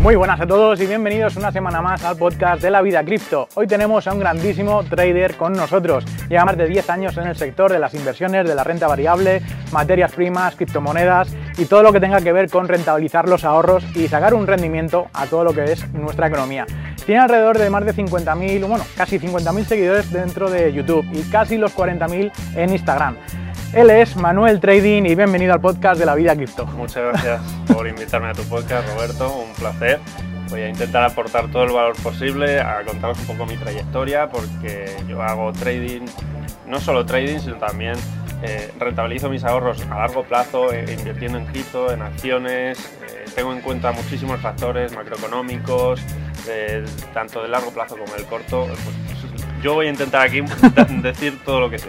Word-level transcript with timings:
Muy 0.00 0.16
buenas 0.16 0.40
a 0.40 0.46
todos 0.46 0.80
y 0.80 0.86
bienvenidos 0.86 1.36
una 1.36 1.52
semana 1.52 1.82
más 1.82 2.02
al 2.04 2.16
podcast 2.16 2.62
de 2.62 2.70
la 2.70 2.80
vida 2.80 3.04
cripto. 3.04 3.48
Hoy 3.54 3.66
tenemos 3.66 4.06
a 4.06 4.14
un 4.14 4.18
grandísimo 4.18 4.82
trader 4.82 5.36
con 5.36 5.52
nosotros. 5.52 6.06
Lleva 6.30 6.46
más 6.46 6.56
de 6.56 6.68
10 6.68 6.88
años 6.88 7.18
en 7.18 7.26
el 7.26 7.36
sector 7.36 7.70
de 7.70 7.78
las 7.78 7.92
inversiones, 7.92 8.48
de 8.48 8.54
la 8.54 8.64
renta 8.64 8.88
variable, 8.88 9.42
materias 9.72 10.12
primas, 10.12 10.56
criptomonedas 10.56 11.36
y 11.58 11.66
todo 11.66 11.82
lo 11.82 11.92
que 11.92 12.00
tenga 12.00 12.22
que 12.22 12.32
ver 12.32 12.48
con 12.48 12.66
rentabilizar 12.66 13.28
los 13.28 13.44
ahorros 13.44 13.84
y 13.94 14.08
sacar 14.08 14.32
un 14.32 14.46
rendimiento 14.46 15.08
a 15.12 15.26
todo 15.26 15.44
lo 15.44 15.52
que 15.52 15.64
es 15.64 15.86
nuestra 15.92 16.28
economía. 16.28 16.64
Tiene 17.04 17.20
alrededor 17.20 17.58
de 17.58 17.68
más 17.68 17.84
de 17.84 17.94
50.000, 17.94 18.66
bueno, 18.66 18.84
casi 18.96 19.18
50.000 19.18 19.64
seguidores 19.64 20.10
dentro 20.10 20.48
de 20.48 20.72
YouTube 20.72 21.06
y 21.12 21.20
casi 21.30 21.58
los 21.58 21.76
40.000 21.76 22.32
en 22.56 22.70
Instagram. 22.70 23.16
Él 23.72 23.88
es 23.88 24.16
Manuel 24.16 24.58
Trading 24.58 25.04
y 25.04 25.14
bienvenido 25.14 25.52
al 25.52 25.60
podcast 25.60 26.00
de 26.00 26.04
la 26.04 26.16
vida 26.16 26.34
cripto. 26.34 26.66
Muchas 26.66 27.04
gracias 27.04 27.40
por 27.72 27.86
invitarme 27.86 28.28
a 28.28 28.32
tu 28.32 28.42
podcast, 28.42 28.88
Roberto, 28.88 29.32
un 29.32 29.52
placer. 29.52 30.00
Voy 30.48 30.62
a 30.62 30.68
intentar 30.68 31.04
aportar 31.04 31.48
todo 31.52 31.62
el 31.62 31.70
valor 31.70 31.94
posible, 32.02 32.60
a 32.60 32.82
contaros 32.84 33.20
un 33.20 33.26
poco 33.26 33.46
mi 33.46 33.56
trayectoria, 33.56 34.28
porque 34.28 34.90
yo 35.06 35.22
hago 35.22 35.52
trading, 35.52 36.04
no 36.66 36.80
solo 36.80 37.06
trading, 37.06 37.38
sino 37.38 37.56
también 37.58 37.94
eh, 38.42 38.72
rentabilizo 38.76 39.30
mis 39.30 39.44
ahorros 39.44 39.86
a 39.88 40.00
largo 40.00 40.24
plazo, 40.24 40.72
eh, 40.72 40.92
invirtiendo 40.98 41.38
en 41.38 41.46
cripto, 41.46 41.92
en 41.92 42.02
acciones, 42.02 42.78
eh, 43.06 43.24
tengo 43.36 43.52
en 43.52 43.60
cuenta 43.60 43.92
muchísimos 43.92 44.40
factores 44.40 44.92
macroeconómicos, 44.96 46.00
tanto 47.14 47.40
de 47.40 47.48
largo 47.48 47.70
plazo 47.70 47.96
como 47.96 48.12
del 48.14 48.24
corto. 48.24 48.66
Pues, 48.66 49.62
yo 49.62 49.74
voy 49.74 49.86
a 49.86 49.90
intentar 49.90 50.22
aquí 50.22 50.40
decir 51.02 51.38
todo 51.44 51.60
lo 51.60 51.70
que 51.70 51.78
sé. 51.78 51.88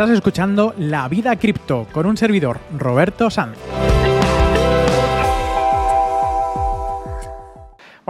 Estás 0.00 0.16
escuchando 0.16 0.72
La 0.78 1.06
Vida 1.08 1.36
Cripto 1.36 1.86
con 1.92 2.06
un 2.06 2.16
servidor, 2.16 2.58
Roberto 2.78 3.28
Sanz. 3.28 3.58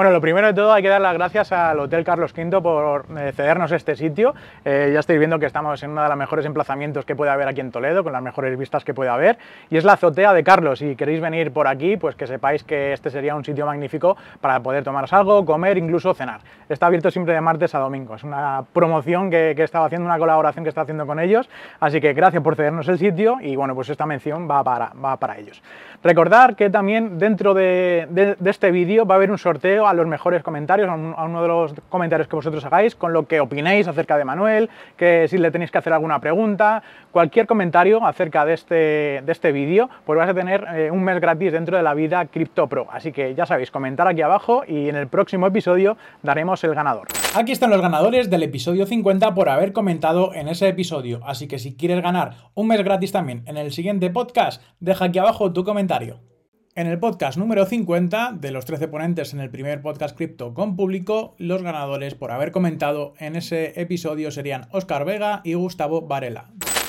Bueno, 0.01 0.13
lo 0.13 0.23
primero 0.23 0.47
de 0.47 0.55
todo 0.55 0.73
hay 0.73 0.83
que 0.83 0.89
dar 0.89 1.03
las 1.03 1.13
gracias 1.13 1.53
al 1.53 1.79
Hotel 1.79 2.05
Carlos 2.05 2.33
V 2.35 2.63
por 2.63 3.05
eh, 3.19 3.33
cedernos 3.37 3.71
este 3.71 3.97
sitio. 3.97 4.35
Eh, 4.65 4.93
ya 4.95 5.01
estáis 5.01 5.19
viendo 5.19 5.39
que 5.39 5.45
estamos 5.45 5.83
en 5.83 5.91
uno 5.91 6.03
de 6.03 6.09
los 6.09 6.17
mejores 6.17 6.47
emplazamientos 6.47 7.05
que 7.05 7.15
puede 7.15 7.31
haber 7.31 7.47
aquí 7.49 7.61
en 7.61 7.71
Toledo, 7.71 8.03
con 8.03 8.15
las 8.15 8.23
mejores 8.23 8.59
vistas 8.59 8.83
que 8.83 8.95
puede 8.95 9.11
haber. 9.11 9.37
Y 9.69 9.77
es 9.77 9.85
la 9.85 9.93
azotea 9.93 10.33
de 10.33 10.43
Carlos. 10.43 10.79
Si 10.79 10.97
queréis 10.97 11.21
venir 11.21 11.53
por 11.53 11.69
aquí, 11.69 11.99
pues 11.99 12.17
que 12.17 12.27
sepáis 12.27 12.65
que 12.65 12.95
este 12.95 13.11
sería 13.11 13.35
un 13.37 13.45
sitio 13.45 13.67
magnífico 13.67 14.17
para 14.41 14.61
poder 14.61 14.85
tomaros 14.85 15.13
algo, 15.13 15.45
comer, 15.45 15.77
incluso 15.77 16.15
cenar. 16.15 16.41
Está 16.71 16.87
abierto 16.87 17.11
siempre 17.11 17.35
de 17.35 17.43
martes 17.43 17.75
a 17.75 17.79
domingo. 17.79 18.15
Es 18.15 18.25
una 18.25 18.65
promoción 18.73 19.31
que, 19.31 19.53
que 19.55 19.61
he 19.61 19.65
estado 19.67 19.85
haciendo, 19.85 20.07
una 20.07 20.19
colaboración 20.19 20.65
que 20.65 20.71
está 20.71 20.81
haciendo 20.81 21.07
con 21.07 21.21
ellos. 21.21 21.51
Así 21.79 22.01
que 22.01 22.15
gracias 22.15 22.43
por 22.43 22.57
cedernos 22.57 22.89
el 22.89 22.97
sitio 22.97 23.37
y 23.43 23.55
bueno, 23.55 23.75
pues 23.75 23.91
esta 23.91 24.07
mención 24.07 24.49
va 24.51 24.65
para, 24.65 24.93
va 24.95 25.19
para 25.19 25.37
ellos. 25.37 25.63
Recordar 26.03 26.57
que 26.57 26.71
también 26.71 27.19
dentro 27.19 27.53
de, 27.53 28.09
de 28.11 28.51
este 28.51 28.71
vídeo 28.71 29.05
va 29.05 29.17
a 29.17 29.19
haber 29.19 29.31
un 29.31 29.37
sorteo 29.37 29.90
a 29.91 29.95
los 29.95 30.07
mejores 30.07 30.43
comentarios, 30.43 30.89
a, 30.89 30.95
uno 30.95 31.43
de 31.43 31.49
los 31.49 31.75
comentarios 31.89 32.29
que 32.29 32.37
vosotros 32.37 32.65
hagáis, 32.65 32.95
con 32.95 33.13
lo 33.13 33.27
que 33.27 33.41
opinéis 33.41 33.89
acerca 33.89 34.17
de 34.17 34.25
Manuel, 34.25 34.71
que 34.97 35.29
si 35.29 35.39
le 35.39 35.51
tenéis 35.51 35.71
que 35.71 35.79
hacer 35.79 35.93
alguna 35.93 36.21
pregunta, 36.21 36.83
cualquier 37.13 37.47
comentario 37.47 38.05
acerca 38.05 38.45
de 38.45 38.55
este, 38.55 38.75
de 38.75 39.33
este 39.33 39.53
vídeo, 39.53 39.91
pues 40.05 40.17
vais 40.17 40.31
a 40.31 40.35
tener 40.35 40.67
eh, 40.75 40.91
un 40.91 41.03
mes 41.03 41.21
gratis 41.21 41.53
dentro 41.53 41.77
de 41.77 41.83
la 41.83 41.95
vida 41.95 42.25
Crypto 42.27 42.69
Pro. 42.69 42.87
Así 42.91 43.13
que 43.13 43.35
ya 43.35 43.47
sabéis, 43.47 43.71
comentar 43.71 44.07
aquí 44.07 44.23
abajo 44.23 44.63
y 44.67 44.89
en 44.89 44.97
el 44.97 45.09
próximo 45.09 45.47
episodio 45.47 45.97
daremos 46.23 46.63
el 46.65 46.75
ganador. 46.75 47.09
Aquí 47.35 47.53
están 47.53 47.71
los 47.71 47.81
ganadores 47.81 48.31
del 48.31 48.43
episodio 48.43 48.87
50 48.87 49.35
por 49.35 49.49
haber 49.49 49.73
comentado 49.73 50.35
en 50.35 50.49
ese 50.49 50.69
episodio. 50.69 51.21
Así 51.25 51.49
que 51.49 51.59
si 51.59 51.77
quieres 51.77 52.03
ganar 52.03 52.35
un 52.55 52.69
mes 52.69 52.83
gratis 52.83 53.13
también 53.13 53.43
en 53.47 53.57
el 53.57 53.73
siguiente 53.73 54.11
podcast, 54.11 54.63
deja 54.81 55.07
aquí 55.07 55.19
abajo 55.19 55.53
tu 55.53 55.65
comentario. 55.65 56.30
En 56.81 56.87
el 56.87 56.99
podcast 56.99 57.37
número 57.37 57.67
50 57.67 58.33
de 58.41 58.53
los 58.53 58.65
13 58.65 58.89
ponentes 58.89 59.35
en 59.35 59.41
el 59.41 59.51
primer 59.51 59.83
podcast 59.83 60.17
cripto 60.17 60.55
con 60.55 60.77
público, 60.77 61.35
los 61.37 61.63
ganadores 61.63 62.15
por 62.15 62.33
haber 62.33 62.53
comentado 62.53 63.13
en 63.19 63.37
ese 63.37 63.79
episodio 63.79 64.31
serían 64.31 64.67
Oscar 64.71 65.05
Vega 65.05 65.43
y 65.45 65.53
Gustavo 65.53 66.01
Varela. 66.01 66.47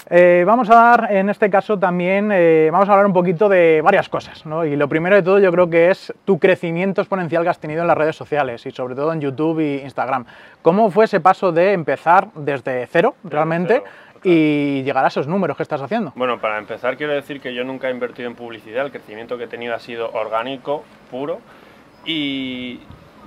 Eh, 0.10 0.46
vamos 0.48 0.70
a 0.70 0.76
dar 0.76 1.12
en 1.12 1.30
este 1.30 1.50
caso 1.50 1.78
también, 1.78 2.32
eh, 2.32 2.70
vamos 2.72 2.88
a 2.88 2.94
hablar 2.94 3.06
un 3.06 3.12
poquito 3.12 3.50
de 3.50 3.82
varias 3.82 4.08
cosas, 4.08 4.46
¿no? 4.46 4.64
Y 4.64 4.78
lo 4.78 4.88
primero 4.88 5.18
de 5.18 5.24
todo 5.24 5.40
yo 5.40 5.52
creo 5.52 5.70
que 5.70 5.92
es 5.92 6.14
tu 6.24 6.40
crecimiento 6.40 7.02
exponencial 7.02 7.44
que 7.44 7.50
has 7.50 7.60
tenido 7.60 7.82
en 7.82 7.88
las 7.88 7.98
redes 7.98 8.16
sociales 8.16 8.66
y 8.66 8.72
sobre 8.72 8.96
todo 8.96 9.12
en 9.12 9.20
YouTube 9.20 9.60
e 9.60 9.84
Instagram. 9.84 10.26
¿Cómo 10.62 10.90
fue 10.90 11.04
ese 11.04 11.20
paso 11.20 11.52
de 11.52 11.74
empezar 11.74 12.30
desde 12.36 12.88
cero 12.88 13.16
realmente? 13.26 13.84
Y 14.24 14.84
llegar 14.84 15.04
a 15.06 15.08
esos 15.08 15.28
números 15.28 15.58
que 15.58 15.64
estás 15.64 15.82
haciendo. 15.82 16.12
Bueno, 16.16 16.40
para 16.40 16.58
empezar 16.58 16.98
quiero 16.98 17.14
decir 17.14 17.42
que 17.42 17.54
yo 17.54 17.64
nunca 17.64 17.90
he 17.90 17.92
invertido 17.92 18.30
en 18.30 18.36
publicidad, 18.36 18.86
el 18.86 18.92
crecimiento 18.92 19.38
que 19.38 19.46
he 19.46 19.48
tenido 19.48 19.76
ha 19.76 19.80
sido 19.80 20.12
orgánico, 20.12 20.84
puro, 21.10 21.40
y 22.06 22.80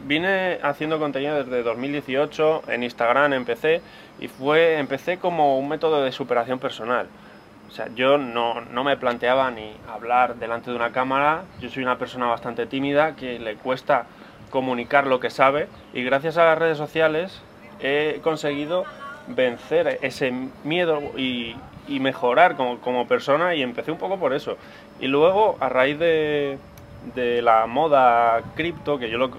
vine 0.04 0.58
haciendo 0.62 0.98
contenido 0.98 1.42
desde 1.42 1.62
2018, 1.62 2.64
en 2.68 2.82
Instagram 2.82 3.32
empecé, 3.32 3.80
y 4.20 4.28
fue, 4.28 4.78
empecé 4.78 5.18
como 5.18 5.58
un 5.58 5.68
método 5.68 6.02
de 6.02 6.12
superación 6.12 6.58
personal. 6.58 7.06
O 7.68 7.70
sea, 7.72 7.88
yo 7.96 8.18
no, 8.18 8.60
no 8.60 8.84
me 8.84 8.96
planteaba 8.96 9.50
ni 9.50 9.72
hablar 9.92 10.36
delante 10.36 10.70
de 10.70 10.76
una 10.76 10.92
cámara, 10.92 11.42
yo 11.60 11.68
soy 11.70 11.82
una 11.82 11.98
persona 11.98 12.26
bastante 12.26 12.66
tímida 12.66 13.16
que 13.16 13.38
le 13.38 13.56
cuesta 13.56 14.06
comunicar 14.50 15.06
lo 15.06 15.18
que 15.18 15.30
sabe, 15.30 15.68
y 15.92 16.04
gracias 16.04 16.36
a 16.36 16.44
las 16.44 16.58
redes 16.58 16.78
sociales 16.78 17.42
he 17.80 18.20
conseguido 18.22 18.84
vencer 19.28 19.98
ese 20.02 20.32
miedo 20.64 21.00
y, 21.16 21.56
mejorar 21.88 22.56
como, 22.56 23.06
persona 23.06 23.54
y 23.54 23.62
empecé 23.62 23.92
un 23.92 23.98
poco 23.98 24.18
por 24.18 24.32
eso. 24.32 24.56
Y 25.00 25.06
luego, 25.06 25.56
a 25.60 25.68
raíz 25.68 25.98
de, 25.98 26.58
de 27.14 27.42
la 27.42 27.66
moda 27.66 28.42
cripto, 28.54 28.98
que 28.98 29.10
yo 29.10 29.18
lo, 29.18 29.30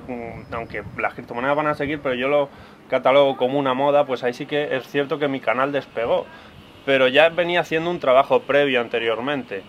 aunque 0.52 0.84
las 0.98 1.14
criptomonedas 1.14 1.56
van 1.56 1.68
a 1.68 1.76
seguir, 1.76 2.00
pero 2.02 2.16
yo 2.16 2.28
lo 2.28 2.50
catalogo 2.90 3.36
como 3.38 3.58
una 3.58 3.74
moda, 3.74 4.06
pues 4.06 4.24
ahí 4.24 4.34
sí 4.34 4.46
que 4.46 4.76
es 4.76 4.88
cierto 4.88 5.18
que 5.18 5.28
mi 5.28 5.40
canal 5.40 5.72
despegó. 5.72 6.26
Pero 6.86 7.08
ya 7.08 7.30
venía 7.30 7.62
haciendo 7.62 7.90
un 7.90 8.00
trabajo 8.00 8.42
previo 8.42 8.80
anteriormente. 8.80 9.64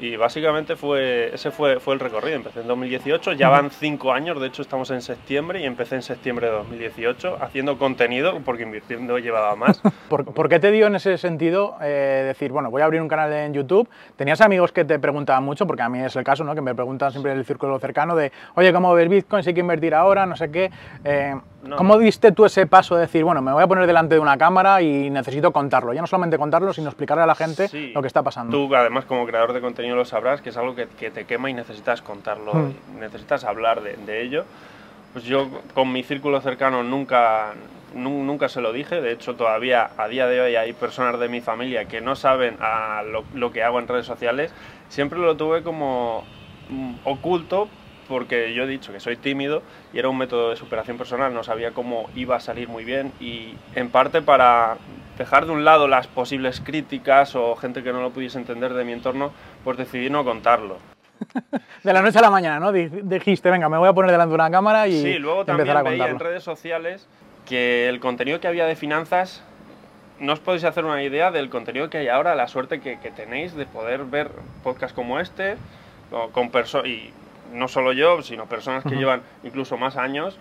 Y 0.00 0.16
básicamente 0.16 0.76
fue 0.76 1.34
ese 1.34 1.50
fue, 1.50 1.80
fue 1.80 1.94
el 1.94 2.00
recorrido. 2.00 2.36
Empecé 2.36 2.60
en 2.60 2.68
2018, 2.68 3.32
ya 3.32 3.48
van 3.48 3.70
cinco 3.70 4.12
años, 4.12 4.40
de 4.40 4.46
hecho 4.46 4.62
estamos 4.62 4.90
en 4.90 5.02
septiembre 5.02 5.60
y 5.60 5.64
empecé 5.64 5.96
en 5.96 6.02
septiembre 6.02 6.46
de 6.46 6.52
2018 6.52 7.38
haciendo 7.40 7.78
contenido, 7.78 8.40
porque 8.44 8.62
invirtiendo 8.62 9.18
llevaba 9.18 9.56
más. 9.56 9.80
¿Por, 10.08 10.48
qué 10.48 10.58
te 10.60 10.70
dio 10.70 10.86
en 10.86 10.94
ese 10.94 11.18
sentido 11.18 11.76
eh, 11.82 12.24
decir, 12.26 12.52
bueno, 12.52 12.70
voy 12.70 12.82
a 12.82 12.84
abrir 12.84 13.02
un 13.02 13.08
canal 13.08 13.32
en 13.32 13.52
YouTube? 13.54 13.88
¿Tenías 14.16 14.40
amigos 14.40 14.72
que 14.72 14.84
te 14.84 14.98
preguntaban 14.98 15.44
mucho? 15.44 15.66
Porque 15.66 15.82
a 15.82 15.88
mí 15.88 16.00
es 16.00 16.14
el 16.16 16.24
caso, 16.24 16.44
¿no? 16.44 16.54
Que 16.54 16.60
me 16.60 16.74
preguntan 16.74 17.10
siempre 17.10 17.32
en 17.32 17.38
el 17.38 17.44
círculo 17.44 17.78
cercano 17.78 18.14
de, 18.14 18.32
oye, 18.54 18.72
¿cómo 18.72 18.94
ver 18.94 19.08
Bitcoin? 19.08 19.42
Si 19.42 19.50
hay 19.50 19.54
que 19.54 19.60
invertir 19.60 19.94
ahora, 19.94 20.26
no 20.26 20.36
sé 20.36 20.50
qué. 20.50 20.70
Eh, 21.04 21.34
¿Cómo 21.76 21.98
diste 21.98 22.32
tú 22.32 22.44
ese 22.44 22.66
paso 22.66 22.94
de 22.94 23.02
decir, 23.02 23.24
bueno, 23.24 23.42
me 23.42 23.52
voy 23.52 23.62
a 23.62 23.66
poner 23.66 23.86
delante 23.86 24.14
de 24.14 24.20
una 24.20 24.36
cámara 24.36 24.80
y 24.82 25.10
necesito 25.10 25.52
contarlo? 25.52 25.92
Ya 25.92 26.00
no 26.00 26.06
solamente 26.06 26.38
contarlo, 26.38 26.72
sino 26.72 26.88
explicarle 26.88 27.24
a 27.24 27.26
la 27.26 27.34
gente 27.34 27.68
lo 27.92 28.00
que 28.00 28.06
está 28.06 28.22
pasando. 28.22 28.56
Tú, 28.56 28.74
además, 28.74 29.04
como 29.04 29.26
creador 29.26 29.52
de 29.52 29.60
contenido, 29.60 29.96
lo 29.96 30.04
sabrás, 30.04 30.40
que 30.40 30.50
es 30.50 30.56
algo 30.56 30.74
que, 30.74 30.86
te 30.86 31.24
quema 31.24 31.50
y 31.50 31.54
necesitas 31.54 32.02
contarlo, 32.02 32.54
hmm. 32.54 33.00
necesitas 33.00 33.44
hablar 33.44 33.82
de, 33.82 34.22
ello. 34.22 34.44
Pues 35.12 35.24
yo, 35.24 35.48
con 35.74 35.92
mi 35.92 36.02
círculo 36.02 36.40
cercano, 36.40 36.82
nunca, 36.82 37.52
nunca 37.94 38.48
se 38.48 38.60
lo 38.60 38.72
dije. 38.72 39.00
De 39.00 39.12
hecho, 39.12 39.36
todavía 39.36 39.90
a 39.96 40.08
día 40.08 40.26
de 40.26 40.40
hoy 40.40 40.56
hay 40.56 40.72
personas 40.72 41.18
de 41.18 41.28
mi 41.28 41.40
familia 41.40 41.86
que 41.86 42.00
no 42.00 42.16
saben 42.16 42.56
a 42.60 43.02
lo, 43.02 43.24
lo 43.34 43.52
que 43.52 43.62
hago 43.62 43.78
en 43.78 43.88
redes 43.88 44.06
sociales. 44.06 44.52
Siempre 44.88 45.18
lo 45.18 45.36
tuve 45.36 45.62
como 45.62 46.24
mm, 46.68 46.94
oculto 47.04 47.68
porque 48.08 48.54
yo 48.54 48.64
he 48.64 48.66
dicho 48.66 48.92
que 48.92 49.00
soy 49.00 49.16
tímido 49.16 49.62
y 49.92 49.98
era 49.98 50.08
un 50.08 50.18
método 50.18 50.50
de 50.50 50.56
superación 50.56 50.96
personal, 50.96 51.34
no 51.34 51.44
sabía 51.44 51.72
cómo 51.72 52.08
iba 52.16 52.36
a 52.36 52.40
salir 52.40 52.68
muy 52.68 52.84
bien 52.84 53.12
y 53.20 53.54
en 53.74 53.90
parte 53.90 54.22
para 54.22 54.76
dejar 55.18 55.46
de 55.46 55.52
un 55.52 55.64
lado 55.64 55.88
las 55.88 56.06
posibles 56.06 56.60
críticas 56.60 57.34
o 57.34 57.54
gente 57.56 57.82
que 57.82 57.92
no 57.92 58.00
lo 58.00 58.10
pudiese 58.10 58.38
entender 58.38 58.72
de 58.74 58.84
mi 58.84 58.92
entorno, 58.92 59.32
pues 59.64 59.76
decidí 59.76 60.10
no 60.10 60.24
contarlo. 60.24 60.78
de 61.82 61.92
la 61.92 62.00
noche 62.00 62.18
a 62.18 62.22
la 62.22 62.30
mañana, 62.30 62.60
¿no? 62.60 62.72
Dijiste, 62.72 63.50
venga, 63.50 63.68
me 63.68 63.76
voy 63.76 63.88
a 63.88 63.92
poner 63.92 64.10
delante 64.10 64.30
de 64.30 64.34
una 64.36 64.50
cámara 64.50 64.86
y 64.86 65.02
Sí, 65.02 65.18
luego 65.18 65.44
también 65.44 65.84
veía 65.84 66.08
en 66.08 66.18
redes 66.18 66.44
sociales 66.44 67.08
que 67.46 67.88
el 67.88 67.98
contenido 67.98 68.40
que 68.40 68.46
había 68.46 68.66
de 68.66 68.76
finanzas 68.76 69.42
no 70.20 70.32
os 70.32 70.40
podéis 70.40 70.64
hacer 70.64 70.84
una 70.84 71.02
idea 71.02 71.30
del 71.30 71.48
contenido 71.48 71.90
que 71.90 71.98
hay 71.98 72.08
ahora, 72.08 72.34
la 72.34 72.48
suerte 72.48 72.80
que, 72.80 72.96
tenéis 73.10 73.54
de 73.54 73.66
poder 73.66 74.04
ver 74.04 74.30
podcasts 74.62 74.94
como 74.94 75.20
este, 75.20 75.56
con, 76.10 76.50
con 76.50 76.86
y 76.86 77.12
no 77.52 77.68
solo 77.68 77.92
yo, 77.92 78.22
sino 78.22 78.46
personas 78.46 78.84
que 78.84 78.96
llevan 78.96 79.22
incluso 79.44 79.76
más 79.76 79.96
años, 79.96 80.38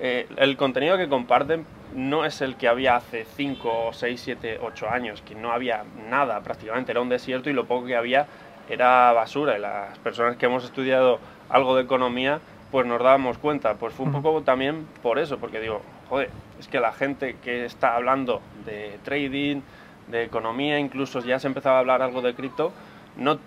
eh, 0.00 0.26
el 0.36 0.56
contenido 0.56 0.96
que 0.96 1.08
comparten 1.08 1.64
no 1.94 2.24
es 2.24 2.40
el 2.40 2.56
que 2.56 2.68
había 2.68 2.96
hace 2.96 3.24
5, 3.24 3.90
6, 3.92 4.20
7, 4.20 4.58
8 4.62 4.90
años, 4.90 5.22
que 5.22 5.34
no 5.34 5.52
había 5.52 5.84
nada 6.08 6.40
prácticamente, 6.40 6.92
era 6.92 7.00
un 7.00 7.08
desierto 7.08 7.50
y 7.50 7.52
lo 7.52 7.66
poco 7.66 7.86
que 7.86 7.96
había 7.96 8.26
era 8.68 9.12
basura. 9.12 9.56
Y 9.56 9.60
las 9.60 9.98
personas 9.98 10.36
que 10.36 10.46
hemos 10.46 10.64
estudiado 10.64 11.18
algo 11.48 11.76
de 11.76 11.82
economía, 11.82 12.40
pues 12.70 12.86
nos 12.86 13.02
dábamos 13.02 13.38
cuenta. 13.38 13.74
Pues 13.74 13.94
fue 13.94 14.06
un 14.06 14.22
poco 14.22 14.42
también 14.42 14.86
por 15.02 15.18
eso, 15.18 15.38
porque 15.38 15.60
digo, 15.60 15.82
joder, 16.08 16.30
es 16.58 16.68
que 16.68 16.80
la 16.80 16.92
gente 16.92 17.36
que 17.42 17.64
está 17.64 17.94
hablando 17.94 18.40
de 18.64 18.98
trading, 19.04 19.60
de 20.08 20.24
economía, 20.24 20.78
incluso 20.78 21.20
ya 21.20 21.38
se 21.38 21.46
empezaba 21.46 21.76
a 21.76 21.80
hablar 21.80 22.02
algo 22.02 22.22
de 22.22 22.34
cripto, 22.34 22.72
no 23.16 23.38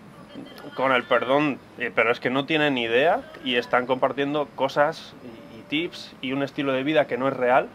con 0.76 0.92
el 0.92 1.04
perdón, 1.04 1.58
eh, 1.80 1.92
pero 1.94 2.12
es 2.12 2.20
que 2.20 2.30
no 2.30 2.46
tienen 2.46 2.78
idea 2.78 3.22
y 3.44 3.56
están 3.56 3.86
compartiendo 3.86 4.48
cosas 4.56 5.16
y, 5.24 5.62
tips 5.70 6.16
y 6.22 6.32
un 6.32 6.44
estilo 6.44 6.74
de 6.74 6.84
vida 6.84 7.08
que 7.08 7.18
no 7.18 7.28
es 7.28 7.34
real. 7.34 7.68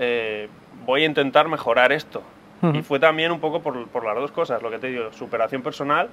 Eh, 0.00 0.48
voy 0.84 1.04
a 1.04 1.06
intentar 1.06 1.48
mejorar 1.48 1.92
esto. 1.92 2.22
Y 2.74 2.82
fue 2.82 3.00
también 3.00 3.32
un 3.32 3.40
poco 3.40 3.60
por, 3.60 3.88
por, 3.88 4.04
las 4.04 4.14
dos 4.14 4.30
cosas, 4.30 4.62
lo 4.62 4.70
que 4.70 4.78
te 4.78 4.86
digo, 4.86 5.12
superación 5.12 5.62
personal 5.62 6.08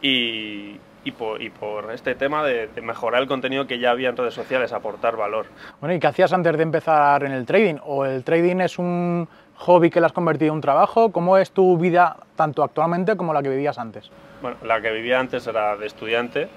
y, 0.00 0.76
y, 1.02 1.10
por, 1.10 1.42
y 1.42 1.50
por, 1.50 1.90
este 1.90 2.14
tema 2.14 2.44
de, 2.44 2.68
de, 2.68 2.80
mejorar 2.80 3.20
el 3.20 3.26
contenido 3.26 3.66
que 3.66 3.80
ya 3.80 3.90
había 3.90 4.10
en 4.10 4.16
redes 4.16 4.34
sociales, 4.34 4.72
aportar 4.72 5.16
valor. 5.16 5.46
Bueno, 5.80 5.92
¿y 5.96 5.98
qué 5.98 6.06
hacías 6.06 6.32
antes 6.32 6.56
de 6.56 6.62
empezar 6.62 7.24
en 7.24 7.32
el 7.32 7.44
trading? 7.44 7.74
¿O 7.82 8.04
el 8.04 8.22
trading 8.22 8.60
es 8.60 8.78
un 8.78 9.28
hobby 9.60 9.90
que 9.90 10.00
le 10.00 10.06
has 10.06 10.12
convertido 10.12 10.48
en 10.48 10.56
un 10.56 10.60
trabajo? 10.60 11.12
¿Cómo 11.12 11.36
es 11.36 11.52
tu 11.52 11.78
vida 11.78 12.16
tanto 12.36 12.62
actualmente 12.62 13.16
como 13.16 13.32
la 13.32 13.42
que 13.42 13.50
vivías 13.50 13.78
antes? 13.78 14.10
Bueno, 14.42 14.56
la 14.64 14.80
que 14.80 14.90
vivía 14.90 15.20
antes 15.20 15.46
era 15.46 15.76
de 15.76 15.86
estudiante. 15.86 16.48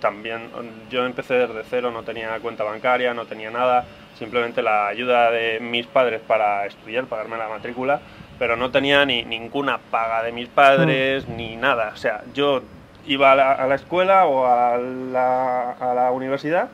También 0.00 0.50
yo 0.90 1.06
empecé 1.06 1.34
desde 1.34 1.62
cero, 1.64 1.90
no 1.92 2.02
tenía 2.02 2.38
cuenta 2.40 2.64
bancaria, 2.64 3.14
no 3.14 3.24
tenía 3.26 3.52
nada, 3.52 3.84
simplemente 4.18 4.60
la 4.60 4.88
ayuda 4.88 5.30
de 5.30 5.60
mis 5.60 5.86
padres 5.86 6.20
para 6.20 6.66
estudiar, 6.66 7.04
pagarme 7.04 7.36
la 7.36 7.48
matrícula, 7.48 8.00
pero 8.36 8.56
no 8.56 8.72
tenía 8.72 9.06
ni 9.06 9.24
ninguna 9.24 9.78
paga 9.78 10.24
de 10.24 10.32
mis 10.32 10.48
padres, 10.48 11.28
mm. 11.28 11.36
ni 11.36 11.56
nada. 11.56 11.92
O 11.94 11.96
sea, 11.96 12.22
yo 12.34 12.62
iba 13.06 13.30
a 13.30 13.36
la, 13.36 13.52
a 13.52 13.66
la 13.68 13.76
escuela 13.76 14.26
o 14.26 14.44
a 14.44 14.76
la, 14.76 15.70
a 15.70 15.94
la, 15.94 16.10
universidad 16.10 16.68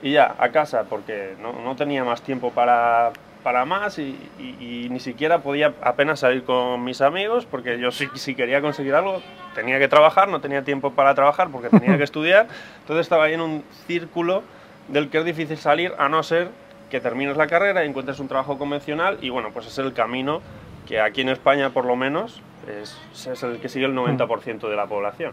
y 0.00 0.12
ya, 0.12 0.36
a 0.38 0.50
casa, 0.50 0.84
porque 0.88 1.34
no, 1.40 1.52
no 1.52 1.74
tenía 1.74 2.04
más 2.04 2.22
tiempo 2.22 2.52
para, 2.52 3.10
para 3.42 3.64
más 3.64 3.98
y, 3.98 4.16
y, 4.38 4.84
y, 4.84 4.88
ni 4.90 5.00
siquiera 5.00 5.38
podía 5.38 5.74
apenas 5.82 6.20
salir 6.20 6.44
con 6.44 6.84
mis 6.84 7.00
amigos 7.00 7.46
porque 7.46 7.78
yo 7.78 7.90
si, 7.90 8.08
si, 8.14 8.34
quería 8.34 8.60
conseguir 8.60 8.94
algo 8.94 9.22
tenía 9.54 9.78
que 9.78 9.88
trabajar, 9.88 10.28
no 10.28 10.40
tenía 10.40 10.62
tiempo 10.62 10.92
para 10.92 11.14
trabajar 11.14 11.48
porque 11.50 11.68
tenía 11.68 11.96
que 11.96 12.04
estudiar, 12.10 12.48
entonces 12.80 13.06
estaba 13.06 13.24
ahí 13.24 13.34
en 13.34 13.40
un 13.40 13.64
círculo 13.86 14.42
del 14.88 15.08
que 15.08 15.18
es 15.18 15.24
difícil 15.24 15.56
salir 15.56 15.92
a 15.98 16.08
no 16.08 16.22
ser 16.22 16.50
que 16.90 17.00
termines 17.00 17.36
la 17.36 17.46
carrera 17.46 17.84
y 17.84 17.88
encuentres 17.88 18.18
un 18.20 18.28
trabajo 18.28 18.58
convencional 18.58 19.18
y 19.22 19.30
bueno, 19.30 19.50
pues 19.52 19.66
es 19.66 19.78
el 19.78 19.92
camino 19.92 20.42
que 20.86 21.00
aquí 21.00 21.20
en 21.22 21.28
España 21.28 21.70
por 21.70 21.84
lo 21.84 21.96
menos 21.96 22.42
es, 22.68 22.98
es 23.26 23.42
el 23.42 23.58
que 23.58 23.68
sigue 23.68 23.86
el 23.86 23.94
90% 23.94 24.68
de 24.68 24.76
la 24.76 24.86
población. 24.86 25.32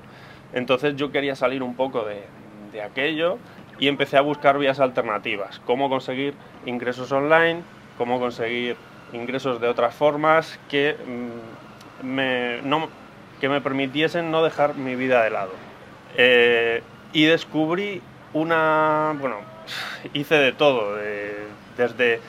Entonces 0.54 0.96
yo 0.96 1.12
quería 1.12 1.36
salir 1.36 1.62
un 1.62 1.76
poco 1.76 2.04
de, 2.04 2.24
de 2.72 2.82
aquello 2.82 3.38
y 3.80 3.88
empecé 3.88 4.18
a 4.18 4.22
buscar 4.22 4.58
vías 4.58 4.80
alternativas, 4.80 5.60
cómo 5.66 5.90
conseguir 5.90 6.34
ingresos 6.66 7.12
online, 7.12 7.64
cómo 7.98 8.20
conseguir 8.20 8.78
ingresos 9.14 9.62
de 9.62 9.68
otras 9.68 9.96
formas 9.96 10.60
que 10.70 10.96
mm, 12.04 12.06
me, 12.06 12.60
que 13.40 13.50
me 13.50 13.62
permitiesen 13.62 14.32
no 14.32 14.44
dejar 14.44 14.76
mi 14.76 14.96
vida 14.96 15.24
de 15.24 15.30
lado. 15.30 15.52
Eh, 16.16 16.84
y 17.14 17.26
descubrí 17.26 18.02
una, 18.34 19.16
bueno, 19.20 19.38
hice 20.14 20.36
de 20.36 20.52
todo, 20.52 20.96
de, 20.96 21.48
desde 21.78 22.20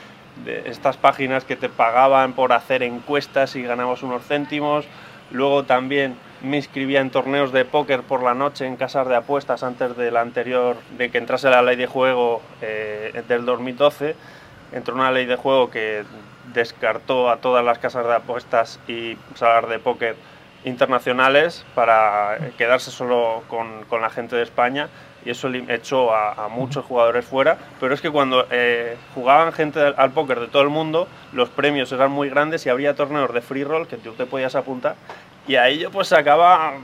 de 0.44 0.68
estas 0.70 0.96
páginas 0.96 1.44
que 1.44 1.56
te 1.56 1.68
pagaban 1.68 2.32
por 2.32 2.52
hacer 2.52 2.82
encuestas 2.82 3.56
y 3.56 3.62
ganabas 3.62 4.02
unos 4.02 4.24
céntimos, 4.24 4.84
luego 5.30 5.64
también 5.64 6.16
me 6.42 6.56
inscribía 6.56 7.00
en 7.00 7.10
torneos 7.10 7.52
de 7.52 7.64
póker 7.64 8.02
por 8.02 8.22
la 8.22 8.34
noche 8.34 8.66
en 8.66 8.76
casas 8.76 9.08
de 9.08 9.16
apuestas 9.16 9.62
antes 9.62 9.96
de 9.96 10.10
la 10.10 10.20
anterior, 10.20 10.76
de 10.96 11.10
que 11.10 11.18
entrase 11.18 11.50
la 11.50 11.62
ley 11.62 11.76
de 11.76 11.86
juego 11.86 12.40
eh, 12.62 13.22
del 13.26 13.44
2012 13.44 14.14
entró 14.72 14.94
una 14.94 15.10
ley 15.10 15.26
de 15.26 15.36
juego 15.36 15.70
que 15.70 16.04
descartó 16.52 17.30
a 17.30 17.38
todas 17.38 17.64
las 17.64 17.78
casas 17.78 18.06
de 18.06 18.14
apuestas 18.14 18.80
y 18.88 19.16
salas 19.34 19.68
de 19.68 19.78
póker 19.78 20.16
internacionales 20.64 21.64
para 21.74 22.38
quedarse 22.56 22.90
solo 22.90 23.42
con, 23.48 23.84
con, 23.84 24.02
la 24.02 24.10
gente 24.10 24.36
de 24.36 24.42
España 24.42 24.88
y 25.24 25.30
eso 25.30 25.48
echó 25.68 26.14
a, 26.14 26.44
a 26.44 26.48
muchos 26.48 26.84
jugadores 26.84 27.24
fuera, 27.24 27.58
pero 27.80 27.94
es 27.94 28.00
que 28.00 28.10
cuando 28.10 28.46
eh, 28.50 28.96
jugaban 29.14 29.52
gente 29.52 29.80
al 29.80 30.10
póker 30.12 30.40
de 30.40 30.48
todo 30.48 30.62
el 30.62 30.68
mundo, 30.68 31.08
los 31.32 31.48
premios 31.48 31.92
eran 31.92 32.10
muy 32.10 32.28
grandes 32.28 32.66
y 32.66 32.70
habría 32.70 32.94
torneos 32.94 33.32
de 33.32 33.40
free 33.40 33.64
roll 33.64 33.86
que 33.86 33.96
tú 33.96 34.12
te 34.12 34.26
podías 34.26 34.54
apuntar 34.54 34.96
y 35.48 35.56
a 35.56 35.66
ello 35.68 35.90
pues 35.90 36.08
sacaba 36.08 36.74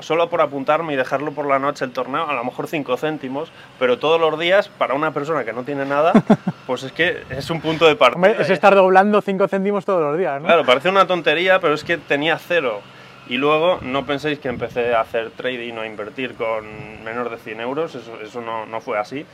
solo 0.00 0.30
por 0.30 0.40
apuntarme 0.40 0.94
y 0.94 0.96
dejarlo 0.96 1.32
por 1.32 1.46
la 1.46 1.58
noche 1.58 1.84
el 1.84 1.92
torneo, 1.92 2.26
a 2.28 2.32
lo 2.32 2.42
mejor 2.42 2.66
5 2.66 2.96
céntimos, 2.96 3.52
pero 3.78 3.98
todos 3.98 4.18
los 4.18 4.38
días 4.38 4.68
para 4.68 4.94
una 4.94 5.12
persona 5.12 5.44
que 5.44 5.52
no 5.52 5.62
tiene 5.62 5.84
nada, 5.84 6.12
pues 6.66 6.82
es 6.84 6.92
que 6.92 7.22
es 7.28 7.50
un 7.50 7.60
punto 7.60 7.86
de 7.86 7.94
partida. 7.94 8.16
Hombre, 8.16 8.42
es 8.42 8.48
estar 8.48 8.74
doblando 8.74 9.20
5 9.20 9.46
céntimos 9.46 9.84
todos 9.84 10.00
los 10.00 10.18
días, 10.18 10.40
¿no? 10.40 10.46
Claro, 10.46 10.64
parece 10.64 10.88
una 10.88 11.06
tontería, 11.06 11.60
pero 11.60 11.74
es 11.74 11.84
que 11.84 11.98
tenía 11.98 12.38
cero. 12.38 12.80
Y 13.26 13.36
luego 13.36 13.78
no 13.82 14.04
penséis 14.04 14.38
que 14.38 14.48
empecé 14.48 14.94
a 14.94 15.00
hacer 15.00 15.30
trading 15.30 15.74
o 15.74 15.80
a 15.82 15.86
invertir 15.86 16.34
con 16.34 17.02
menos 17.04 17.30
de 17.30 17.36
100 17.36 17.60
euros, 17.60 17.94
eso, 17.94 18.18
eso 18.22 18.40
no, 18.40 18.64
no 18.66 18.80
fue 18.80 18.98
así. 18.98 19.26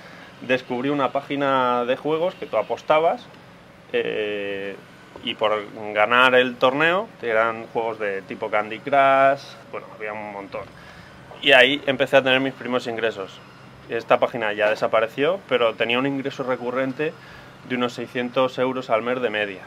Descubrí 0.43 0.91
una 0.91 1.13
página 1.13 1.85
de 1.85 1.97
juegos 1.97 2.35
que 2.35 2.47
tú 2.47 2.57
apostabas, 2.57 3.27
eh, 3.93 4.77
y 5.25 5.35
por 5.35 5.65
ganar 5.93 6.35
el 6.35 6.57
torneo 6.57 7.09
eran 7.23 7.67
juegos 7.67 7.99
de 7.99 8.23
tipo 8.23 8.51
Candy 8.51 8.79
Crush, 8.79 9.43
bueno, 9.71 9.87
había 9.95 10.13
un 10.13 10.33
montón. 10.33 10.63
Y 11.43 11.53
ahí 11.53 11.83
empecé 11.87 12.17
a 12.17 12.23
tener 12.23 12.41
mis 12.41 12.55
primeros 12.55 12.87
ingresos. 12.87 13.39
Esta 13.89 14.19
página 14.19 14.53
ya 14.53 14.71
desapareció, 14.71 15.41
pero 15.49 15.75
tenía 15.75 15.99
un 15.99 16.07
ingreso 16.07 16.43
recurrente 16.43 17.13
de 17.69 17.75
unos 17.75 17.95
600 17.95 18.59
euros 18.59 18.91
al 18.91 19.03
mes 19.03 19.21
de 19.21 19.31
media. 19.31 19.63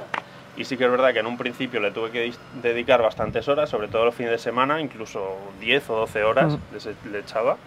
Y 0.55 0.65
sí 0.65 0.77
que 0.77 0.85
es 0.85 0.91
verdad 0.91 1.13
que 1.13 1.19
en 1.19 1.25
un 1.25 1.38
principio 1.38 1.79
le 1.79 1.91
tuve 1.91 2.11
que 2.11 2.33
dedicar 2.61 3.01
bastantes 3.01 3.47
horas, 3.47 3.69
sobre 3.69 3.88
todo 3.88 4.06
los 4.06 4.15
fines 4.15 4.31
de 4.31 4.38
semana, 4.38 4.79
incluso 4.79 5.38
10 5.59 5.89
o 5.89 5.95
12 5.97 6.23
horas 6.23 6.53
mm. 6.53 7.11
le 7.11 7.19
echaba 7.19 7.57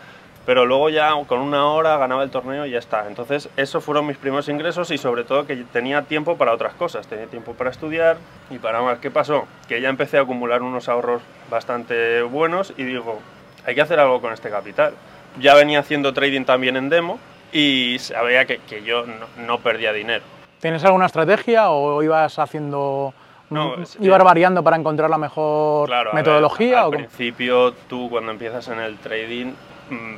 pero 0.46 0.64
luego 0.64 0.88
ya 0.88 1.12
con 1.26 1.40
una 1.40 1.66
hora 1.66 1.96
ganaba 1.98 2.22
el 2.22 2.30
torneo 2.30 2.64
y 2.64 2.70
ya 2.70 2.78
está. 2.78 3.08
Entonces, 3.08 3.48
esos 3.56 3.82
fueron 3.82 4.06
mis 4.06 4.16
primeros 4.16 4.48
ingresos 4.48 4.92
y 4.92 4.96
sobre 4.96 5.24
todo 5.24 5.44
que 5.44 5.56
tenía 5.72 6.02
tiempo 6.02 6.36
para 6.36 6.54
otras 6.54 6.72
cosas, 6.74 7.08
tenía 7.08 7.26
tiempo 7.26 7.54
para 7.54 7.70
estudiar 7.70 8.16
y 8.48 8.58
para 8.58 8.80
más. 8.80 9.00
¿Qué 9.00 9.10
pasó? 9.10 9.46
Que 9.68 9.80
ya 9.80 9.88
empecé 9.88 10.18
a 10.18 10.20
acumular 10.22 10.62
unos 10.62 10.88
ahorros 10.88 11.20
bastante 11.50 12.22
buenos 12.22 12.72
y 12.76 12.84
digo, 12.84 13.18
hay 13.66 13.74
que 13.74 13.80
hacer 13.80 13.98
algo 13.98 14.20
con 14.20 14.32
este 14.32 14.48
capital. 14.48 14.94
Ya 15.40 15.54
venía 15.54 15.80
haciendo 15.80 16.14
trading 16.14 16.44
también 16.44 16.76
en 16.76 16.88
demo 16.88 17.18
y 17.52 17.96
sabía 17.98 18.44
que, 18.44 18.58
que 18.58 18.84
yo 18.84 19.04
no, 19.04 19.26
no, 19.44 19.58
perdía 19.58 19.92
dinero. 19.92 20.24
¿Tienes 20.60 20.84
alguna 20.84 21.06
estrategia 21.06 21.70
o 21.70 22.02
ibas 22.02 22.38
haciendo... 22.38 23.12
No, 23.48 23.74
ibas 24.00 24.24
variando 24.24 24.64
para 24.64 24.76
encontrar 24.76 25.08
la 25.08 25.18
mejor 25.18 25.88
claro, 25.88 26.12
metodología? 26.12 26.76
Ver, 26.76 26.84
al 26.84 26.90
principio 26.90 27.72
tú 27.88 28.10
cuando 28.10 28.32
empiezas 28.32 28.66
en 28.68 28.80
el 28.80 28.96
trading 28.98 29.52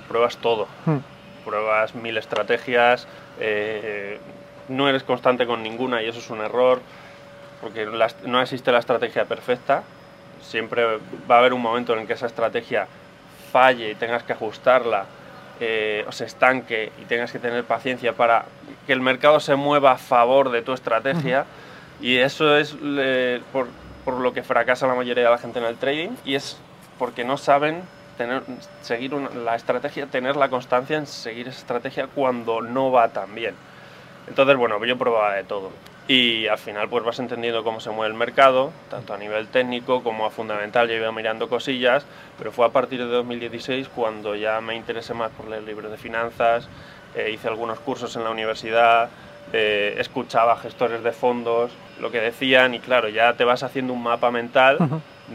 pruebas 0.08 0.36
todo. 0.38 0.66
Mm. 0.86 0.98
Pruebas 1.44 1.94
mil 1.94 2.16
estrategias, 2.16 3.06
eh, 3.40 4.18
no 4.68 4.88
eres 4.88 5.02
constante 5.02 5.46
con 5.46 5.62
ninguna 5.62 6.02
y 6.02 6.08
eso 6.08 6.18
es 6.18 6.30
un 6.30 6.40
error, 6.40 6.80
porque 7.60 7.86
la, 7.86 8.08
no 8.26 8.40
existe 8.40 8.72
la 8.72 8.78
estrategia 8.78 9.24
perfecta. 9.24 9.82
Siempre 10.42 10.98
va 11.30 11.36
a 11.36 11.38
haber 11.38 11.52
un 11.52 11.62
momento 11.62 11.92
en 11.94 12.00
el 12.00 12.06
que 12.06 12.12
esa 12.12 12.26
estrategia 12.26 12.86
falle 13.52 13.90
y 13.90 13.94
tengas 13.94 14.22
que 14.22 14.34
ajustarla 14.34 15.06
eh, 15.60 16.04
o 16.06 16.12
se 16.12 16.26
estanque 16.26 16.92
y 17.00 17.04
tengas 17.06 17.32
que 17.32 17.38
tener 17.38 17.64
paciencia 17.64 18.12
para 18.12 18.44
que 18.86 18.92
el 18.92 19.00
mercado 19.00 19.40
se 19.40 19.56
mueva 19.56 19.92
a 19.92 19.98
favor 19.98 20.50
de 20.50 20.62
tu 20.62 20.72
estrategia. 20.72 21.42
Mm. 22.00 22.04
Y 22.04 22.18
eso 22.18 22.56
es 22.56 22.76
eh, 22.82 23.40
por, 23.52 23.66
por 24.04 24.20
lo 24.20 24.32
que 24.32 24.42
fracasa 24.42 24.86
la 24.86 24.94
mayoría 24.94 25.24
de 25.24 25.30
la 25.30 25.38
gente 25.38 25.58
en 25.58 25.64
el 25.64 25.76
trading 25.76 26.10
y 26.24 26.36
es 26.36 26.58
porque 26.98 27.24
no 27.24 27.36
saben 27.36 27.82
tener, 28.18 28.42
seguir 28.82 29.14
una, 29.14 29.30
la 29.30 29.54
estrategia, 29.56 30.06
tener 30.06 30.36
la 30.36 30.50
constancia 30.50 30.98
en 30.98 31.06
seguir 31.06 31.48
esa 31.48 31.58
estrategia 31.58 32.08
cuando 32.08 32.60
no 32.60 32.92
va 32.92 33.08
tan 33.08 33.34
bien. 33.34 33.54
Entonces, 34.26 34.56
bueno, 34.56 34.84
yo 34.84 34.98
probaba 34.98 35.34
de 35.34 35.44
todo. 35.44 35.70
Y 36.06 36.46
al 36.46 36.56
final 36.56 36.88
pues 36.88 37.04
vas 37.04 37.18
entendiendo 37.18 37.62
cómo 37.62 37.80
se 37.80 37.90
mueve 37.90 38.12
el 38.12 38.18
mercado, 38.18 38.72
tanto 38.90 39.12
a 39.12 39.18
nivel 39.18 39.48
técnico 39.48 40.02
como 40.02 40.24
a 40.24 40.30
fundamental, 40.30 40.88
yo 40.88 40.94
iba 40.94 41.12
mirando 41.12 41.50
cosillas, 41.50 42.06
pero 42.38 42.50
fue 42.50 42.64
a 42.64 42.70
partir 42.70 42.98
de 42.98 43.04
2016 43.04 43.88
cuando 43.94 44.34
ya 44.34 44.58
me 44.62 44.74
interesé 44.74 45.12
más 45.12 45.30
por 45.32 45.48
leer 45.48 45.64
libros 45.64 45.90
de 45.90 45.98
finanzas, 45.98 46.66
eh, 47.14 47.30
hice 47.30 47.48
algunos 47.48 47.78
cursos 47.80 48.16
en 48.16 48.24
la 48.24 48.30
universidad, 48.30 49.10
eh, 49.52 49.96
escuchaba 49.98 50.56
gestores 50.56 51.02
de 51.02 51.12
fondos, 51.12 51.72
lo 52.00 52.10
que 52.10 52.20
decían 52.20 52.74
y 52.74 52.80
claro, 52.80 53.10
ya 53.10 53.34
te 53.34 53.44
vas 53.44 53.62
haciendo 53.62 53.92
un 53.92 54.02
mapa 54.02 54.30
mental, 54.30 54.78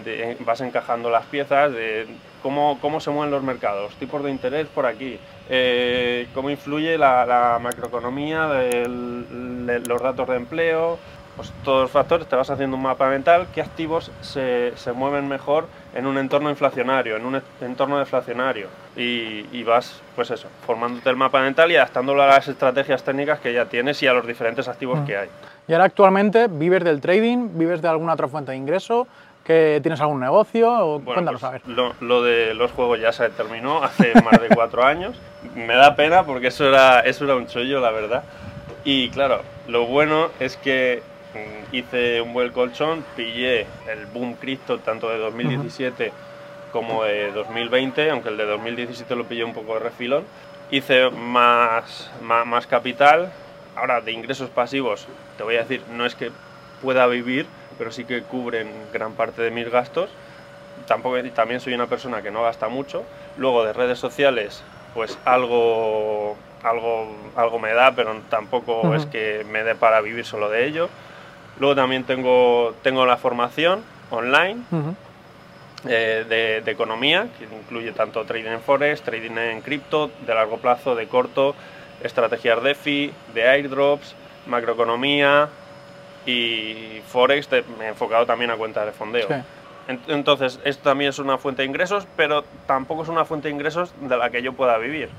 de, 0.03 0.37
vas 0.39 0.61
encajando 0.61 1.11
las 1.11 1.25
piezas 1.25 1.71
de 1.71 2.07
cómo, 2.43 2.77
cómo 2.81 2.99
se 2.99 3.09
mueven 3.09 3.31
los 3.31 3.41
mercados, 3.41 3.95
tipos 3.95 4.23
de 4.23 4.29
interés 4.29 4.67
por 4.67 4.85
aquí, 4.85 5.17
eh, 5.49 6.27
cómo 6.35 6.51
influye 6.51 6.97
la, 6.97 7.57
macroeconomía, 7.61 8.47
los 8.47 10.01
datos 10.01 10.27
de 10.27 10.35
empleo, 10.35 10.99
pues 11.35 11.51
todos 11.63 11.83
los 11.83 11.91
factores, 11.91 12.27
te 12.27 12.35
vas 12.35 12.49
haciendo 12.51 12.77
un 12.77 12.83
mapa 12.83 13.09
mental, 13.09 13.47
qué 13.55 13.61
activos 13.61 14.11
se, 14.21 14.73
se 14.75 14.91
mueven 14.91 15.27
mejor 15.27 15.65
en 15.95 16.05
un 16.05 16.19
entorno 16.19 16.49
inflacionario, 16.49 17.15
en 17.15 17.25
un 17.25 17.41
entorno 17.61 17.97
deflacionario. 17.97 18.67
Y, 18.95 19.47
y, 19.51 19.63
vas, 19.63 19.99
pues 20.15 20.29
eso, 20.29 20.47
formándote 20.67 21.09
el 21.09 21.15
mapa 21.15 21.41
mental 21.41 21.71
y 21.71 21.75
adaptándolo 21.75 22.21
a 22.21 22.27
las 22.27 22.47
estrategias 22.47 23.03
técnicas 23.03 23.39
que 23.39 23.51
ya 23.51 23.65
tienes 23.65 24.03
y 24.03 24.07
a 24.07 24.13
los 24.13 24.27
diferentes 24.27 24.67
activos 24.67 24.99
mm. 24.99 25.05
que 25.05 25.17
hay. 25.17 25.29
¿Y 25.67 25.73
ahora 25.73 25.85
actualmente 25.85 26.47
vives 26.47 26.83
del 26.83 27.01
trading? 27.01 27.57
¿Vives 27.57 27.81
de 27.81 27.87
alguna 27.87 28.13
otra 28.13 28.27
fuente 28.27 28.51
de 28.51 28.57
ingreso? 28.57 29.07
¿Que 29.43 29.79
¿Tienes 29.81 29.99
algún 29.99 30.21
negocio? 30.21 31.01
Cuéntanos 31.03 31.41
pues 31.41 31.43
a 31.43 31.51
ver. 31.51 31.61
Lo, 31.67 31.93
lo, 31.99 32.23
de 32.23 32.53
los 32.53 32.71
juegos 32.71 32.99
ya 32.99 33.11
se 33.11 33.29
terminó 33.29 33.83
hace 33.83 34.13
más 34.23 34.41
de 34.41 34.49
cuatro 34.49 34.83
años. 34.85 35.15
Me 35.55 35.75
da 35.75 35.95
pena 35.95 36.23
porque 36.23 36.47
eso 36.47 36.67
era, 36.67 37.01
eso 37.01 37.25
era 37.25 37.35
un 37.35 37.47
chollo, 37.47 37.79
la 37.79 37.91
verdad. 37.91 38.23
Y 38.85 39.09
claro, 39.09 39.41
lo 39.67 39.85
bueno 39.85 40.29
es 40.39 40.57
que 40.57 41.03
Mm, 41.33 41.75
hice 41.75 42.21
un 42.21 42.31
buen 42.33 42.51
colchón, 42.51 43.03
pillé 43.15 43.61
el 43.91 44.05
boom 44.13 44.35
cripto 44.35 44.77
tanto 44.79 45.09
de 45.09 45.17
2017 45.17 46.11
como 46.71 47.03
de 47.03 47.31
2020, 47.31 48.11
aunque 48.11 48.29
el 48.29 48.37
de 48.37 48.45
2017 48.45 49.15
lo 49.15 49.25
pillé 49.25 49.43
un 49.43 49.53
poco 49.53 49.73
de 49.75 49.79
refilón. 49.79 50.25
Hice 50.69 51.09
más, 51.09 52.11
más, 52.21 52.67
capital. 52.67 53.31
Ahora, 53.75 54.01
de 54.01 54.11
ingresos 54.11 54.49
pasivos, 54.49 55.07
te 55.37 55.43
voy 55.43 55.55
a 55.55 55.59
decir, 55.59 55.81
no 55.91 56.05
es 56.05 56.15
que 56.15 56.31
pueda 56.81 57.07
vivir, 57.07 57.47
pero 57.83 57.91
sí 57.91 58.05
que 58.05 58.21
cubren 58.23 58.69
gran 58.93 59.11
parte 59.11 59.41
de 59.41 59.51
mis 59.51 59.69
gastos. 59.69 60.09
Tampoco, 60.87 61.17
también 61.35 61.59
soy 61.59 61.73
una 61.73 61.87
persona 61.87 62.21
que 62.21 62.31
no 62.31 62.43
gasta 62.43 62.69
mucho. 62.69 63.03
Luego 63.35 63.65
de 63.65 63.73
redes 63.73 63.99
sociales, 63.99 64.63
pues 64.93 65.19
algo, 65.25 66.37
algo, 66.63 67.13
algo 67.35 67.59
me 67.59 67.73
da, 67.73 67.93
pero 67.93 68.15
tampoco 68.29 68.95
es 68.95 69.05
que 69.07 69.45
me 69.51 69.65
dé 69.65 69.75
para 69.75 69.99
vivir 69.99 70.23
solo 70.23 70.49
de 70.49 70.65
ello. 70.65 70.87
Luego 71.59 71.75
también 71.75 72.05
tengo, 72.05 72.73
tengo 72.83 73.05
la 73.05 73.17
formación 73.17 73.83
online 74.11 74.61
eh, 75.85 76.23
de, 76.63 76.71
economía, 76.71 77.27
que 77.37 77.43
incluye 77.53 77.91
tanto 77.91 78.23
trading 78.23 78.51
en 78.51 78.61
forex, 78.61 79.01
trading 79.01 79.37
en 79.37 79.59
cripto, 79.59 80.09
de 80.25 80.33
largo 80.33 80.55
plazo, 80.57 80.95
de 80.95 81.05
corto, 81.07 81.53
estrategias 82.01 82.63
DeFi, 82.63 83.11
de 83.33 83.45
airdrops, 83.45 84.15
macroeconomía 84.47 85.49
y 86.25 87.01
forex, 87.07 87.49
me 87.77 87.85
he 87.85 87.87
enfocado 87.89 88.25
también 88.25 88.51
a 88.51 88.55
cuentas 88.55 88.85
de 88.85 88.91
fondeo. 88.91 89.27
Entonces, 90.07 90.59
esto 90.63 90.83
también 90.83 91.09
es 91.09 91.19
una 91.19 91.37
fuente 91.37 91.61
de 91.61 91.67
ingresos, 91.67 92.07
pero 92.15 92.43
tampoco 92.65 93.03
es 93.03 93.09
una 93.09 93.25
fuente 93.25 93.49
de 93.49 93.53
ingresos 93.53 93.93
de 93.99 94.15
la 94.15 94.29
que 94.29 94.41
yo 94.41 94.53
pueda 94.53 94.77
vivir, 94.77 95.09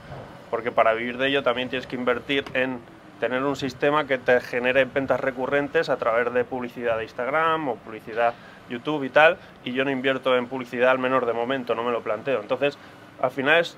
porque 0.51 0.73
para 0.73 0.95
vivir 0.95 1.19
de 1.19 1.29
ello 1.29 1.43
también 1.43 1.69
tienes 1.69 1.87
que 1.87 1.97
invertir 1.97 2.45
en 2.55 2.81
tener 3.21 3.43
un 3.43 3.57
sistema 3.57 4.07
que 4.07 4.19
te 4.19 4.41
genere 4.41 4.87
ventas 4.87 5.21
recurrentes 5.21 5.89
a 5.89 5.97
través 5.97 6.33
de 6.33 6.45
publicidad 6.45 6.97
de 6.97 7.05
Instagram 7.05 7.69
o 7.69 7.77
publicidad 7.77 8.35
YouTube 8.69 9.05
y 9.05 9.11
tal, 9.11 9.37
y 9.65 9.73
yo 9.73 9.85
no 9.85 9.91
invierto 9.91 10.37
en 10.37 10.47
publicidad 10.47 10.91
al 10.91 10.99
menor 10.99 11.27
de 11.27 11.35
momento, 11.35 11.75
no 11.75 11.85
me 11.85 11.93
lo 11.93 12.03
planteo. 12.03 12.41
Entonces, 12.41 12.79
al 13.21 13.31
final 13.31 13.61
es 13.61 13.77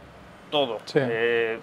todo. 0.51 0.79
Eh, 0.95 1.59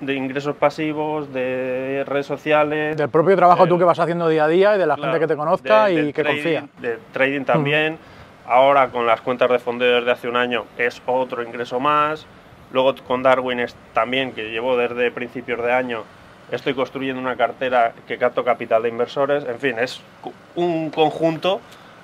de 0.00 0.14
ingresos 0.14 0.56
pasivos, 0.56 1.32
de 1.32 2.04
redes 2.06 2.26
sociales. 2.26 2.96
Del 2.96 3.08
propio 3.08 3.36
trabajo 3.36 3.66
tú 3.66 3.78
que 3.78 3.84
vas 3.84 3.98
haciendo 3.98 4.28
día 4.28 4.44
a 4.44 4.48
día 4.48 4.76
y 4.76 4.78
de 4.78 4.86
la 4.86 4.96
gente 4.96 5.18
que 5.18 5.26
te 5.26 5.36
conozca 5.36 5.90
y 5.90 6.12
que 6.12 6.24
confía. 6.24 6.66
De 6.80 6.98
trading 7.12 7.44
también. 7.44 7.98
Ahora 8.46 8.88
con 8.88 9.06
las 9.06 9.20
cuentas 9.20 9.50
de 9.50 9.58
fondeo 9.58 9.96
desde 9.96 10.12
hace 10.12 10.28
un 10.28 10.36
año 10.36 10.64
es 10.78 11.02
otro 11.06 11.42
ingreso 11.42 11.80
más. 11.80 12.26
Luego 12.72 12.94
con 13.06 13.22
Darwin 13.22 13.60
es 13.60 13.74
también, 13.92 14.32
que 14.32 14.50
llevo 14.50 14.76
desde 14.76 15.10
principios 15.10 15.62
de 15.62 15.72
año, 15.72 16.02
estoy 16.50 16.74
construyendo 16.74 17.20
una 17.20 17.36
cartera 17.36 17.92
que 18.06 18.18
capto 18.18 18.44
capital 18.44 18.82
de 18.82 18.88
inversores, 18.88 19.44
en 19.44 19.58
fin, 19.58 19.78
es 19.78 20.00
un 20.54 20.90
conjunto 20.90 21.60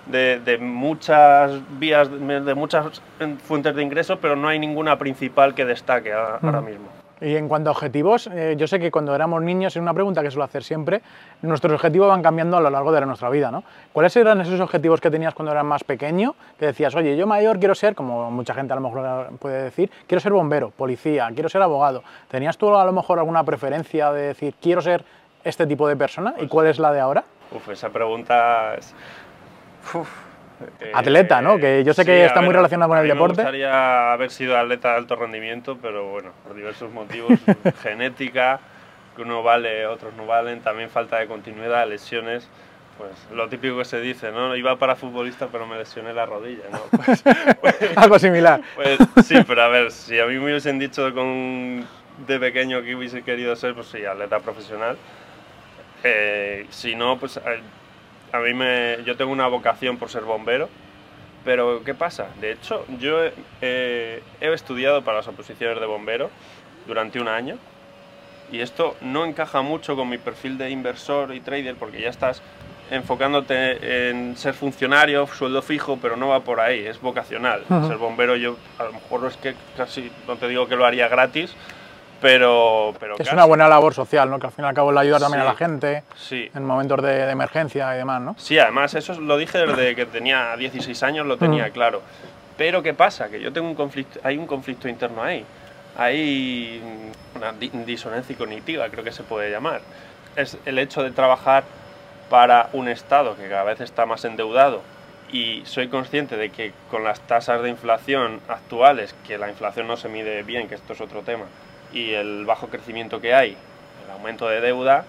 de, 0.06 0.58
muchas 0.61 1.61
vías, 1.78 2.08
de 2.11 2.54
muchas 2.54 3.02
fuentes 3.44 3.75
de 3.75 3.82
ingresos, 3.82 4.18
pero 4.20 4.37
no 4.37 4.49
hay 4.49 4.58
ninguna 4.58 4.99
principal 4.99 5.54
que 5.54 5.64
destaque 5.64 6.12
ahora 6.12 6.61
mismo. 6.61 7.01
Y 7.23 7.37
en 7.37 7.49
cuanto 7.49 7.71
a 7.71 7.73
objetivos, 7.73 8.26
eh, 8.26 8.55
yo 8.59 8.67
sé 8.67 8.81
que 8.81 8.91
cuando 8.91 9.14
éramos 9.14 9.43
niños, 9.43 9.76
es 9.76 9.81
una 9.81 9.95
pregunta 9.95 10.23
que 10.23 10.31
suelo 10.31 10.45
hacer 10.45 10.64
siempre, 10.64 11.02
nuestros 11.43 11.73
objetivos 11.75 12.09
van 12.09 12.21
cambiando 12.21 12.57
a 12.57 12.61
lo 12.61 12.69
largo 12.69 12.91
de 12.91 13.07
nuestra 13.07 13.31
vida, 13.31 13.50
¿no? 13.50 13.62
¿Cuáles 13.93 14.17
eran 14.17 14.41
esos 14.41 14.59
objetivos 14.59 15.00
que 15.00 15.11
tenías 15.11 15.33
cuando 15.33 15.52
eras 15.52 15.64
más 15.64 15.85
pequeño? 15.85 16.35
Que 16.59 16.67
decías, 16.67 16.95
oye, 16.97 17.17
yo 17.17 17.26
mayor 17.29 17.61
quiero 17.61 17.76
ser, 17.76 17.95
como 17.95 18.31
mucha 18.31 18.55
gente 18.55 18.73
a 18.73 18.76
lo 18.76 18.83
mejor 18.83 19.38
puede 19.38 19.62
decir, 19.62 19.91
quiero 20.09 20.21
ser 20.21 20.33
bombero, 20.33 20.71
policía, 20.71 21.31
quiero 21.33 21.49
ser 21.49 21.62
abogado. 21.62 22.02
¿Tenías 22.29 22.59
tú 22.59 22.75
a 22.75 22.85
lo 22.85 22.93
mejor 22.93 23.21
alguna 23.21 23.45
preferencia 23.45 24.11
de 24.11 24.23
decir, 24.23 24.55
quiero 24.61 24.81
ser 24.81 25.05
este 25.45 25.67
tipo 25.67 25.87
de 25.87 25.97
persona? 25.97 26.31
¿Y 26.37 26.41
pues 26.41 26.50
cuál 26.50 26.67
es 26.67 26.79
la 26.81 26.93
de 26.93 27.00
ahora? 27.00 27.25
Uf, 27.52 27.69
esa 27.69 27.91
pregunta 27.91 28.75
es... 28.75 28.95
atleta, 30.92 31.40
¿no? 31.40 31.59
Que 31.59 31.85
yo 31.85 31.95
sé 31.95 32.04
que 32.04 32.25
está 32.25 32.40
muy 32.40 32.52
relacionado 32.52 32.88
con 32.88 32.99
el 32.99 33.09
deporte. 33.09 33.38
Me 33.38 33.42
gustaría 33.42 34.12
haber 34.12 34.31
sido 34.31 34.57
atleta 34.57 34.92
de 34.92 34.97
alto 34.99 35.16
rendimiento, 35.16 35.78
pero 35.81 36.11
bueno, 36.11 36.31
por 36.45 36.54
diversos 36.54 36.92
motivos, 36.92 37.33
genética, 37.83 38.61
que 39.16 39.23
uno 39.23 39.42
vale, 39.42 39.87
otros 39.87 40.14
no 40.14 40.26
valen, 40.26 40.61
también 40.61 40.90
falta 40.90 41.19
de 41.19 41.26
continuidad, 41.26 41.88
lesiones. 41.88 42.49
Pues 42.99 43.12
lo 43.35 43.49
típico 43.49 43.78
que 43.78 43.85
se 43.85 44.00
dice, 44.00 44.31
¿no? 44.33 44.54
Iba 44.54 44.76
para 44.76 44.97
futbolista, 44.97 45.49
pero 45.50 45.66
me 45.66 45.78
lesioné 45.78 46.12
la 46.12 46.26
rodilla, 46.26 46.64
¿no? 46.71 46.81
Pues, 47.04 47.25
pues, 47.61 47.97
Algo 47.97 48.19
similar. 48.19 48.61
Pues 48.75 48.99
sí, 49.25 49.37
pero 49.47 49.62
a 49.62 49.69
ver, 49.69 49.90
si 49.90 50.19
a 50.21 50.26
mí 50.26 50.35
me 50.35 50.45
hubiesen 50.45 50.78
dicho 50.78 51.12
con, 51.14 51.87
de 52.26 52.38
pequeño 52.38 52.83
que 52.83 52.95
hubiese 52.95 53.23
querido 53.23 53.57
ser, 53.57 53.75
pues 53.75 53.87
sí, 53.87 54.04
atleta 54.04 54.40
profesional. 54.40 54.97
Eh, 56.04 56.66
si 56.71 56.95
no, 56.95 57.19
pues 57.19 57.40
a 58.32 58.38
mí 58.38 58.54
me, 58.54 58.98
yo 59.04 59.16
tengo 59.16 59.30
una 59.30 59.46
vocación 59.46 59.98
por 59.98 60.08
ser 60.08 60.22
bombero, 60.22 60.68
pero 61.44 61.82
¿qué 61.84 61.94
pasa? 61.94 62.28
De 62.40 62.52
hecho, 62.52 62.84
yo 62.98 63.18
he 63.60 64.22
estudiado 64.40 65.02
para 65.02 65.18
las 65.18 65.28
oposiciones 65.28 65.78
de 65.78 65.86
bombero 65.86 66.30
durante 66.86 67.20
un 67.20 67.28
año 67.28 67.58
y 68.50 68.60
esto 68.60 68.96
no 69.00 69.24
encaja 69.24 69.62
mucho 69.62 69.96
con 69.96 70.08
mi 70.08 70.18
perfil 70.18 70.58
de 70.58 70.70
inversor 70.70 71.34
y 71.34 71.40
trader 71.40 71.74
porque 71.76 72.00
ya 72.00 72.10
estás 72.10 72.42
enfocándote 72.90 74.10
en 74.10 74.36
ser 74.36 74.52
funcionario, 74.52 75.26
sueldo 75.26 75.62
fijo, 75.62 75.98
pero 76.00 76.16
no 76.16 76.28
va 76.28 76.40
por 76.40 76.60
ahí, 76.60 76.86
es 76.86 77.00
vocacional. 77.00 77.64
Ser 77.68 77.96
bombero 77.96 78.36
yo 78.36 78.56
a 78.78 78.84
lo 78.84 78.92
mejor 78.92 79.26
es 79.26 79.36
que 79.38 79.54
casi, 79.76 80.10
no 80.28 80.36
te 80.36 80.46
digo 80.48 80.68
que 80.68 80.76
lo 80.76 80.84
haría 80.84 81.08
gratis, 81.08 81.54
pero, 82.23 82.95
pero 83.00 83.17
es 83.19 83.33
una 83.33 83.45
buena 83.45 83.69
labor 83.69 83.93
social, 83.93 84.31
¿no? 84.31 84.38
Que 84.38 84.47
al 84.47 84.52
fin 84.52 84.64
y 84.64 84.69
al 84.69 84.75
cabo 84.75 84.93
le 84.93 85.00
ayuda 85.00 85.19
también 85.19 85.43
a 85.43 85.45
la 85.45 85.57
gente 85.57 86.05
en 86.31 86.64
momentos 86.64 87.02
de, 87.02 87.29
emergencia 87.31 87.93
y 87.95 87.99
demás, 87.99 88.23
¿no? 88.23 88.37
Sí, 88.38 88.59
además 88.59 88.95
eso 88.95 89.21
lo 89.21 89.37
dije 89.37 89.59
desde 89.59 89.97
que 89.97 90.07
tenía 90.07 90.57
16 90.57 91.02
años, 91.02 91.26
lo 91.26 91.37
tenía 91.37 91.67
mm. 91.67 91.73
claro. 91.73 92.00
Pero 92.57 92.83
¿qué 92.83 92.95
pasa? 92.95 93.29
Que 93.29 93.41
yo 93.41 93.52
tengo 93.52 93.67
un 93.67 93.75
conflicto, 93.75 94.21
hay 94.23 94.38
un 94.38 94.47
conflicto 94.47 94.88
interno 94.88 95.23
ahí. 95.23 95.45
Hay 95.99 96.81
una 97.35 97.52
disonancia 97.85 98.37
cognitiva, 98.37 98.88
creo 98.88 99.02
que 99.02 99.12
se 99.12 99.25
puede 99.25 99.50
llamar. 99.50 99.81
Es 100.37 100.57
el 100.64 100.79
hecho 100.79 101.02
de 101.02 101.11
trabajar 101.11 101.64
para 102.31 102.71
un 102.73 102.88
Estado 102.88 103.37
que 103.37 103.49
cada 103.49 103.64
vez 103.64 103.81
está 103.81 104.07
más 104.07 104.25
endeudado 104.25 104.81
y 105.33 105.62
soy 105.64 105.88
consciente 105.88 106.37
de 106.37 106.50
que 106.50 106.73
con 106.91 107.02
las 107.05 107.21
tasas 107.21 107.62
de 107.62 107.71
inflación 107.71 108.41
actuales, 108.49 109.14
que 109.26 109.38
la 109.38 109.49
inflación 109.49 109.88
no 109.88 109.97
se 109.97 110.09
mide 110.09 110.43
bien, 110.43 110.69
que 110.69 110.75
esto 110.75 110.93
es 110.93 111.00
otro 111.00 111.23
tema, 111.23 111.47
y 111.92 112.12
el 112.12 112.44
bajo 112.44 112.68
crecimiento 112.68 113.20
que 113.20 113.34
hay, 113.34 113.56
el 114.04 114.11
aumento 114.11 114.49
de 114.49 114.61
deuda, 114.61 115.04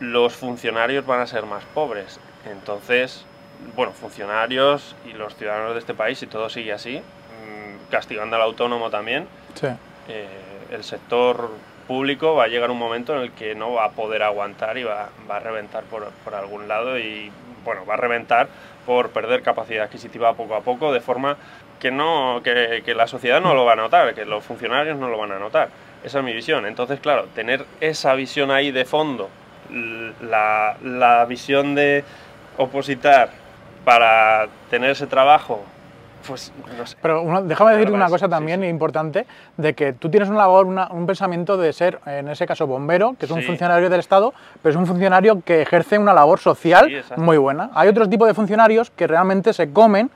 los 0.00 0.34
funcionarios 0.34 1.06
van 1.06 1.20
a 1.20 1.26
ser 1.26 1.46
más 1.46 1.64
pobres. 1.74 2.18
Entonces, 2.50 3.24
bueno, 3.76 3.92
funcionarios 3.92 4.96
y 5.06 5.12
los 5.12 5.36
ciudadanos 5.36 5.74
de 5.74 5.80
este 5.80 5.94
país, 5.94 6.18
si 6.18 6.26
todo 6.26 6.48
sigue 6.48 6.72
así, 6.72 6.98
mm, 6.98 7.90
castigando 7.90 8.36
al 8.36 8.42
autónomo 8.42 8.90
también, 8.90 9.26
eh, 10.08 10.26
el 10.70 10.84
sector 10.84 11.50
público 11.86 12.34
va 12.34 12.44
a 12.44 12.48
llegar 12.48 12.70
un 12.70 12.78
momento 12.78 13.14
en 13.16 13.22
el 13.22 13.32
que 13.32 13.54
no 13.54 13.72
va 13.72 13.86
a 13.86 13.90
poder 13.90 14.22
aguantar 14.22 14.78
y 14.78 14.84
va, 14.84 15.10
va 15.28 15.36
a 15.36 15.40
reventar 15.40 15.84
por, 15.84 16.08
por, 16.24 16.34
algún 16.34 16.68
lado 16.68 16.98
y, 16.98 17.30
bueno, 17.64 17.84
va 17.84 17.94
a 17.94 17.96
reventar 17.96 18.48
por 18.86 19.10
perder 19.10 19.42
capacidad 19.42 19.84
adquisitiva 19.84 20.34
poco 20.34 20.54
a 20.54 20.60
poco, 20.60 20.92
de 20.92 21.00
forma 21.00 21.36
que, 21.78 21.90
no, 21.90 22.40
que, 22.44 22.82
que 22.84 22.94
la 22.94 23.06
sociedad 23.06 23.40
no 23.40 23.54
lo 23.54 23.64
va 23.64 23.72
a 23.72 23.76
notar, 23.76 24.14
que 24.14 24.24
los 24.24 24.44
funcionarios 24.44 24.96
no 24.98 25.08
lo 25.08 25.18
van 25.18 25.32
a 25.32 25.38
notar. 25.38 25.68
Esa 26.04 26.18
es 26.18 26.24
mi 26.24 26.32
visión. 26.32 26.66
Entonces, 26.66 27.00
claro, 27.00 27.26
tener 27.34 27.64
esa 27.80 28.14
visión 28.14 28.50
ahí 28.50 28.70
de 28.70 28.84
fondo, 28.84 29.28
la, 30.22 30.76
la 30.82 31.24
visión 31.26 31.74
de 31.74 32.04
opositar 32.56 33.30
para 33.84 34.48
tener 34.70 34.90
ese 34.90 35.06
trabajo 35.06 35.64
pues 36.26 36.52
no 36.78 36.86
sé. 36.86 36.96
Pero 37.00 37.42
déjame 37.42 37.72
decir 37.72 37.90
una 37.90 38.08
cosa 38.08 38.28
también 38.28 38.62
importante, 38.64 39.26
de 39.56 39.74
que 39.74 39.92
tú 39.92 40.10
tienes 40.10 40.28
una 40.28 40.38
labor, 40.38 40.66
un 40.66 41.06
pensamiento 41.06 41.56
de 41.56 41.72
ser, 41.72 41.98
en 42.06 42.28
ese 42.28 42.46
caso, 42.46 42.66
bombero, 42.66 43.14
que 43.18 43.26
es 43.26 43.30
un 43.30 43.42
funcionario 43.42 43.90
del 43.90 44.00
Estado, 44.00 44.32
pero 44.62 44.70
es 44.70 44.76
un 44.76 44.86
funcionario 44.86 45.42
que 45.42 45.62
ejerce 45.62 45.98
una 45.98 46.14
labor 46.14 46.38
social 46.38 46.90
muy 47.16 47.38
buena. 47.38 47.70
Hay 47.74 47.88
otros 47.88 48.08
tipos 48.08 48.28
de 48.28 48.34
funcionarios 48.34 48.90
que 48.90 49.06
realmente 49.06 49.52
se 49.52 49.72
comen 49.72 50.10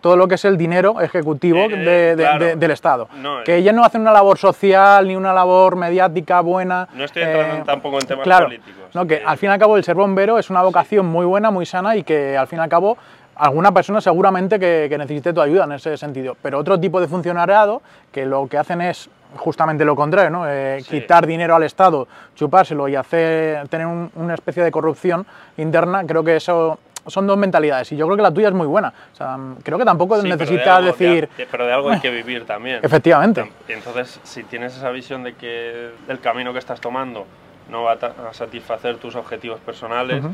todo 0.00 0.16
lo 0.16 0.26
que 0.28 0.36
es 0.36 0.44
el 0.44 0.56
dinero 0.56 1.00
ejecutivo 1.00 1.58
Eh, 1.58 1.68
de- 1.68 2.16
de- 2.16 2.22
claro. 2.22 2.44
de- 2.44 2.56
del 2.56 2.70
Estado. 2.70 3.08
No, 3.16 3.44
que 3.44 3.54
eh. 3.54 3.58
ellos 3.58 3.74
no 3.74 3.84
hacen 3.84 4.00
una 4.00 4.12
labor 4.12 4.38
social 4.38 5.06
ni 5.06 5.16
una 5.16 5.32
labor 5.32 5.76
mediática 5.76 6.40
buena. 6.40 6.88
No 6.94 7.04
estoy 7.04 7.22
entrando 7.22 7.56
eh, 7.56 7.62
tampoco 7.66 7.98
en 8.00 8.06
temas 8.06 8.24
claro, 8.24 8.46
políticos. 8.46 8.80
No, 8.94 9.06
que 9.06 9.14
Eh, 9.16 9.22
al 9.24 9.36
fin 9.38 9.50
y 9.50 9.52
al 9.52 9.58
cabo 9.58 9.76
el 9.76 9.84
ser 9.84 9.94
bombero 9.94 10.38
es 10.38 10.50
una 10.50 10.62
vocación 10.62 11.06
muy 11.06 11.26
buena, 11.26 11.50
muy 11.50 11.66
sana 11.66 11.96
y 11.96 12.02
que 12.02 12.36
al 12.36 12.46
fin 12.46 12.58
y 12.58 12.62
al 12.62 12.68
cabo 12.68 12.96
alguna 13.36 13.72
persona 13.72 14.00
seguramente 14.00 14.58
que, 14.58 14.86
que 14.88 14.98
necesite 14.98 15.32
tu 15.32 15.40
ayuda 15.40 15.64
en 15.64 15.72
ese 15.72 15.96
sentido. 15.96 16.36
Pero 16.42 16.58
otro 16.58 16.78
tipo 16.78 17.00
de 17.00 17.08
funcionariado 17.08 17.80
que 18.12 18.26
lo 18.26 18.46
que 18.48 18.58
hacen 18.58 18.80
es 18.82 19.08
justamente 19.36 19.84
lo 19.84 19.94
contrario, 19.94 20.28
¿no? 20.30 20.44
Eh, 20.46 20.78
Sí. 20.82 21.00
quitar 21.00 21.24
dinero 21.26 21.54
al 21.54 21.62
Estado, 21.62 22.08
chupárselo 22.34 22.88
y 22.88 22.96
hacer 22.96 23.66
tener 23.68 23.86
un- 23.86 24.10
una 24.16 24.34
especie 24.34 24.62
de 24.64 24.70
corrupción 24.72 25.24
interna, 25.56 26.04
creo 26.04 26.24
que 26.24 26.36
eso 26.36 26.78
son 27.06 27.26
dos 27.26 27.36
mentalidades 27.36 27.90
y 27.92 27.96
yo 27.96 28.06
creo 28.06 28.16
que 28.16 28.22
la 28.22 28.32
tuya 28.32 28.48
es 28.48 28.54
muy 28.54 28.66
buena. 28.66 28.92
O 29.12 29.16
sea, 29.16 29.38
creo 29.62 29.78
que 29.78 29.84
tampoco 29.84 30.20
sí, 30.20 30.28
necesitas 30.28 30.80
de- 30.80 30.86
decir, 30.86 31.28
de- 31.36 31.46
pero 31.46 31.66
de 31.66 31.72
algo 31.72 31.90
hay 31.90 32.00
que 32.00 32.10
vivir 32.10 32.46
también. 32.46 32.80
efectivamente. 32.82 33.50
Entonces, 33.68 34.20
si 34.24 34.42
tienes 34.44 34.76
esa 34.76 34.90
visión 34.90 35.22
de 35.22 35.34
que 35.34 35.90
el 36.08 36.20
camino 36.20 36.52
que 36.52 36.58
estás 36.58 36.80
tomando 36.80 37.26
no 37.70 37.84
va 37.84 37.92
a, 37.92 38.34
satisfacer 38.34 38.96
tus 38.96 39.14
objetivos 39.14 39.60
personales, 39.60 40.24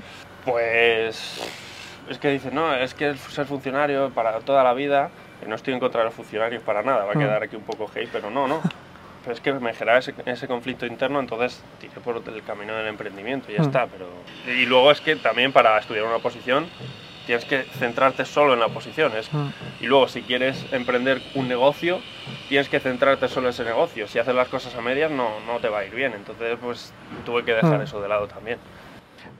pues 0.44 1.40
es 2.08 2.18
que 2.18 2.30
dices, 2.30 2.52
no, 2.52 2.74
es 2.74 2.94
que 2.94 3.14
ser 3.16 3.46
funcionario 3.46 4.10
para 4.10 4.38
toda 4.40 4.62
la 4.62 4.72
vida, 4.74 5.10
que 5.40 5.46
no 5.46 5.54
estoy 5.54 5.74
en 5.74 5.80
contra 5.80 6.00
de 6.00 6.06
los 6.06 6.14
funcionarios 6.14 6.62
para 6.62 6.82
nada, 6.82 7.04
va 7.04 7.12
a 7.12 7.16
quedar 7.16 7.42
aquí 7.42 7.56
un 7.56 7.62
poco 7.62 7.90
hate, 7.94 8.08
pero 8.10 8.30
no, 8.30 8.46
no. 8.48 8.60
Pero 9.26 9.34
es 9.34 9.40
que 9.40 9.52
me 9.54 9.74
generaba 9.74 9.98
ese, 9.98 10.14
ese 10.24 10.46
conflicto 10.46 10.86
interno, 10.86 11.18
entonces 11.18 11.60
tiré 11.80 11.94
por 12.04 12.22
el 12.24 12.42
camino 12.44 12.76
del 12.76 12.86
emprendimiento 12.86 13.50
y 13.50 13.54
ya 13.56 13.62
Mm. 13.62 13.66
está. 13.66 13.86
Pero... 13.88 14.06
Y 14.56 14.66
luego 14.66 14.92
es 14.92 15.00
que 15.00 15.16
también 15.16 15.50
para 15.52 15.76
estudiar 15.78 16.04
una 16.04 16.14
oposición 16.16 16.66
tienes 17.26 17.44
que 17.44 17.64
centrarte 17.64 18.24
solo 18.24 18.54
en 18.54 18.60
la 18.60 18.66
oposición. 18.66 19.10
Es 19.16 19.32
Mm. 19.34 19.48
y 19.80 19.86
luego, 19.88 20.06
si 20.06 20.22
quieres 20.22 20.64
emprender 20.70 21.20
un 21.34 21.48
negocio, 21.48 21.98
tienes 22.48 22.68
que 22.68 22.78
centrarte 22.78 23.26
solo 23.26 23.48
en 23.48 23.50
ese 23.50 23.64
negocio. 23.64 24.06
Si 24.06 24.20
haces 24.20 24.32
las 24.32 24.46
cosas 24.46 24.72
a 24.76 24.80
medias, 24.80 25.10
no, 25.10 25.40
no 25.44 25.58
te 25.58 25.68
va 25.68 25.80
a 25.80 25.84
ir 25.84 25.92
bien. 25.92 26.12
Entonces, 26.14 26.56
pues 26.62 26.92
tuve 27.24 27.42
que 27.44 27.52
dejar 27.52 27.80
Mm. 27.80 27.82
eso 27.82 28.00
de 28.00 28.06
lado 28.08 28.28
también. 28.28 28.58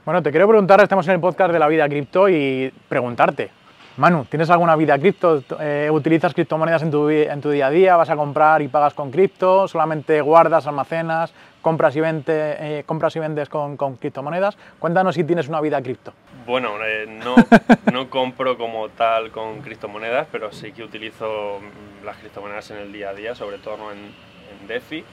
Bueno, 0.05 0.21
te 0.21 0.33
quiero 0.33 0.49
preguntar, 0.49 0.81
estamos 0.81 1.07
en 1.07 1.15
el 1.15 1.21
podcast 1.21 1.53
de 1.53 1.61
la 1.61 1.69
vida 1.69 1.89
cripto 1.89 2.29
y 2.29 2.73
preguntarte, 2.89 3.51
Manu, 3.97 4.27
¿tienes 4.27 4.51
alguna 4.51 4.77
vida 4.77 4.99
cripto? 4.99 5.43
Eh, 5.59 5.89
¿Utilizas 5.91 6.35
criptomonedas 6.35 6.83
en 6.83 6.91
tu, 6.91 7.07
vi- 7.07 7.23
en 7.23 7.41
tu 7.41 7.49
día 7.51 7.69
a 7.69 7.71
día? 7.71 7.97
¿Vas 7.97 8.11
a 8.11 8.17
comprar 8.17 8.61
y 8.61 8.69
pagas 8.69 8.93
con 8.93 9.11
cripto? 9.11 9.67
¿Solamente 9.69 10.21
guardas, 10.21 10.67
almacenas, 10.67 11.33
compras 11.63 11.97
y, 11.97 12.01
vende- 12.01 12.57
eh, 12.61 12.83
compras 12.85 13.17
y 13.17 13.21
vendes 13.21 13.49
con, 13.49 13.79
con 13.79 13.97
criptomonedas? 13.97 14.59
Cuéntanos 14.79 15.15
si 15.15 15.25
tienes 15.25 15.49
una 15.49 15.63
vida 15.63 15.81
cripto. 15.81 16.13
Bueno, 16.47 16.73
eh, 16.85 17.07
no, 17.09 17.37
no 17.93 18.11
compro 18.11 18.59
como 18.59 18.91
tal 18.91 19.31
con 19.31 19.63
criptomonedas, 19.63 20.29
pero 20.31 20.53
sí 20.53 20.73
que 20.73 20.83
utilizo 20.83 21.61
mm, 21.61 22.05
las 22.05 22.19
criptomonedas 22.19 22.71
en 22.73 22.77
el 22.77 22.93
día 22.93 23.11
a 23.11 23.15
día, 23.15 23.35
sobre 23.35 23.57
todo 23.57 23.93
en, 23.93 23.99
en 24.61 24.69
DeFi. 24.69 24.99
Eh, 24.99 25.05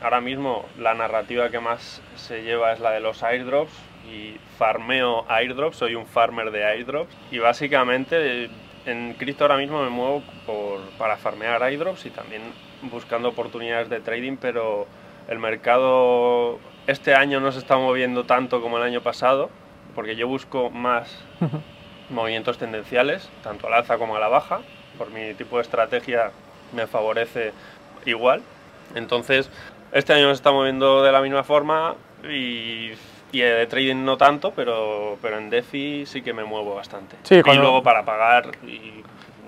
ahora 0.00 0.20
mismo 0.20 0.64
la 0.78 0.94
narrativa 0.94 1.48
que 1.50 1.58
más 1.58 2.00
se 2.14 2.44
lleva 2.44 2.72
es 2.72 2.78
la 2.78 2.92
de 2.92 3.00
los 3.00 3.24
airdrops 3.24 3.72
y 4.10 4.36
farmeo 4.58 5.24
airdrops, 5.28 5.76
soy 5.76 5.94
un 5.94 6.06
farmer 6.06 6.50
de 6.50 6.64
airdrops 6.64 7.14
y 7.30 7.38
básicamente 7.38 8.50
en 8.86 9.14
cripto 9.14 9.44
ahora 9.44 9.56
mismo 9.56 9.82
me 9.82 9.90
muevo 9.90 10.22
por, 10.46 10.80
para 10.98 11.16
farmear 11.16 11.62
airdrops 11.62 12.06
y 12.06 12.10
también 12.10 12.42
buscando 12.82 13.28
oportunidades 13.28 13.88
de 13.88 14.00
trading, 14.00 14.36
pero 14.36 14.86
el 15.28 15.38
mercado 15.38 16.58
este 16.86 17.14
año 17.14 17.40
no 17.40 17.52
se 17.52 17.58
está 17.58 17.76
moviendo 17.76 18.24
tanto 18.24 18.60
como 18.60 18.78
el 18.78 18.82
año 18.82 19.00
pasado, 19.00 19.50
porque 19.94 20.16
yo 20.16 20.26
busco 20.26 20.70
más 20.70 21.24
movimientos 22.10 22.58
tendenciales, 22.58 23.30
tanto 23.42 23.66
al 23.66 23.74
alza 23.74 23.98
como 23.98 24.16
a 24.16 24.20
la 24.20 24.28
baja. 24.28 24.60
Por 24.98 25.10
mi 25.10 25.34
tipo 25.34 25.56
de 25.56 25.62
estrategia 25.62 26.32
me 26.74 26.86
favorece 26.86 27.52
igual. 28.06 28.42
Entonces, 28.94 29.50
este 29.92 30.12
año 30.12 30.26
se 30.26 30.32
está 30.32 30.50
moviendo 30.50 31.02
de 31.02 31.12
la 31.12 31.20
misma 31.20 31.44
forma 31.44 31.94
y, 32.24 32.92
y 33.32 33.40
de 33.40 33.66
trading 33.66 34.04
no 34.04 34.16
tanto, 34.16 34.52
pero, 34.54 35.16
pero 35.22 35.38
en 35.38 35.50
DeFi 35.50 36.04
sí 36.06 36.22
que 36.22 36.32
me 36.32 36.44
muevo 36.44 36.74
bastante. 36.74 37.16
Sí, 37.22 37.36
y 37.36 37.54
luego 37.56 37.82
para 37.82 38.04
pagar, 38.04 38.46
y 38.66 39.02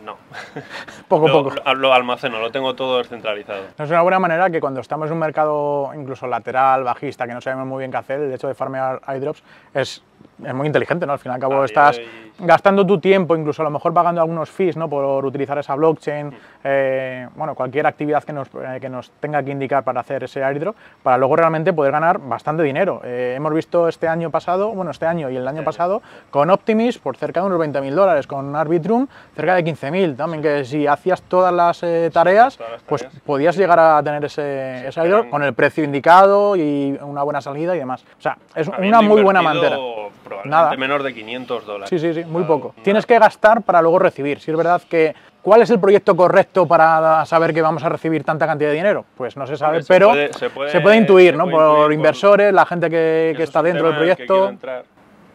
no. 0.05 0.17
Poco 1.09 1.29
a 1.29 1.33
poco. 1.33 1.51
lo- 1.65 1.75
lo 1.75 1.93
almaceno, 1.95 2.41
lo 2.41 2.51
tengo 2.51 2.75
todo 2.75 2.99
descentralizado. 2.99 3.65
Es 3.79 3.89
una 3.91 4.03
buena 4.03 4.19
manera 4.19 4.51
que 4.51 4.61
cuando 4.61 4.81
estamos 4.81 5.07
en 5.09 5.13
un 5.15 5.19
mercado 5.21 5.91
incluso 5.95 6.27
lateral, 6.27 6.83
bajista, 6.85 7.27
que 7.27 7.35
no 7.35 7.41
sabemos 7.41 7.67
muy 7.67 7.79
bien 7.81 7.91
qué 7.91 7.99
hacer, 7.99 8.21
el 8.21 8.33
hecho 8.33 8.49
de 8.49 8.55
farmear 8.55 9.01
airdrops 9.07 9.43
es, 9.75 10.03
es 10.45 10.55
muy 10.55 10.67
inteligente, 10.67 11.07
¿no? 11.07 11.13
Al 11.13 11.19
fin 11.19 11.33
y 11.33 11.35
al 11.35 11.41
cabo 11.41 11.65
estás 11.65 12.01
gastando 12.39 12.85
tu 12.87 12.99
tiempo, 12.99 13.37
incluso 13.37 13.63
a 13.63 13.65
lo 13.65 13.71
mejor 13.71 13.93
pagando 13.95 14.21
algunos 14.21 14.51
fees, 14.51 14.77
¿no? 14.77 14.89
Por 14.89 15.25
utilizar 15.25 15.57
esa 15.59 15.75
blockchain, 15.75 16.33
eh, 16.65 17.29
bueno, 17.37 17.55
cualquier 17.55 17.87
actividad 17.87 18.25
que 18.25 18.33
nos, 18.33 18.49
eh, 18.49 18.79
que 18.81 18.89
nos 18.89 19.11
tenga 19.21 19.43
que 19.43 19.51
indicar 19.51 19.85
para 19.85 20.01
hacer 20.01 20.25
ese 20.25 20.43
airdrop, 20.43 20.75
para 21.03 21.19
luego 21.19 21.37
realmente 21.37 21.73
poder 21.73 21.93
ganar 21.93 22.19
bastante 22.19 22.63
dinero. 22.63 23.01
Eh, 23.05 23.35
hemos 23.37 23.53
visto 23.55 23.87
este 23.89 24.09
año 24.09 24.31
pasado, 24.31 24.71
bueno, 24.71 24.91
este 24.91 25.07
año 25.07 25.31
y 25.31 25.37
el 25.37 25.47
año 25.47 25.61
Sí. 25.61 25.65
pasado, 25.67 26.03
con 26.31 26.51
Optimis 26.51 26.99
por 26.99 27.17
cerca 27.17 27.41
de 27.41 27.47
unos 27.47 27.59
20.000 27.59 27.95
dólares, 27.95 28.27
con 28.27 28.57
Arbitrum 28.57 29.07
cerca 29.37 29.55
de 29.55 29.63
15.000 29.65 30.17
también, 30.17 30.43
que 30.43 30.65
si 30.65 30.87
hacías 30.87 31.23
todas 31.23 31.53
las 31.53 31.81
tareas, 32.13 32.57
todas 32.57 32.73
las 32.73 32.83
pues 32.83 33.05
podías 33.25 33.57
llegar 33.57 33.79
a 33.79 34.03
tener 34.03 34.25
ese, 34.25 34.89
ese 34.89 35.01
airdrop 35.01 35.21
eran- 35.21 35.31
con 35.31 35.43
el 35.43 35.53
precio 35.55 35.85
indicado 35.85 36.57
y 36.57 36.99
una 37.03 37.23
buena 37.23 37.41
salida 37.41 37.77
y 37.77 37.79
demás. 37.79 38.05
O 38.19 38.23
sea, 38.23 38.37
es 38.55 38.69
Habiendo 38.69 38.99
una 38.99 39.09
muy 39.09 39.23
buena 39.23 39.43
mantera. 39.43 39.77
Probablemente 40.25 40.49
Nada. 40.65 40.77
menos 40.77 41.03
de 41.05 41.15
500 41.15 41.67
dólares. 41.67 41.91
Sí, 41.91 41.99
sí, 41.99 42.15
sí, 42.15 42.25
muy 42.25 42.43
Nada, 42.43 42.47
poco. 42.55 42.69
nada. 42.69 42.83
Tienes 42.85 43.07
que 43.07 43.19
gastar 43.19 43.63
para 43.63 43.83
luego 43.83 43.99
recibir. 43.99 44.41
Si 44.41 44.51
es 44.51 44.57
verdad 44.57 44.81
que. 44.89 45.15
¿Cuál 45.43 45.61
es 45.63 45.71
el 45.71 45.81
proyecto 45.81 46.15
correcto 46.15 46.69
para 46.69 47.27
saber 47.27 47.53
que 47.53 47.61
vamos 47.61 47.83
a 47.83 47.89
recibir 47.89 48.23
tanta 48.23 48.47
cantidad 48.47 48.71
de 48.71 48.77
dinero? 48.77 49.05
Pues 49.17 49.37
no 49.37 49.45
se 49.45 49.57
sabe, 49.57 49.83
se 49.83 49.89
pero 49.93 50.11
puede- 50.11 50.33
se 50.33 50.51
puede- 50.81 50.97
intuir, 50.97 51.33
se 51.33 51.37
¿no? 51.37 51.45
puede 51.47 51.57
Por 51.57 51.65
intuir 51.67 51.83
por- 51.85 51.93
inversores, 51.95 52.53
la 52.55 52.65
gente 52.65 52.89
que, 52.89 53.35
está 53.41 53.61
dentro 53.61 53.87
del 53.89 53.95
que 53.95 53.99
proyecto. 53.99 54.49
entrar. 54.51 54.85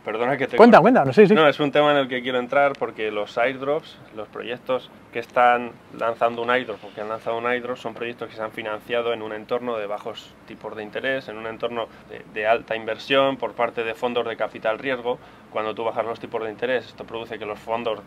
Perdona 0.08 0.38
que 0.38 0.48
te 0.48 0.56
Cuenta, 0.56 0.80
cuenta, 0.80 1.12
sí, 1.12 1.28
sí. 1.28 1.34
No, 1.36 1.46
es 1.50 1.60
un 1.60 1.70
tema 1.70 1.91
en 1.91 1.98
el 1.98 2.08
que 2.08 2.22
quiero 2.22 2.39
entrar 2.39 2.72
porque 2.80 3.12
los 3.12 3.38
airdrops, 3.38 3.98
los 4.15 4.26
proyectos 4.30 4.89
que 5.12 5.20
están 5.20 5.72
lanzando 6.00 6.41
un 6.41 6.50
airdrop 6.50 6.78
o 6.82 6.93
que 6.96 7.02
han 7.02 7.10
lanzado 7.10 7.38
un 7.38 7.46
airdrop 7.46 7.76
son 7.76 7.93
proyectos 7.93 8.30
que 8.30 8.36
se 8.38 8.41
han 8.41 8.52
financiado 8.54 9.12
en 9.12 9.22
un 9.22 9.34
entorno 9.34 9.76
de 9.76 9.86
bajos 9.86 10.34
tipos 10.48 10.78
de 10.78 10.84
interés, 10.84 11.28
en 11.28 11.36
un 11.36 11.46
entorno 11.46 11.89
de, 12.10 12.22
de 12.34 12.48
alta 12.48 12.78
inversión 12.78 13.36
por 13.36 13.52
parte 13.52 13.84
de 13.84 13.96
fondos 13.96 14.26
de 14.26 14.38
capital 14.38 14.80
riesgo. 14.80 15.20
Cuando 15.52 15.76
tú 15.76 15.84
bajas 15.84 16.06
los 16.06 16.22
tipos 16.22 16.41
de 16.41 16.52
interés, 16.52 16.86
esto 16.86 17.04
produce 17.04 17.38
que 17.38 17.46
los 17.46 17.60
fondos 17.60 18.00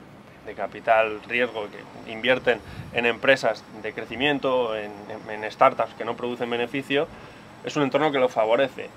de 0.47 0.55
capital 0.55 1.21
riesgo 1.29 1.67
que 1.71 2.11
invierten 2.11 2.61
en 2.95 3.05
empresas 3.05 3.63
de 3.83 3.93
crecimiento, 3.93 4.75
en, 4.75 4.91
en- 5.29 5.45
en 5.45 5.51
startups 5.53 5.93
que 5.97 6.07
no 6.07 6.17
producen 6.17 6.49
beneficio, 6.49 7.09
es 7.63 7.77
un 7.77 7.83
entorno 7.83 8.11
que 8.11 8.19
lo 8.19 8.31
favorece 8.31 8.89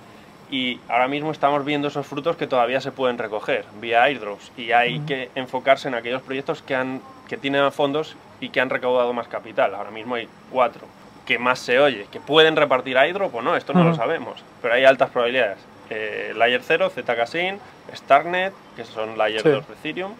y 0.53 0.79
ahora 0.87 1.07
mismo 1.07 1.31
estamos 1.31 1.65
viendo 1.65 1.87
esos 1.87 2.05
frutos 2.05 2.37
que 2.37 2.45
todavía 2.45 2.79
se 2.79 2.91
pueden 2.91 3.17
recoger 3.17 3.65
vía 3.81 4.03
airdrops 4.03 4.51
y 4.55 4.71
hay 4.71 4.99
que 4.99 5.31
enfocarse 5.33 5.87
en 5.87 5.95
aquellos 5.95 6.21
proyectos 6.21 6.61
que, 6.61 6.75
han, 6.75 7.01
que 7.27 7.37
tienen 7.37 7.71
fondos 7.71 8.15
y 8.39 8.49
que 8.49 8.61
han 8.61 8.69
recaudado 8.69 9.13
más 9.13 9.27
capital. 9.27 9.73
Ahora 9.73 9.89
mismo 9.89 10.13
hay 10.13 10.27
cuatro 10.51 10.85
que 11.25 11.39
más 11.39 11.57
se 11.57 11.79
oye, 11.79 12.05
que 12.11 12.19
pueden 12.19 12.55
repartir 12.55 12.99
airdrop 12.99 13.33
o 13.33 13.41
no, 13.41 13.55
esto 13.55 13.73
no 13.73 13.83
lo 13.83 13.89
Ujú. 13.89 13.97
sabemos, 13.97 14.43
pero 14.61 14.75
hay 14.75 14.85
altas 14.85 15.09
probabilidades. 15.09 15.57
Eh, 15.89 16.33
Layer 16.35 16.61
0, 16.61 16.91
Zcasin, 16.91 17.57
Starknet, 17.95 18.53
que 18.75 18.83
son 18.83 19.17
Layer 19.17 19.41
Sí. 19.41 19.49
2 19.49 19.67
de 19.67 19.73
Ethereum, 19.73 20.11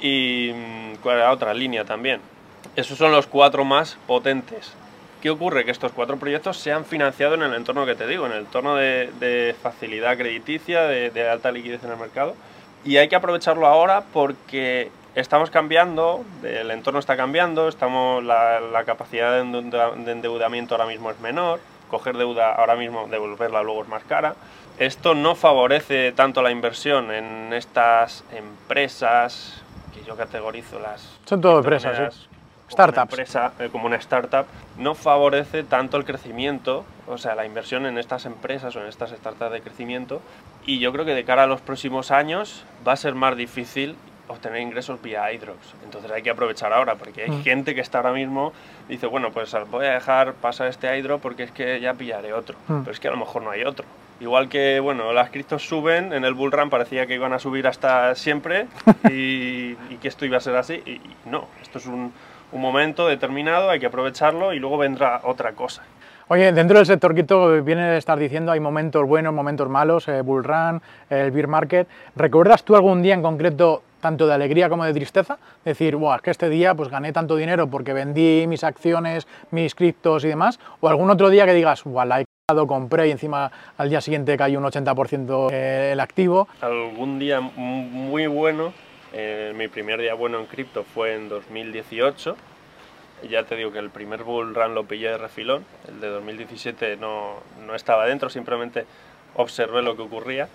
y 0.00 0.52
mm, 0.54 0.96
cuál 1.02 1.16
era 1.16 1.26
la 1.26 1.32
otra 1.32 1.52
línea 1.52 1.84
también. 1.84 2.22
Esos 2.76 2.96
son 2.96 3.12
los 3.12 3.26
cuatro 3.26 3.62
más 3.66 3.98
potentes. 4.06 4.72
¿Qué 5.22 5.30
ocurre? 5.30 5.64
Que 5.64 5.70
estos 5.70 5.92
cuatro 5.92 6.16
proyectos 6.16 6.58
se 6.58 6.72
han 6.72 6.84
financiado 6.84 7.34
en 7.34 7.42
el 7.42 7.54
entorno 7.54 7.86
que 7.86 7.94
te 7.94 8.08
digo, 8.08 8.26
en 8.26 8.32
el 8.32 8.38
entorno 8.40 8.74
de, 8.74 9.10
de 9.20 9.54
facilidad 9.62 10.16
crediticia, 10.18 10.82
de, 10.82 11.10
de 11.10 11.28
alta 11.30 11.52
liquidez 11.52 11.84
en 11.84 11.92
el 11.92 11.96
mercado. 11.96 12.34
Y 12.84 12.96
hay 12.96 13.08
que 13.08 13.14
aprovecharlo 13.14 13.68
ahora 13.68 14.02
porque 14.12 14.90
estamos 15.14 15.50
cambiando, 15.50 16.24
el 16.42 16.70
entorno 16.72 16.98
está 16.98 17.16
cambiando, 17.16 17.68
estamos, 17.68 18.24
la, 18.24 18.58
la 18.58 18.82
capacidad 18.84 19.32
de 19.32 19.42
endeuda- 19.42 19.92
de 19.94 20.10
endeudamiento 20.10 20.74
ahora 20.74 20.86
mismo 20.86 21.10
es 21.12 21.20
menor, 21.20 21.60
coger 21.88 22.16
deuda 22.16 22.52
ahora 22.54 22.74
mismo, 22.74 23.06
devolverla 23.08 23.62
luego 23.62 23.82
es 23.82 23.88
más 23.88 24.02
cara. 24.02 24.34
Esto 24.78 25.14
no 25.14 25.36
favorece 25.36 26.10
tanto 26.10 26.42
la 26.42 26.50
inversión 26.50 27.12
en 27.12 27.52
estas 27.52 28.24
empresas 28.34 29.62
que 29.94 30.02
yo 30.02 30.16
categorizo 30.16 30.80
las 30.80 31.02
Son 31.26 31.40
todo 31.40 31.58
empresas, 31.58 31.92
criptomonedas 31.92 32.31
como 32.72 32.84
una 32.84 32.92
Startups. 32.92 33.12
empresa, 33.12 33.52
eh, 33.58 33.68
como 33.70 33.86
una 33.86 33.96
startup, 33.96 34.46
no 34.78 34.94
favorece 34.94 35.62
tanto 35.62 35.96
el 35.96 36.04
crecimiento, 36.04 36.84
o 37.06 37.18
sea, 37.18 37.34
la 37.34 37.44
inversión 37.46 37.86
en 37.86 37.98
estas 37.98 38.26
empresas 38.26 38.74
o 38.76 38.80
en 38.80 38.86
estas 38.86 39.10
startups 39.10 39.52
de 39.52 39.60
crecimiento. 39.60 40.20
Y 40.66 40.78
yo 40.78 40.92
creo 40.92 41.04
que 41.04 41.14
de 41.14 41.24
cara 41.24 41.44
a 41.44 41.46
los 41.46 41.60
próximos 41.60 42.10
años 42.10 42.64
va 42.86 42.92
a 42.92 42.96
ser 42.96 43.14
más 43.14 43.36
difícil 43.36 43.96
obtener 44.28 44.62
ingresos 44.62 45.02
vía 45.02 45.30
iDrops. 45.32 45.74
Entonces 45.84 46.10
hay 46.10 46.22
que 46.22 46.30
aprovechar 46.30 46.72
ahora, 46.72 46.94
porque 46.94 47.24
hay 47.24 47.30
Mm. 47.30 47.42
gente 47.42 47.74
que 47.74 47.80
está 47.82 47.98
ahora 47.98 48.12
mismo, 48.12 48.52
dice, 48.88 49.06
bueno, 49.06 49.30
pues 49.32 49.54
voy 49.70 49.84
a 49.86 49.92
dejar 49.94 50.34
pasar 50.34 50.68
este 50.68 50.96
iDrop 50.98 51.20
porque 51.20 51.42
es 51.42 51.50
que 51.50 51.80
ya 51.80 51.92
pillaré 51.94 52.32
otro. 52.32 52.56
Mm. 52.68 52.80
Pero 52.80 52.92
es 52.92 53.00
que 53.00 53.08
a 53.08 53.10
lo 53.10 53.16
mejor 53.18 53.42
no 53.42 53.50
hay 53.50 53.64
otro. 53.64 53.84
Igual 54.20 54.48
que, 54.48 54.78
bueno, 54.78 55.12
las 55.12 55.30
criptos 55.30 55.66
suben, 55.66 56.12
en 56.12 56.24
el 56.24 56.32
bull 56.34 56.52
run 56.52 56.70
parecía 56.70 57.06
que 57.06 57.14
iban 57.14 57.32
a 57.32 57.40
subir 57.40 57.66
hasta 57.66 58.14
siempre 58.14 58.68
y, 59.10 59.74
que 60.00 60.08
esto 60.08 60.24
iba 60.24 60.36
a 60.36 60.40
ser 60.40 60.54
así. 60.56 60.74
Y, 60.86 61.00
no, 61.28 61.48
esto 61.60 61.78
es 61.78 61.86
un, 61.86 62.12
un 62.52 62.60
momento 62.60 63.08
determinado, 63.08 63.70
hay 63.70 63.80
que 63.80 63.86
aprovecharlo 63.86 64.52
y 64.52 64.58
luego 64.58 64.78
vendrá 64.78 65.20
otra 65.24 65.52
cosa. 65.52 65.82
Oye, 66.28 66.52
dentro 66.52 66.78
del 66.78 66.86
sector 66.86 67.12
cripto 67.12 67.62
viene 67.62 67.90
de 67.90 67.98
estar 67.98 68.18
diciendo 68.18 68.52
hay 68.52 68.60
momentos 68.60 69.06
buenos, 69.06 69.34
momentos 69.34 69.68
malos, 69.68 70.08
eh, 70.08 70.22
bull 70.22 70.44
run, 70.44 70.80
el 71.10 71.30
bear 71.30 71.48
market. 71.48 71.88
¿Recuerdas 72.16 72.64
tú 72.64 72.74
algún 72.74 73.02
día 73.02 73.14
en 73.14 73.22
concreto 73.22 73.82
tanto 74.00 74.26
de 74.26 74.34
alegría 74.34 74.68
como 74.68 74.84
de 74.84 74.94
tristeza? 74.94 75.38
Decir, 75.64 75.96
Buah, 75.96 76.16
es 76.16 76.22
que 76.22 76.30
este 76.30 76.48
día 76.48 76.74
pues 76.74 76.88
gané 76.88 77.12
tanto 77.12 77.36
dinero 77.36 77.66
porque 77.66 77.92
vendí 77.92 78.46
mis 78.46 78.64
acciones, 78.64 79.26
mis 79.50 79.74
criptos 79.74 80.24
y 80.24 80.28
demás. 80.28 80.58
O 80.80 80.88
algún 80.88 81.10
otro 81.10 81.28
día 81.28 81.44
que 81.44 81.52
digas, 81.54 81.84
Buah, 81.84 82.06
la 82.06 82.20
he 82.20 82.24
cagado, 82.46 82.66
compré 82.66 83.08
y 83.08 83.10
encima 83.10 83.50
al 83.76 83.90
día 83.90 84.00
siguiente 84.00 84.36
cayó 84.36 84.58
un 84.58 84.64
80% 84.64 85.50
eh, 85.52 85.90
el 85.92 86.00
activo. 86.00 86.48
Algún 86.60 87.18
día 87.18 87.40
muy 87.40 88.26
bueno, 88.26 88.72
eh, 89.12 89.52
mi 89.56 89.68
primer 89.68 90.00
día 90.00 90.14
bueno 90.14 90.38
en 90.38 90.46
cripto 90.46 90.84
fue 90.84 91.14
en 91.14 91.28
2018 91.28 92.36
ya 93.28 93.44
te 93.44 93.56
digo 93.56 93.72
que 93.72 93.78
el 93.78 93.90
primer 93.90 94.24
bull 94.24 94.54
run 94.54 94.74
lo 94.74 94.84
pillé 94.84 95.10
de 95.10 95.18
refilón, 95.18 95.64
el 95.88 96.00
de 96.00 96.08
2017 96.08 96.96
no, 96.96 97.36
no 97.64 97.74
estaba 97.74 98.06
dentro, 98.06 98.28
simplemente 98.30 98.86
observé 99.34 99.82
lo 99.82 99.96
que 99.96 100.02
ocurría. 100.02 100.48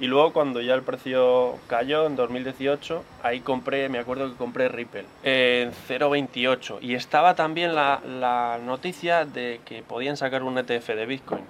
Y 0.00 0.06
luego 0.06 0.32
cuando 0.32 0.60
ya 0.60 0.74
el 0.74 0.82
precio 0.82 1.58
cayó 1.68 2.06
en 2.06 2.16
2018, 2.16 3.04
ahí 3.22 3.40
compré, 3.40 3.88
me 3.88 3.98
acuerdo 3.98 4.30
que 4.30 4.36
compré 4.36 4.68
Ripple 4.68 5.04
en 5.22 5.70
0.28 5.70 6.78
y 6.80 6.94
estaba 6.94 7.34
también 7.34 7.74
la, 7.74 8.00
la, 8.04 8.58
noticia 8.64 9.24
de 9.24 9.60
que 9.64 9.82
podían 9.82 10.16
sacar 10.16 10.42
un 10.42 10.58
ETF 10.58 10.88
de 10.88 11.06
Bitcoin. 11.06 11.44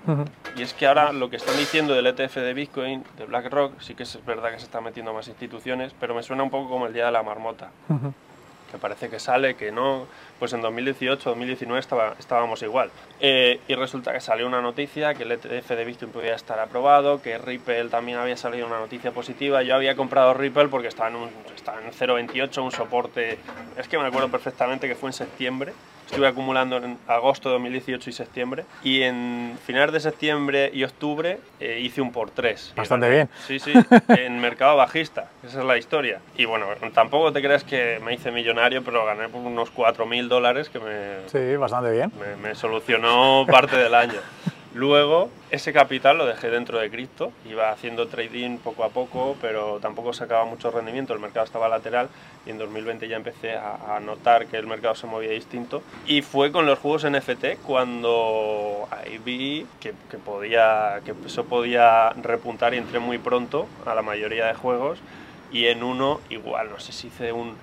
Y 0.56 0.62
es 0.62 0.74
que 0.74 0.86
ahora 0.86 1.12
lo 1.12 1.30
que 1.30 1.36
están 1.36 1.56
diciendo 1.56 1.94
del 1.94 2.06
ETF 2.06 2.36
de 2.36 2.54
Bitcoin, 2.54 3.04
de 3.16 3.24
BlackRock, 3.24 3.80
sí 3.80 3.94
que 3.94 4.02
es 4.02 4.24
verdad 4.26 4.50
que 4.50 4.58
se 4.58 4.66
están 4.66 4.84
metiendo 4.84 5.12
más 5.14 5.26
instituciones, 5.28 5.94
pero 5.98 6.14
me 6.14 6.22
suena 6.22 6.42
un 6.42 6.50
poco 6.50 6.68
como 6.68 6.86
el 6.86 6.92
día 6.92 7.06
de 7.06 7.12
la 7.12 7.22
marmota 7.22 7.70
que 8.74 8.80
parece 8.80 9.08
que 9.08 9.20
sale, 9.20 9.54
que 9.54 9.70
no, 9.70 10.06
pues 10.40 10.52
en 10.52 10.60
2018, 10.60 11.30
2019 11.30 11.78
estaba, 11.78 12.14
estábamos 12.18 12.60
igual. 12.62 12.90
Eh, 13.20 13.60
y 13.68 13.74
resulta 13.76 14.12
que 14.12 14.20
salió 14.20 14.48
una 14.48 14.60
noticia 14.60 15.14
que 15.14 15.22
el 15.22 15.32
ETF 15.32 15.70
de 15.70 15.84
Bitcoin 15.84 16.10
podía 16.10 16.34
estar 16.34 16.58
aprobado, 16.58 17.22
que 17.22 17.38
Ripple 17.38 17.88
también 17.88 18.18
había 18.18 18.36
salido 18.36 18.66
una 18.66 18.80
noticia 18.80 19.12
positiva. 19.12 19.62
Yo 19.62 19.76
había 19.76 19.94
comprado 19.94 20.34
Ripple 20.34 20.68
porque 20.68 20.88
estaba 20.88 21.08
en, 21.08 21.16
un, 21.16 21.30
estaba 21.54 21.80
en 21.80 21.92
0.28, 21.92 22.64
un 22.64 22.72
soporte, 22.72 23.38
es 23.76 23.86
que 23.86 23.96
me 23.96 24.06
acuerdo 24.06 24.28
perfectamente 24.28 24.88
que 24.88 24.96
fue 24.96 25.10
en 25.10 25.14
septiembre 25.14 25.72
estuve 26.06 26.26
acumulando 26.26 26.76
en 26.76 26.98
agosto 27.06 27.48
de 27.48 27.54
2018 27.54 28.10
y 28.10 28.12
septiembre. 28.12 28.64
Y 28.82 29.02
en 29.02 29.58
finales 29.66 29.92
de 29.92 30.00
septiembre 30.00 30.70
y 30.72 30.84
octubre 30.84 31.38
eh, 31.60 31.80
hice 31.80 32.00
un 32.00 32.12
por 32.12 32.30
tres. 32.30 32.72
Bastante 32.76 33.08
bien. 33.08 33.28
Sí, 33.46 33.58
sí, 33.58 33.72
en 34.08 34.40
mercado 34.40 34.76
bajista. 34.76 35.30
Esa 35.44 35.60
es 35.60 35.64
la 35.64 35.76
historia. 35.76 36.20
Y 36.36 36.44
bueno, 36.44 36.66
tampoco 36.92 37.32
te 37.32 37.42
creas 37.42 37.64
que 37.64 38.00
me 38.04 38.14
hice 38.14 38.30
millonario, 38.30 38.82
pero 38.82 39.04
gané 39.04 39.26
unos 39.26 39.72
4.000 39.74 40.28
dólares 40.28 40.68
que 40.68 40.78
me... 40.78 41.28
Sí, 41.28 41.56
bastante 41.56 41.90
bien. 41.90 42.12
Me, 42.18 42.36
me 42.48 42.54
solucionó 42.54 43.46
parte 43.48 43.76
del 43.76 43.94
año. 43.94 44.20
Luego, 44.74 45.30
ese 45.52 45.72
capital 45.72 46.18
lo 46.18 46.26
dejé 46.26 46.50
dentro 46.50 46.80
de 46.80 46.90
cripto, 46.90 47.30
iba 47.48 47.70
haciendo 47.70 48.08
trading 48.08 48.58
poco 48.58 48.82
a 48.82 48.88
poco, 48.88 49.36
pero 49.40 49.78
tampoco 49.80 50.12
sacaba 50.12 50.44
mucho 50.46 50.72
rendimiento, 50.72 51.14
el 51.14 51.20
mercado 51.20 51.46
estaba 51.46 51.68
lateral 51.68 52.08
y 52.44 52.50
en 52.50 52.58
2020 52.58 53.06
ya 53.06 53.14
empecé 53.14 53.52
a, 53.54 54.00
notar 54.00 54.46
que 54.46 54.56
el 54.56 54.66
mercado 54.66 54.96
se 54.96 55.06
movía 55.06 55.30
distinto. 55.30 55.80
Y 56.08 56.22
fue 56.22 56.50
con 56.50 56.66
los 56.66 56.80
juegos 56.80 57.08
NFT 57.08 57.62
cuando 57.64 58.88
ahí 58.90 59.18
vi 59.24 59.64
que, 59.78 59.94
podía, 60.18 61.00
que 61.04 61.14
eso 61.24 61.44
podía 61.44 62.10
repuntar 62.10 62.74
y 62.74 62.78
entré 62.78 62.98
muy 62.98 63.18
pronto 63.18 63.68
a 63.86 63.94
la 63.94 64.02
mayoría 64.02 64.46
de 64.46 64.54
juegos 64.54 64.98
y 65.52 65.66
en 65.66 65.84
uno 65.84 66.20
igual, 66.30 66.70
no 66.70 66.80
sé 66.80 66.90
si 66.90 67.06
hice 67.06 67.32
un, 67.32 67.54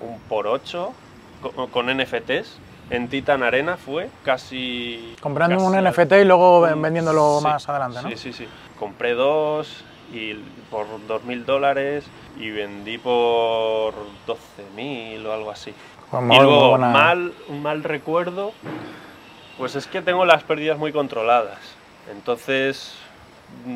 un 0.00 0.18
por 0.30 0.46
8 0.46 0.94
con, 1.42 1.66
con 1.66 1.94
NFTs 1.94 2.58
en 2.90 3.08
Titan 3.08 3.42
Arena 3.42 3.76
fue 3.76 4.08
casi... 4.24 5.14
Comprando 5.20 5.62
un 5.62 5.76
NFT 5.76 6.12
y 6.20 6.24
luego 6.24 6.62
vendiéndolo 6.62 7.40
más 7.40 7.68
adelante, 7.68 8.00
¿no? 8.02 8.08
Sí, 8.10 8.16
sí, 8.16 8.32
sí. 8.32 8.48
Compré 8.78 9.14
dos 9.14 9.84
y 10.12 10.34
por 10.70 10.86
2.000 10.86 11.44
dólares 11.44 12.04
y 12.38 12.50
vendí 12.50 12.98
por 12.98 13.94
12.000 14.26 15.26
o 15.26 15.32
algo 15.32 15.50
así. 15.50 15.74
Pues 16.10 16.22
y 16.22 16.36
luego, 16.36 16.78
mal, 16.78 17.32
un 17.48 17.62
mal 17.62 17.84
recuerdo, 17.84 18.52
pues 19.58 19.76
es 19.76 19.86
que 19.86 20.00
tengo 20.00 20.24
las 20.24 20.42
pérdidas 20.42 20.78
muy 20.78 20.92
controladas. 20.92 21.58
Entonces, 22.10 22.94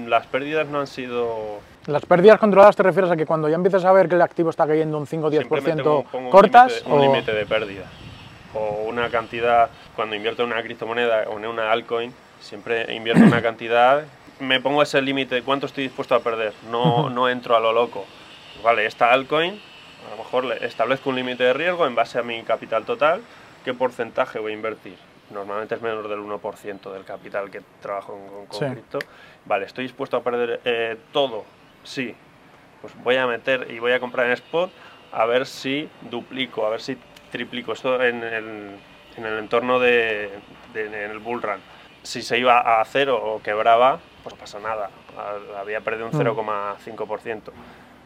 las 0.06 0.26
pérdidas 0.26 0.66
no 0.68 0.80
han 0.80 0.86
sido... 0.86 1.60
¿Las 1.86 2.06
pérdidas 2.06 2.38
controladas 2.38 2.76
te 2.76 2.82
refieres 2.84 3.10
a 3.10 3.16
que 3.16 3.26
cuando 3.26 3.48
ya 3.48 3.56
empiezas 3.56 3.84
a 3.84 3.92
ver 3.92 4.08
que 4.08 4.14
el 4.14 4.22
activo 4.22 4.48
está 4.48 4.66
cayendo 4.66 4.96
un 4.96 5.06
5 5.06 5.26
o 5.26 5.30
10% 5.30 6.30
cortas? 6.30 6.82
Un 6.86 7.02
límite 7.02 7.32
de 7.32 7.44
pérdida 7.44 7.84
o 8.54 8.84
una 8.86 9.08
cantidad, 9.10 9.70
cuando 9.94 10.16
invierto 10.16 10.42
en 10.42 10.52
una 10.52 10.62
criptomoneda 10.62 11.28
o 11.28 11.38
en 11.38 11.46
una 11.46 11.72
altcoin, 11.72 12.14
siempre 12.40 12.92
invierto 12.94 13.22
una 13.24 13.42
cantidad, 13.42 14.04
me 14.40 14.60
pongo 14.60 14.82
ese 14.82 15.00
límite 15.00 15.36
de 15.36 15.42
cuánto 15.42 15.66
estoy 15.66 15.84
dispuesto 15.84 16.14
a 16.14 16.20
perder, 16.20 16.52
no, 16.70 17.10
no 17.10 17.28
entro 17.28 17.56
a 17.56 17.60
lo 17.60 17.72
loco. 17.72 18.04
Vale, 18.62 18.86
esta 18.86 19.12
altcoin, 19.12 19.60
a 20.06 20.10
lo 20.10 20.16
mejor 20.16 20.52
establezco 20.62 21.10
un 21.10 21.16
límite 21.16 21.44
de 21.44 21.52
riesgo 21.52 21.86
en 21.86 21.94
base 21.94 22.18
a 22.18 22.22
mi 22.22 22.42
capital 22.42 22.84
total, 22.84 23.22
qué 23.64 23.74
porcentaje 23.74 24.38
voy 24.38 24.52
a 24.52 24.54
invertir. 24.54 24.96
Normalmente 25.30 25.74
es 25.74 25.82
menos 25.82 26.08
del 26.08 26.18
1% 26.18 26.92
del 26.92 27.04
capital 27.04 27.50
que 27.50 27.62
trabajo 27.80 28.46
con, 28.48 28.70
cripto. 28.72 28.98
Vale, 29.46 29.66
estoy 29.66 29.84
dispuesto 29.84 30.16
a 30.16 30.22
perder 30.22 30.60
eh, 30.64 30.96
todo, 31.12 31.44
sí. 31.84 32.14
Pues 32.80 32.92
voy 33.02 33.16
a 33.16 33.26
meter 33.26 33.68
y 33.70 33.78
voy 33.78 33.92
a 33.92 34.00
comprar 34.00 34.26
en 34.26 34.32
spot 34.32 34.70
a 35.12 35.24
ver 35.26 35.46
si 35.46 35.88
duplico, 36.02 36.66
a 36.66 36.70
ver 36.70 36.80
si 36.80 36.96
triplico 37.32 37.72
esto 37.72 38.00
en 38.00 38.22
el, 38.22 38.76
en 39.16 39.26
el 39.26 39.38
entorno 39.38 39.80
de, 39.80 40.30
en 40.74 40.94
el 40.94 41.18
bull 41.18 41.42
run. 41.42 41.60
Si 42.04 42.22
se 42.22 42.38
iba 42.38 42.80
a 42.80 42.84
cero 42.84 43.20
o 43.20 43.42
quebraba, 43.42 43.98
pues 44.22 44.34
no 44.34 44.40
pasa 44.40 44.60
nada, 44.60 44.90
había 45.58 45.80
perdido 45.80 46.06
un 46.06 46.12
0,5%. 46.12 47.36
Mm. 47.36 47.50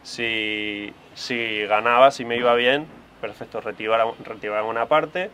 Si, 0.01 0.93
si 1.13 1.65
ganaba, 1.65 2.11
si 2.11 2.25
me 2.25 2.37
iba 2.37 2.55
bien, 2.55 2.87
perfecto, 3.21 3.61
retiraba, 3.61 4.13
retiraba 4.23 4.63
una 4.63 4.85
parte, 4.85 5.29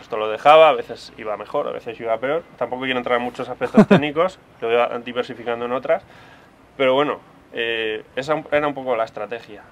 esto 0.00 0.16
lo 0.16 0.28
dejaba, 0.28 0.68
a 0.68 0.72
veces 0.72 1.12
iba 1.16 1.36
mejor, 1.36 1.68
a 1.68 1.72
veces 1.72 1.98
iba 2.00 2.16
peor. 2.18 2.42
Tampoco 2.58 2.82
quiero 2.82 2.98
entrar 2.98 3.18
en 3.18 3.24
muchos 3.24 3.48
aspectos 3.48 3.86
técnicos, 3.88 4.38
lo 4.60 4.72
iba 4.72 4.98
diversificando 4.98 5.64
en 5.64 5.72
otras, 5.72 6.02
pero 6.76 6.94
bueno, 6.94 7.20
eh, 7.52 8.04
esa 8.16 8.42
era 8.50 8.66
un 8.68 8.74
poco 8.74 8.96
la 8.96 9.04
estrategia. 9.04 9.62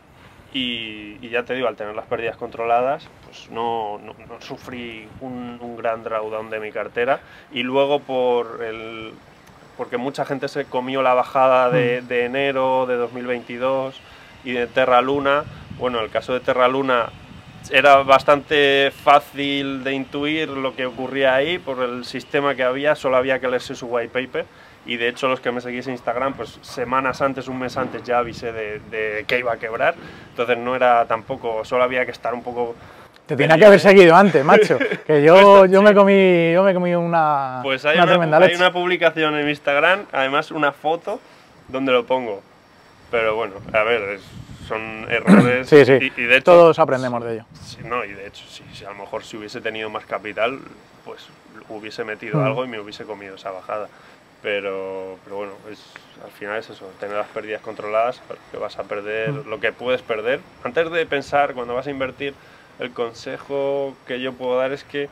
Y, 0.53 1.29
ya 1.29 1.43
te 1.43 1.55
digo, 1.55 1.69
al 1.69 1.77
tener 1.77 1.95
las 1.95 2.07
pérdidas 2.07 2.37
controladas, 2.37 3.07
pues 3.25 3.51
no, 3.51 3.99
no, 3.99 4.15
sufrí 4.41 5.07
un, 5.21 5.59
un, 5.61 5.77
gran 5.77 6.03
drawdown 6.03 6.49
de 6.49 6.59
mi 6.59 6.73
cartera. 6.73 7.21
Y 7.53 7.63
luego 7.63 8.01
por 8.01 8.65
el, 8.65 9.13
porque 9.77 9.99
mucha 9.99 10.25
gente 10.25 10.49
se 10.49 10.65
comió 10.65 11.03
la 11.03 11.15
bajada 11.15 11.71
de, 11.71 12.01
mm. 12.03 12.09
de 12.09 12.25
enero 12.25 12.87
de 12.87 12.97
2022 12.97 14.01
y 14.45 14.53
de 14.53 14.67
Terra 14.67 15.03
Luna. 15.03 15.45
Bueno, 15.79 16.01
el 16.01 16.09
caso 16.09 16.33
de 16.33 16.41
Terra 16.41 16.67
Luna 16.67 17.11
era 17.71 17.97
bastante 18.03 18.91
fácil 18.91 19.85
de 19.85 19.93
intuir 19.93 20.49
lo 20.49 20.75
que 20.75 20.87
ocurría 20.87 21.35
ahí 21.35 21.59
por 21.59 21.83
el 21.83 22.05
sistema 22.07 22.55
que 22.55 22.63
había, 22.63 22.95
solo 22.95 23.17
había 23.17 23.39
que 23.39 23.49
leerse 23.49 23.75
su 23.75 23.87
white 23.87 24.09
paper 24.09 24.47
y 24.89 24.97
de 24.97 25.09
hecho 25.09 25.29
los 25.29 25.39
que 25.39 25.53
me 25.53 25.61
seguís 25.61 25.87
en 25.87 25.93
Instagram, 25.93 26.33
pues 26.33 26.59
semanas 26.63 27.21
antes, 27.21 27.47
un 27.47 27.59
mes 27.59 27.77
antes 27.77 28.03
ya 28.03 28.19
avisé 28.19 28.53
de, 28.53 29.25
que 29.27 29.39
iba 29.39 29.53
a 29.53 29.59
quebrar, 29.59 29.95
entonces 30.31 30.57
no 30.57 30.75
era 30.75 31.05
tampoco, 31.05 31.63
solo 31.65 31.85
había 31.85 32.07
que 32.07 32.11
estar 32.11 32.33
un 32.33 32.43
poco... 32.43 32.75
Te 33.27 33.37
tenía 33.37 33.59
que 33.59 33.67
haber 33.67 33.81
seguido 33.81 34.17
antes, 34.17 34.43
macho, 34.43 34.79
que 35.07 35.23
yo, 35.23 35.67
yo, 35.67 35.83
me, 35.83 35.95
comí, 35.95 36.53
yo 36.53 36.63
me 36.63 36.73
comí 36.73 36.95
una, 36.95 37.61
pues 37.63 37.85
hay 37.85 37.99
una, 37.99 38.07
tremenda 38.07 38.41
leche. 38.41 38.55
Hay 38.55 38.57
una 38.57 38.73
publicación 38.73 39.37
en 39.37 39.51
Instagram, 39.51 40.07
además 40.11 40.51
una 40.51 40.73
foto 40.73 41.21
donde 41.69 41.93
lo 41.93 42.07
pongo, 42.07 42.41
pero 43.11 43.37
bueno, 43.37 43.57
a 43.75 43.83
ver, 43.83 44.21
son 44.67 45.07
errores. 45.11 45.69
sí, 45.69 45.85
sí. 45.85 46.13
Y, 46.17 46.23
de 46.23 46.37
hecho, 46.37 46.45
Todos 46.45 46.79
aprendemos 46.79 47.23
de 47.23 47.35
ello. 47.35 47.45
Sí, 47.63 47.81
no, 47.85 48.07
y 48.07 48.13
de 48.15 48.27
hecho, 48.27 48.43
sí, 48.49 48.65
si 48.73 48.87
a 48.87 48.89
lo 48.89 48.95
mejor 48.95 49.23
si 49.23 49.37
hubiese 49.37 49.61
tenido 49.61 49.91
más 49.91 50.07
capital, 50.07 50.61
pues 51.05 51.29
hubiese 51.69 52.05
metido 52.05 52.39
mm. 52.39 52.45
algo 52.45 52.65
y 52.65 52.69
me 52.69 52.81
hubiese 52.81 53.05
comido 53.05 53.35
esa 53.35 53.51
bajada. 53.51 53.89
Pero, 54.43 55.19
pero 55.25 55.37
bueno, 55.37 55.53
es, 55.71 55.83
al 56.25 56.31
final 56.31 56.59
es 56.59 56.71
eso, 56.71 56.87
tener 57.01 57.17
las 57.17 57.27
pérdidas 57.29 57.61
controladas, 57.61 58.23
que 58.51 58.57
vas 58.57 58.79
a 58.79 58.85
perder 58.85 59.35
lo 59.35 59.59
que 59.59 59.73
puedes 59.73 60.03
perder. 60.03 60.41
Antes 60.63 60.91
de 60.91 61.07
pensar, 61.07 61.55
cuando 61.55 61.75
vas 61.75 61.87
a 61.87 61.91
invertir, 61.91 62.35
el 62.79 62.93
consejo 62.93 63.97
que 64.07 64.21
yo 64.21 64.33
puedo 64.33 64.59
dar 64.59 64.73
es 64.73 64.85
que 64.85 65.09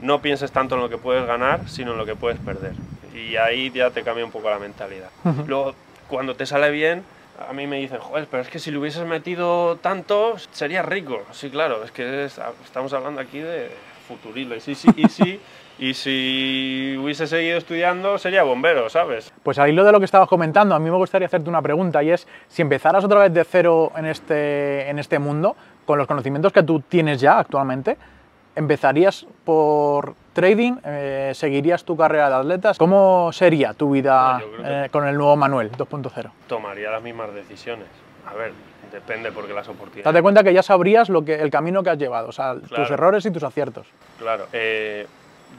no 0.00 0.22
pienses 0.22 0.50
tanto 0.50 0.74
en 0.76 0.80
lo 0.80 0.88
que 0.88 0.98
puedes 0.98 1.26
ganar, 1.26 1.62
sino 1.66 1.92
en 1.92 1.98
lo 1.98 2.06
que 2.06 2.16
puedes 2.16 2.38
perder. 2.38 2.74
Y 3.14 3.36
ahí 3.36 3.70
ya 3.70 3.90
te 3.90 4.02
cambia 4.02 4.24
un 4.24 4.30
poco 4.30 4.50
la 4.50 4.58
mentalidad. 4.58 5.10
Luego, 5.46 5.74
cuando 6.08 6.34
te 6.34 6.46
sale 6.46 6.70
bien, 6.70 7.04
a 7.48 7.52
mí 7.52 7.66
me 7.66 7.78
dicen, 7.78 7.98
joder, 7.98 8.26
pero 8.30 8.42
es 8.42 8.48
que 8.48 8.58
si 8.58 8.70
lo 8.70 8.80
hubieses 8.80 9.04
metido 9.04 9.76
tanto, 9.76 10.36
sería 10.52 10.82
rico. 10.82 11.22
Sí, 11.32 11.50
claro, 11.50 11.84
es 11.84 11.92
que 11.92 12.24
estamos 12.24 12.92
hablando 12.92 13.20
aquí 13.20 13.38
de 13.38 13.70
futurible. 14.08 14.56
Y 14.56 14.60
sí, 14.60 14.74
sí, 14.74 14.88
y 14.96 15.08
sí, 15.08 15.40
Y 15.78 15.94
si 15.94 16.96
hubiese 17.00 17.26
seguido 17.26 17.58
estudiando, 17.58 18.16
sería 18.18 18.44
bombero, 18.44 18.88
¿sabes? 18.88 19.32
Pues 19.42 19.58
al 19.58 19.70
hilo 19.70 19.84
de 19.84 19.90
lo 19.92 19.98
que 19.98 20.04
estabas 20.04 20.28
comentando, 20.28 20.74
a 20.74 20.78
mí 20.78 20.88
me 20.88 20.96
gustaría 20.96 21.26
hacerte 21.26 21.48
una 21.48 21.60
pregunta 21.62 22.02
y 22.02 22.10
es, 22.10 22.28
si 22.48 22.62
empezaras 22.62 23.04
otra 23.04 23.18
vez 23.20 23.32
de 23.34 23.44
cero 23.44 23.90
en 23.96 24.06
este, 24.06 24.88
en 24.88 24.98
este 25.00 25.18
mundo, 25.18 25.56
con 25.84 25.98
los 25.98 26.06
conocimientos 26.06 26.52
que 26.52 26.62
tú 26.62 26.80
tienes 26.80 27.20
ya 27.20 27.40
actualmente, 27.40 27.96
¿empezarías 28.54 29.26
por 29.44 30.14
trading? 30.32 30.74
Eh, 30.84 31.32
¿Seguirías 31.34 31.84
tu 31.84 31.96
carrera 31.96 32.28
de 32.28 32.34
atletas? 32.36 32.78
¿Cómo 32.78 33.32
sería 33.32 33.74
tu 33.74 33.90
vida 33.90 34.40
No, 34.60 34.68
eh, 34.68 34.88
con 34.92 35.06
el 35.08 35.16
nuevo 35.16 35.34
Manuel 35.36 35.72
2.0? 35.72 36.30
Tomaría 36.46 36.90
las 36.92 37.02
mismas 37.02 37.34
decisiones. 37.34 37.88
A 38.30 38.34
ver, 38.34 38.52
depende 38.92 39.32
porque 39.32 39.52
las 39.52 39.66
oportunidades... 39.68 40.04
Date 40.04 40.22
cuenta 40.22 40.44
que 40.44 40.54
ya 40.54 40.62
sabrías 40.62 41.08
lo 41.08 41.24
que, 41.24 41.34
el 41.34 41.50
camino 41.50 41.82
que 41.82 41.90
has 41.90 41.98
llevado, 41.98 42.28
o 42.28 42.32
sea, 42.32 42.54
tus 42.54 42.68
Claro. 42.68 42.94
errores 42.94 43.26
y 43.26 43.32
tus 43.32 43.42
aciertos. 43.42 43.88
Claro, 44.20 44.46
eh, 44.52 45.06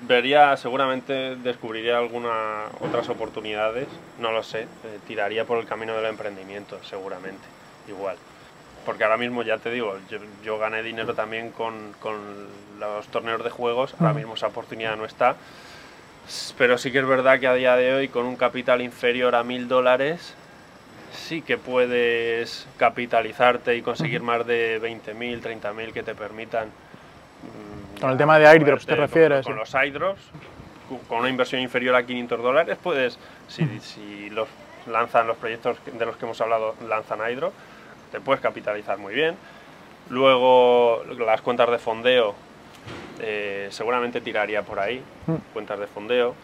vería, 0.04 0.56
seguramente 0.58 1.36
descubriría 1.38 1.98
algunas 1.98 2.72
otras 2.80 3.10
oportunidades, 3.10 3.88
no 4.20 4.32
lo 4.32 4.44
sé, 4.44 4.62
eh, 4.62 4.68
tiraría 5.08 5.46
por 5.46 5.60
el 5.60 5.66
camino 5.66 5.96
del 5.96 6.06
emprendimiento, 6.06 6.80
seguramente, 6.84 7.46
igual. 7.88 8.18
Porque 8.86 9.04
ahora 9.04 9.18
mismo, 9.18 9.42
ya 9.44 9.58
te 9.58 9.72
digo, 9.72 9.98
yo, 10.10 10.20
yo 10.44 10.60
gané 10.60 10.84
dinero 10.84 11.16
también 11.16 11.52
con, 11.52 11.94
con 12.00 12.16
los 12.80 13.08
torneos 13.08 13.44
de 13.44 13.50
juegos, 13.50 13.96
ahora 14.00 14.14
mismo 14.14 14.36
esa 14.36 14.48
oportunidad 14.48 14.96
no 14.96 15.06
está, 15.06 15.36
pero 16.58 16.78
sí 16.78 16.92
que 16.92 17.00
es 17.00 17.08
verdad 17.08 17.40
que 17.40 17.48
a 17.48 17.54
día 17.54 17.76
de 17.76 17.94
hoy, 17.94 18.08
con 18.08 18.26
un 18.26 18.36
capital 18.36 18.82
inferior 18.82 19.36
a 19.36 19.44
mil 19.44 19.68
dólares, 19.68 20.36
sí 21.16 21.42
que 21.42 21.58
puedes 21.58 22.68
capitalizarte 22.78 23.76
y 23.76 23.82
conseguir 23.82 24.22
más 24.22 24.46
de 24.46 24.82
20.000, 24.82 25.42
30.000 25.42 25.94
que 25.94 26.04
te 26.04 26.14
permitan 26.16 26.68
mm, 26.68 27.75
Con 28.00 28.12
el 28.12 28.18
tema 28.18 28.38
de 28.40 28.48
airdrops, 28.48 28.86
¿te 28.86 28.92
con- 28.94 29.00
refieres? 29.02 29.46
Con, 29.46 29.56
los 29.56 29.74
airdrops, 29.74 30.22
con 31.08 31.20
una 31.20 31.30
inversión 31.30 31.62
inferior 31.62 31.96
a 31.96 32.06
500 32.06 32.42
dólares, 32.42 32.78
puedes, 32.82 33.18
si, 33.48 33.80
si 33.80 34.30
los 34.30 34.48
lanzan 34.92 35.28
los 35.28 35.38
proyectos 35.38 35.78
de 35.86 36.06
los 36.06 36.16
que 36.18 36.26
hemos 36.26 36.40
hablado, 36.42 36.76
lanzan 36.88 37.22
airdrop, 37.22 37.54
te 38.12 38.20
puedes 38.20 38.42
capitalizar 38.42 38.98
muy 38.98 39.14
bien. 39.14 39.36
Luego, 40.10 41.04
las 41.18 41.42
cuentas 41.42 41.70
de 41.72 41.80
fondeo, 41.80 42.36
eh, 43.20 43.68
seguramente 43.72 44.22
tiraría 44.22 44.62
por 44.62 44.80
ahí, 44.80 45.02
Mm. 45.28 45.36
cuentas 45.54 45.80
de 45.80 45.88
fondeo. 45.88 46.36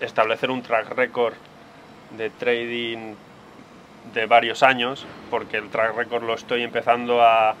Establecer 0.00 0.50
un 0.50 0.62
track 0.62 0.90
record 0.96 1.34
de 2.16 2.30
trading 2.30 3.14
de 4.12 4.26
varios 4.26 4.62
años, 4.62 5.06
porque 5.30 5.56
el 5.58 5.68
track 5.68 5.96
record 5.96 6.24
lo 6.24 6.34
estoy 6.34 6.62
empezando 6.62 7.22
a 7.22 7.54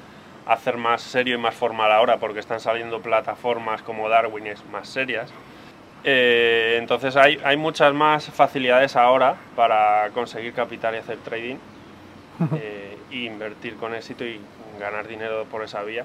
hacer 0.46 0.76
más 0.76 1.02
serio 1.02 1.34
y 1.34 1.38
más 1.38 1.54
formal 1.54 1.90
ahora, 1.92 2.18
porque 2.18 2.40
están 2.40 2.60
saliendo 2.60 3.00
plataformas 3.00 3.82
como 3.82 4.08
Darwin 4.08 4.46
es 4.46 4.64
más 4.66 4.88
serias. 4.88 5.30
Eh, 6.04 6.76
entonces 6.78 7.16
hay, 7.16 7.40
hay 7.44 7.56
muchas 7.56 7.92
más 7.92 8.26
facilidades 8.26 8.94
ahora 8.94 9.34
para 9.56 10.10
conseguir 10.14 10.52
capital 10.52 10.94
y 10.94 10.98
hacer 10.98 11.18
trading, 11.18 11.56
eh, 12.54 12.96
e 13.10 13.16
invertir 13.16 13.76
con 13.76 13.94
éxito 13.94 14.24
y 14.24 14.40
ganar 14.78 15.08
dinero 15.08 15.44
por 15.50 15.64
esa 15.64 15.82
vía. 15.82 16.04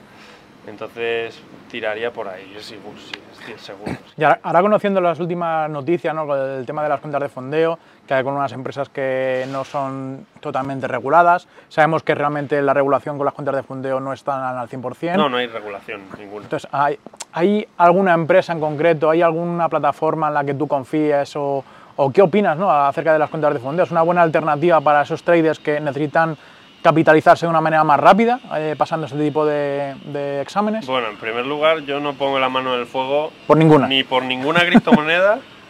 Entonces 0.67 1.41
tiraría 1.69 2.11
por 2.11 2.27
ahí, 2.27 2.55
sí, 2.59 2.77
sí, 2.97 3.11
estoy 3.39 3.57
seguro. 3.57 3.91
Y 4.15 4.23
ahora, 4.23 4.39
ahora 4.43 4.61
conociendo 4.61 5.01
las 5.01 5.19
últimas 5.19 5.69
noticias, 5.69 6.13
¿no? 6.13 6.35
el 6.35 6.65
tema 6.65 6.83
de 6.83 6.89
las 6.89 6.99
cuentas 6.99 7.21
de 7.21 7.29
fondeo, 7.29 7.79
que 8.07 8.13
hay 8.13 8.23
con 8.23 8.33
unas 8.35 8.51
empresas 8.51 8.89
que 8.89 9.45
no 9.51 9.63
son 9.63 10.25
totalmente 10.39 10.87
reguladas, 10.87 11.47
sabemos 11.69 12.03
que 12.03 12.13
realmente 12.15 12.61
la 12.61 12.73
regulación 12.73 13.17
con 13.17 13.25
las 13.25 13.33
cuentas 13.33 13.55
de 13.55 13.63
fondeo 13.63 13.99
no 13.99 14.11
están 14.13 14.41
al 14.57 14.67
100%. 14.67 15.15
No, 15.15 15.29
no 15.29 15.37
hay 15.37 15.47
regulación 15.47 16.01
ninguna. 16.19 16.43
Entonces, 16.43 16.69
¿hay, 16.73 16.99
¿hay 17.33 17.67
alguna 17.77 18.13
empresa 18.13 18.53
en 18.53 18.59
concreto, 18.59 19.09
hay 19.09 19.21
alguna 19.21 19.69
plataforma 19.69 20.27
en 20.27 20.33
la 20.33 20.43
que 20.43 20.53
tú 20.53 20.67
confíes 20.67 21.35
o, 21.35 21.63
o 21.95 22.11
qué 22.11 22.21
opinas 22.21 22.57
¿no? 22.57 22.69
acerca 22.71 23.13
de 23.13 23.19
las 23.19 23.29
cuentas 23.29 23.53
de 23.53 23.59
fondeo? 23.59 23.85
¿Es 23.85 23.91
una 23.91 24.01
buena 24.01 24.21
alternativa 24.23 24.81
para 24.81 25.03
esos 25.03 25.23
traders 25.23 25.59
que 25.59 25.79
necesitan 25.79 26.35
capitalizarse 26.81 27.45
de 27.45 27.49
una 27.51 27.61
manera 27.61 27.83
más 27.83 27.99
rápida, 27.99 28.39
eh, 28.57 28.73
pasando 28.75 29.05
ese 29.05 29.15
tipo 29.15 29.45
de, 29.45 29.95
de 30.05 30.41
exámenes? 30.41 30.87
Bueno, 30.87 31.09
en 31.09 31.17
primer 31.17 31.45
lugar, 31.45 31.81
yo 31.81 31.99
no 31.99 32.13
pongo 32.13 32.39
la 32.39 32.49
mano 32.49 32.73
en 32.73 32.79
el 32.81 32.87
fuego 32.87 33.31
Por 33.45 33.55
ninguna. 33.57 33.87
ni 33.87 34.03
por 34.03 34.23
ninguna 34.23 34.61
criptomoneda 34.61 35.37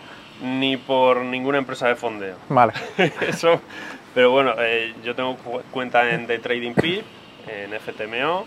ni 0.41 0.77
por 0.77 1.17
ninguna 1.21 1.57
empresa 1.57 1.87
de 1.87 1.95
fondeo. 1.95 2.35
Vale. 2.49 2.73
Eso, 3.27 3.61
pero 4.13 4.31
bueno, 4.31 4.53
eh, 4.59 4.93
yo 5.03 5.15
tengo 5.15 5.35
cu- 5.37 5.61
cuenta 5.71 6.09
en 6.11 6.27
The 6.27 6.39
Trading 6.39 6.73
Peak, 6.73 7.03
en 7.47 7.73
FTMO, 7.73 8.45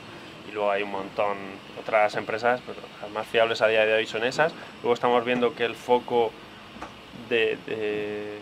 y 0.48 0.52
luego 0.52 0.70
hay 0.70 0.82
un 0.82 0.90
montón 0.90 1.36
otras 1.80 2.14
empresas, 2.16 2.60
pero 2.66 2.78
las 3.02 3.10
más 3.10 3.26
fiables 3.26 3.60
a 3.62 3.68
día 3.68 3.84
de 3.86 3.94
hoy 3.94 4.06
son 4.06 4.24
esas. 4.24 4.52
Luego 4.82 4.94
estamos 4.94 5.24
viendo 5.24 5.54
que 5.54 5.64
el 5.64 5.74
foco 5.74 6.30
de, 7.28 7.56
de- 7.66 8.38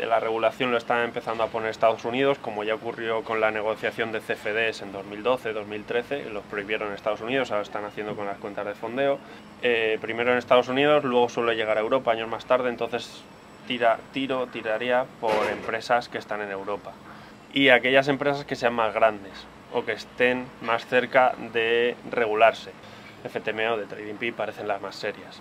de 0.00 0.06
la 0.06 0.18
regulación 0.18 0.70
lo 0.70 0.78
está 0.78 1.04
empezando 1.04 1.44
a 1.44 1.48
poner 1.48 1.68
Estados 1.68 2.06
Unidos, 2.06 2.38
como 2.38 2.64
ya 2.64 2.74
ocurrió 2.74 3.22
con 3.22 3.38
la 3.38 3.50
negociación 3.50 4.12
de 4.12 4.20
CFDs 4.20 4.80
en 4.80 4.92
2012, 4.92 5.52
2013, 5.52 6.30
los 6.30 6.42
prohibieron 6.44 6.88
en 6.88 6.94
Estados 6.94 7.20
Unidos, 7.20 7.50
ahora 7.50 7.62
están 7.62 7.84
haciendo 7.84 8.16
con 8.16 8.24
las 8.24 8.38
cuentas 8.38 8.64
de 8.64 8.74
fondeo. 8.74 9.18
Eh, 9.60 9.98
primero 10.00 10.32
en 10.32 10.38
Estados 10.38 10.68
Unidos, 10.68 11.04
luego 11.04 11.28
suele 11.28 11.54
llegar 11.54 11.76
a 11.76 11.82
Europa 11.82 12.12
años 12.12 12.30
más 12.30 12.46
tarde, 12.46 12.70
entonces 12.70 13.22
tira, 13.66 13.98
tiro, 14.12 14.46
tiraría 14.46 15.04
por 15.20 15.32
empresas 15.52 16.08
que 16.08 16.16
están 16.16 16.40
en 16.40 16.50
Europa. 16.50 16.92
Y 17.52 17.68
aquellas 17.68 18.08
empresas 18.08 18.46
que 18.46 18.56
sean 18.56 18.72
más 18.72 18.94
grandes 18.94 19.32
o 19.74 19.84
que 19.84 19.92
estén 19.92 20.46
más 20.62 20.86
cerca 20.86 21.34
de 21.52 21.94
regularse. 22.10 22.70
FTMO 23.28 23.76
de 23.76 23.84
TradingP 23.84 24.34
parecen 24.34 24.66
las 24.66 24.80
más 24.80 24.96
serias. 24.96 25.38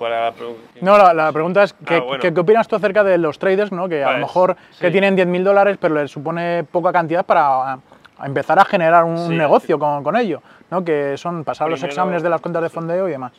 ¿Cuál 0.00 0.12
era 0.14 0.24
la 0.24 0.32
pregunta? 0.32 0.62
No, 0.80 0.96
la, 0.96 1.12
la 1.12 1.30
pregunta 1.30 1.62
es, 1.62 1.74
¿qué, 1.74 1.96
Ah, 1.96 2.00
bueno. 2.00 2.22
qué- 2.22 2.32
qué 2.32 2.40
opinas 2.40 2.66
tú 2.66 2.74
acerca 2.74 3.04
de 3.04 3.18
los 3.18 3.38
traders, 3.38 3.70
¿no? 3.70 3.86
que 3.86 4.02
a 4.02 4.06
lo 4.06 4.12
Pues, 4.14 4.20
mejor 4.28 4.56
que 4.80 4.90
tienen 4.90 5.14
10.000 5.14 5.44
dólares, 5.44 5.76
pero 5.78 5.94
les 5.96 6.10
supone 6.10 6.64
poca 6.64 6.90
cantidad 6.90 7.26
para 7.26 7.74
a, 7.74 7.78
empezar 8.24 8.58
a 8.58 8.64
generar 8.64 9.04
un 9.04 9.18
Sí. 9.28 9.34
negocio 9.36 9.78
con, 9.78 10.02
con 10.02 10.16
ello, 10.16 10.40
¿no? 10.70 10.82
que 10.82 11.18
son 11.18 11.44
pasar 11.44 11.68
los 11.68 11.82
exámenes 11.82 12.22
de 12.22 12.30
las 12.30 12.40
cuentas 12.40 12.62
de 12.62 12.70
fondeo 12.70 13.08
y 13.08 13.10
demás? 13.10 13.32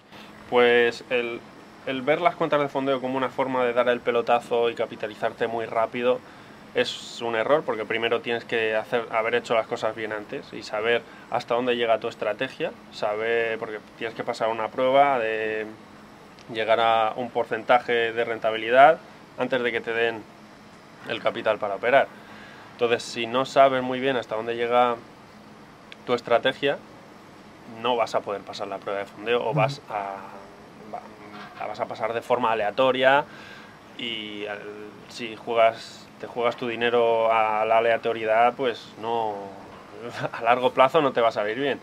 Pues 0.51 1.03
el, 1.09 1.39
el 1.87 2.03
ver 2.03 2.21
las 2.21 2.35
cuentas 2.35 2.61
de 2.61 2.67
fondeo 2.67 3.01
como 3.01 3.17
una 3.17 3.29
forma 3.29 3.65
de 3.65 3.73
dar 3.73 3.89
el 3.89 3.99
pelotazo 3.99 4.69
y 4.69 4.75
capitalizarte 4.75 5.47
muy 5.47 5.65
rápido 5.65 6.19
es 6.75 7.23
un 7.23 7.33
error 7.35 7.63
porque 7.65 7.85
primero 7.85 8.21
tienes 8.21 8.45
que 8.45 8.75
hacer, 8.75 9.05
haber 9.11 9.33
hecho 9.33 9.55
las 9.55 9.65
cosas 9.65 9.95
bien 9.95 10.13
antes 10.13 10.53
y 10.53 10.61
saber 10.61 11.01
hasta 11.31 11.55
dónde 11.55 11.75
llega 11.75 11.97
tu 11.97 12.07
estrategia, 12.07 12.71
saber, 12.91 13.57
porque 13.57 13.79
tienes 13.97 14.15
que 14.15 14.23
pasar 14.23 14.49
una 14.49 14.67
prueba 14.67 15.17
de 15.17 15.65
llegar 16.53 16.79
a 16.79 17.13
un 17.15 17.29
porcentaje 17.29 18.11
de 18.13 18.23
rentabilidad 18.25 18.99
antes 19.37 19.61
de 19.61 19.71
que 19.71 19.81
te 19.81 19.93
den 19.93 20.23
el 21.09 21.21
capital 21.21 21.57
para 21.57 21.75
operar. 21.75 22.07
Entonces, 22.73 23.03
si 23.03 23.27
no 23.27 23.45
sabes 23.45 23.81
muy 23.83 23.99
bien 23.99 24.17
hasta 24.17 24.35
dónde 24.35 24.55
llega 24.55 24.95
tu 26.05 26.13
estrategia, 26.13 26.77
no 27.81 27.95
vas 27.95 28.15
a 28.15 28.21
poder 28.21 28.41
pasar 28.41 28.67
la 28.67 28.77
prueba 28.77 28.99
de 28.99 29.05
fondeo 29.05 29.43
o 29.45 29.53
vas 29.53 29.81
a, 29.89 30.17
la 31.59 31.67
vas 31.67 31.79
a 31.79 31.85
pasar 31.85 32.13
de 32.13 32.21
forma 32.21 32.51
aleatoria 32.51 33.25
y 33.97 34.45
al- 34.45 34.59
si 35.09 35.35
juegas 35.35 36.07
te 36.19 36.27
juegas 36.27 36.55
tu 36.55 36.67
dinero 36.67 37.31
a 37.33 37.65
la 37.65 37.79
aleatoriedad, 37.79 38.53
pues 38.55 38.93
no 39.01 39.35
a 40.31 40.41
largo 40.43 40.71
plazo 40.71 41.01
no 41.01 41.13
te 41.13 41.21
va 41.21 41.29
a 41.29 41.31
salir 41.31 41.57
bien. 41.59 41.79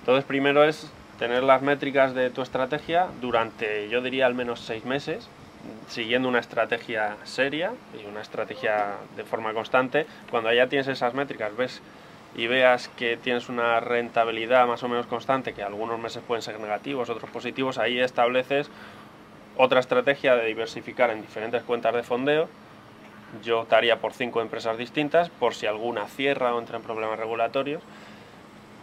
Entonces, 0.00 0.24
primero 0.24 0.64
es 0.64 0.90
tener 1.20 1.42
las 1.42 1.60
métricas 1.60 2.14
de 2.14 2.30
tu 2.30 2.40
estrategia 2.40 3.08
durante, 3.20 3.90
yo 3.90 4.00
diría, 4.00 4.24
al 4.24 4.32
menos 4.32 4.58
seis 4.58 4.86
meses, 4.86 5.28
siguiendo 5.86 6.30
una 6.30 6.38
estrategia 6.38 7.18
seria 7.24 7.74
y 7.92 8.06
una 8.06 8.22
estrategia 8.22 8.94
de 9.16 9.24
forma 9.24 9.52
constante. 9.52 10.06
Cuando 10.30 10.50
ya 10.50 10.68
tienes 10.68 10.88
esas 10.88 11.12
métricas, 11.12 11.54
ves 11.54 11.82
y 12.34 12.46
veas 12.46 12.88
que 12.88 13.18
tienes 13.18 13.50
una 13.50 13.80
rentabilidad 13.80 14.66
más 14.66 14.82
o 14.82 14.88
menos 14.88 15.06
constante, 15.06 15.52
que 15.52 15.62
algunos 15.62 15.98
meses 15.98 16.22
pueden 16.26 16.40
ser 16.40 16.58
negativos, 16.58 17.10
otros 17.10 17.28
positivos, 17.28 17.76
ahí 17.76 18.00
estableces 18.00 18.70
otra 19.58 19.80
estrategia 19.80 20.36
de 20.36 20.46
diversificar 20.46 21.10
en 21.10 21.20
diferentes 21.20 21.62
cuentas 21.64 21.94
de 21.94 22.02
fondeo. 22.02 22.48
Yo 23.44 23.60
optaría 23.60 23.98
por 23.98 24.14
cinco 24.14 24.40
empresas 24.40 24.78
distintas, 24.78 25.28
por 25.28 25.54
si 25.54 25.66
alguna 25.66 26.06
cierra 26.06 26.54
o 26.54 26.58
entra 26.58 26.78
en 26.78 26.82
problemas 26.82 27.18
regulatorios. 27.18 27.82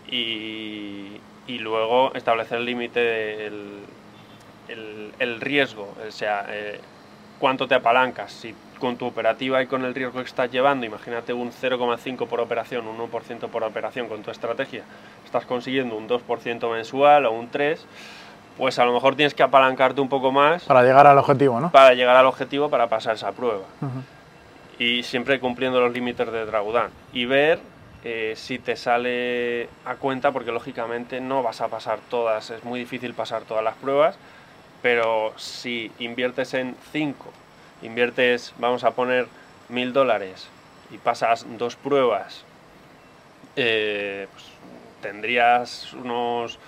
Y, 0.07 1.19
y 1.47 1.59
luego 1.59 2.13
establecer 2.13 2.59
el 2.59 2.65
límite 2.65 2.99
del 2.99 3.81
el, 4.67 5.11
el 5.19 5.41
riesgo, 5.41 5.93
o 6.07 6.11
sea, 6.11 6.45
eh, 6.49 6.79
cuánto 7.39 7.67
te 7.67 7.75
apalancas. 7.75 8.31
Si 8.31 8.53
con 8.79 8.97
tu 8.97 9.05
operativa 9.05 9.61
y 9.61 9.67
con 9.67 9.85
el 9.85 9.95
riesgo 9.95 10.19
que 10.19 10.25
estás 10.25 10.51
llevando, 10.51 10.85
imagínate 10.85 11.33
un 11.33 11.51
0,5 11.51 12.27
por 12.27 12.39
operación, 12.39 12.87
un 12.87 12.97
1% 12.97 13.49
por 13.49 13.63
operación 13.63 14.07
con 14.07 14.21
tu 14.21 14.31
estrategia, 14.31 14.83
estás 15.25 15.45
consiguiendo 15.45 15.95
un 15.95 16.07
2% 16.07 16.71
mensual 16.71 17.25
o 17.25 17.31
un 17.31 17.49
3%, 17.49 17.79
pues 18.57 18.79
a 18.79 18.85
lo 18.85 18.93
mejor 18.93 19.15
tienes 19.15 19.35
que 19.35 19.43
apalancarte 19.43 20.01
un 20.01 20.09
poco 20.09 20.31
más 20.31 20.63
Para 20.63 20.81
llegar 20.81 21.05
al 21.05 21.17
objetivo, 21.19 21.59
¿no? 21.59 21.71
para 21.71 21.93
llegar 21.93 22.15
al 22.15 22.25
objetivo 22.25 22.69
para 22.69 22.87
pasar 22.87 23.13
esa 23.15 23.31
prueba. 23.31 23.65
Y 24.79 25.03
siempre 25.03 25.39
cumpliendo 25.39 25.79
los 25.79 25.91
límites 25.91 26.31
de 26.31 26.45
drawdown. 26.45 26.89
Y 27.13 27.25
ver 27.25 27.59
eh, 28.09 28.33
si 28.37 28.57
te 28.57 28.77
sale 28.77 29.67
a 29.83 29.95
cuenta, 29.95 30.31
porque 30.31 30.53
lógicamente 30.53 31.19
no 31.19 31.43
vas 31.43 31.59
a 31.59 31.67
pasar 31.67 31.99
todas, 32.09 32.49
es 32.51 32.63
muy 32.63 32.79
difícil 32.79 33.13
pasar 33.13 33.41
todas 33.41 33.63
las 33.65 33.75
pruebas. 33.75 34.17
Pero 34.81 35.33
si 35.35 35.91
inviertes 35.99 36.53
en 36.53 36.77
5, 36.93 37.33
inviertes, 37.81 38.53
vamos 38.59 38.85
a 38.85 38.91
poner 38.91 39.27
mil 39.67 39.91
dólares 39.91 40.47
y 40.89 40.97
pasas 40.99 41.45
dos 41.57 41.75
pruebas, 41.75 42.45
eh, 43.57 44.27
pues, 44.31 44.45
tendrías 45.01 45.91
unos 45.93 46.59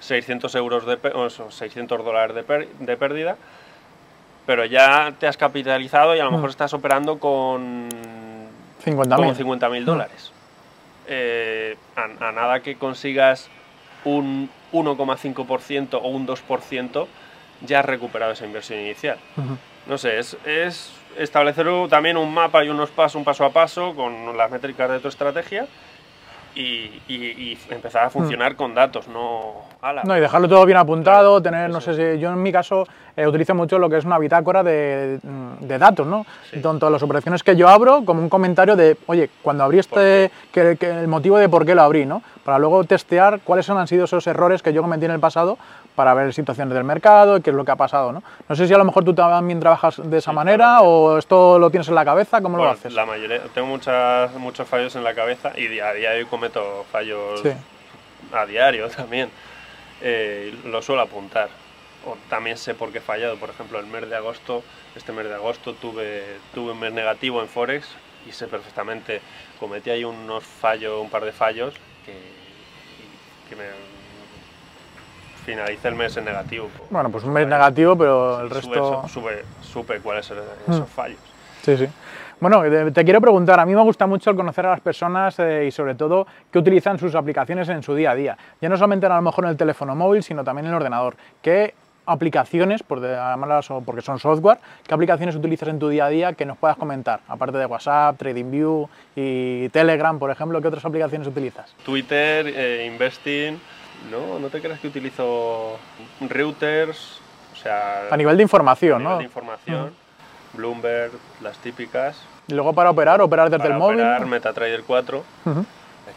600 0.00 0.54
euros 0.56 0.86
de 0.86 0.98
o 1.14 1.26
eso, 1.26 1.50
600 1.52 2.04
dólares 2.04 2.34
de, 2.34 2.42
per- 2.42 2.68
de 2.68 2.96
pérdida, 2.96 3.36
pero 4.46 4.64
ya 4.64 5.12
te 5.20 5.26
has 5.28 5.36
capitalizado 5.36 6.16
y 6.16 6.18
a 6.18 6.24
lo 6.24 6.32
mejor 6.32 6.48
Mm. 6.48 6.50
estás 6.50 6.72
operando 6.74 7.18
con 7.20 7.88
50.000. 8.84 9.16
con 9.16 9.36
50.000 9.36 9.84
dólares. 9.84 10.32
Eh, 11.12 11.76
a, 11.96 12.28
a 12.28 12.32
nada 12.32 12.60
que 12.62 12.76
consigas 12.76 13.48
un 14.04 14.48
1,5% 14.72 15.94
o 16.00 16.08
un 16.08 16.24
2%, 16.26 17.06
ya 17.66 17.80
has 17.80 17.84
recuperado 17.84 18.32
esa 18.32 18.46
inversión 18.46 18.78
inicial. 18.78 19.18
No 19.86 19.98
sé, 19.98 20.18
es, 20.20 20.36
es 20.46 20.92
establecer 21.18 21.66
también 21.88 22.16
un 22.16 22.32
mapa 22.32 22.64
y 22.64 22.68
unos 22.68 22.90
pasos, 22.90 23.16
un 23.16 23.24
paso 23.24 23.44
a 23.44 23.50
paso 23.50 23.94
con 23.96 24.36
las 24.36 24.50
métricas 24.50 24.88
de 24.90 25.00
tu 25.00 25.08
estrategia 25.08 25.66
y, 26.54 26.90
y- 27.08 27.14
y 27.36 27.58
empezar 27.70 28.04
a 28.04 28.10
funcionar 28.10 28.54
con 28.56 28.74
datos, 28.74 29.08
no 29.08 29.64
ala. 29.82 30.02
No, 30.04 30.16
y 30.16 30.20
dejarlo 30.20 30.48
todo 30.48 30.64
bien 30.66 30.78
apuntado, 30.78 31.40
tener, 31.42 31.70
no 31.70 31.80
sé 31.80 31.94
si 31.94 32.18
yo 32.20 32.30
en 32.30 32.42
mi 32.42 32.52
caso 32.52 32.86
eh, 33.16 33.26
utilizo 33.26 33.54
mucho 33.54 33.78
lo 33.78 33.88
que 33.88 33.96
es 33.98 34.04
una 34.04 34.18
bitácora 34.18 34.62
de, 34.62 35.18
mm, 35.22 35.64
de 35.66 35.78
datos, 35.78 36.06
¿no? 36.06 36.24
Sí. 36.50 36.60
Tanto 36.60 36.88
las 36.90 37.02
operaciones 37.02 37.42
que 37.42 37.56
yo 37.56 37.68
abro 37.68 38.02
como 38.04 38.20
un 38.20 38.28
comentario 38.28 38.76
de, 38.76 38.96
oye, 39.06 39.30
cuando 39.42 39.64
abrí 39.64 39.78
este, 39.78 40.30
que, 40.52 40.76
que 40.78 40.90
el 40.90 41.08
motivo 41.08 41.38
de 41.38 41.48
por 41.48 41.64
qué 41.66 41.74
lo 41.74 41.82
abrí, 41.82 42.06
¿no? 42.06 42.22
Para 42.44 42.58
luego 42.58 42.84
testear 42.84 43.40
cuáles 43.40 43.68
han 43.70 43.86
sido 43.86 44.04
esos 44.04 44.26
errores 44.26 44.62
que 44.62 44.72
yo 44.72 44.82
cometí 44.82 45.04
en 45.04 45.10
el 45.12 45.20
pasado 45.20 45.58
para 45.96 46.14
ver 46.14 46.32
situaciones 46.32 46.72
del 46.74 46.84
mercado 46.84 47.36
y 47.36 47.42
qué 47.42 47.50
es 47.50 47.56
lo 47.56 47.64
que 47.64 47.72
ha 47.72 47.76
pasado, 47.76 48.12
¿no? 48.12 48.22
No 48.48 48.54
sé 48.56 48.66
si 48.66 48.72
a 48.72 48.78
lo 48.78 48.84
mejor 48.84 49.04
tú 49.04 49.12
también 49.12 49.60
trabajas 49.60 50.00
de 50.02 50.18
esa 50.18 50.30
Sí, 50.30 50.34
manera 50.34 50.56
claro. 50.78 50.84
o 50.84 51.18
esto 51.18 51.58
lo 51.58 51.68
tienes 51.70 51.88
en 51.88 51.94
la 51.94 52.04
cabeza, 52.04 52.40
¿cómo 52.40 52.56
Bueno, 52.56 52.72
lo 52.72 52.78
haces? 52.78 52.92
La 52.94 53.04
mayoría, 53.04 53.40
tengo 53.54 53.66
muchas, 53.66 54.32
muchos 54.34 54.66
fallos 54.68 54.94
en 54.96 55.04
la 55.04 55.14
cabeza 55.14 55.52
y 55.58 55.78
a 55.80 55.92
día 55.92 56.10
de 56.10 56.18
hoy 56.20 56.24
cometo 56.26 56.84
fallos 56.92 57.40
Sí. 57.42 57.50
a 58.32 58.46
diario 58.46 58.88
también. 58.88 59.30
Eh, 60.00 60.54
lo 60.64 60.82
suelo 60.82 61.02
apuntar. 61.02 61.48
O 62.06 62.16
también 62.30 62.56
sé 62.56 62.74
por 62.74 62.90
qué 62.92 62.98
he 62.98 63.02
fallado. 63.02 63.36
Por 63.36 63.50
ejemplo, 63.50 63.78
el 63.78 63.86
mes 63.86 64.08
de 64.08 64.16
agosto, 64.16 64.62
este 64.96 65.12
mes 65.12 65.26
de 65.26 65.34
agosto 65.34 65.74
tuve, 65.74 66.38
tuve 66.54 66.72
un 66.72 66.80
mes 66.80 66.92
negativo 66.92 67.42
en 67.42 67.48
Forex 67.48 67.86
y 68.26 68.32
sé 68.32 68.46
perfectamente, 68.46 69.20
cometí 69.58 69.90
ahí 69.90 70.04
unos 70.04 70.44
fallos, 70.44 71.00
un 71.02 71.10
par 71.10 71.24
de 71.24 71.32
fallos 71.32 71.74
que, 72.06 72.12
que 73.48 73.56
me 73.56 73.64
finalicé 75.44 75.88
el 75.88 75.94
mes 75.94 76.16
en 76.16 76.24
negativo. 76.26 76.68
Bueno, 76.90 77.10
pues 77.10 77.24
un 77.24 77.32
mes 77.32 77.46
negativo, 77.46 77.96
pero 77.96 78.40
el 78.40 78.50
resto... 78.50 79.06
Sube, 79.08 79.42
sube- 79.42 79.44
supe 79.62 80.00
cuáles 80.00 80.30
eran 80.30 80.44
esos 80.68 80.80
Mm. 80.88 80.92
fallos. 80.92 81.18
Sí, 81.62 81.76
sí. 81.76 81.86
Bueno, 82.40 82.62
te, 82.62 82.90
te 82.90 83.04
quiero 83.04 83.20
preguntar, 83.20 83.60
a 83.60 83.66
mí 83.66 83.74
me 83.74 83.82
gusta 83.82 84.06
mucho 84.06 84.30
el 84.30 84.36
conocer 84.36 84.64
a 84.64 84.70
las 84.70 84.80
personas 84.80 85.38
eh, 85.38 85.66
y 85.68 85.70
sobre 85.70 85.94
todo 85.94 86.26
que 86.50 86.58
utilizan 86.58 86.98
sus 86.98 87.14
aplicaciones 87.14 87.68
en 87.68 87.82
su 87.82 87.94
día 87.94 88.12
a 88.12 88.14
día. 88.14 88.38
Ya 88.62 88.70
no 88.70 88.76
solamente 88.76 89.04
a 89.04 89.10
lo 89.10 89.20
mejor 89.20 89.44
en 89.44 89.50
el 89.50 89.56
teléfono 89.58 89.94
móvil, 89.94 90.22
sino 90.22 90.42
también 90.42 90.64
en 90.64 90.70
el 90.70 90.76
ordenador. 90.76 91.16
¿Qué 91.42 91.74
aplicaciones, 92.06 92.82
por 92.82 93.02
llamarlas 93.02 93.70
o 93.70 93.82
porque 93.82 94.00
son 94.00 94.18
software, 94.18 94.58
qué 94.86 94.94
aplicaciones 94.94 95.36
utilizas 95.36 95.68
en 95.68 95.78
tu 95.78 95.90
día 95.90 96.06
a 96.06 96.08
día 96.08 96.32
que 96.32 96.46
nos 96.46 96.56
puedas 96.56 96.78
comentar? 96.78 97.20
Aparte 97.28 97.58
de 97.58 97.66
WhatsApp, 97.66 98.16
TradingView 98.16 98.88
y 99.14 99.68
Telegram, 99.68 100.18
por 100.18 100.30
ejemplo, 100.30 100.62
¿qué 100.62 100.68
otras 100.68 100.84
aplicaciones 100.86 101.28
utilizas? 101.28 101.74
Twitter, 101.84 102.46
eh, 102.48 102.88
Investing, 102.90 103.60
no, 104.10 104.38
no 104.38 104.48
te 104.48 104.62
creas 104.62 104.80
que 104.80 104.88
utilizo 104.88 105.76
Reuters, 106.20 107.20
o 107.52 107.56
sea, 107.56 108.08
A 108.10 108.16
nivel 108.16 108.38
de 108.38 108.42
información, 108.44 108.94
a 108.94 108.98
nivel 108.98 109.12
¿no? 109.12 109.18
de 109.18 109.24
información, 109.24 109.90
Bloomberg, 110.52 111.12
las 111.42 111.56
típicas. 111.58 112.16
Y 112.48 112.54
luego 112.54 112.72
para 112.72 112.90
operar, 112.90 113.20
operar 113.20 113.48
desde 113.50 113.58
para 113.62 113.74
el 113.74 113.78
móvil. 113.78 114.00
operar, 114.00 114.26
MetaTrader 114.26 114.82
4, 114.86 115.24
Ujú. 115.46 115.64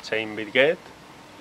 Chain 0.01 0.35
BitGet, 0.35 0.77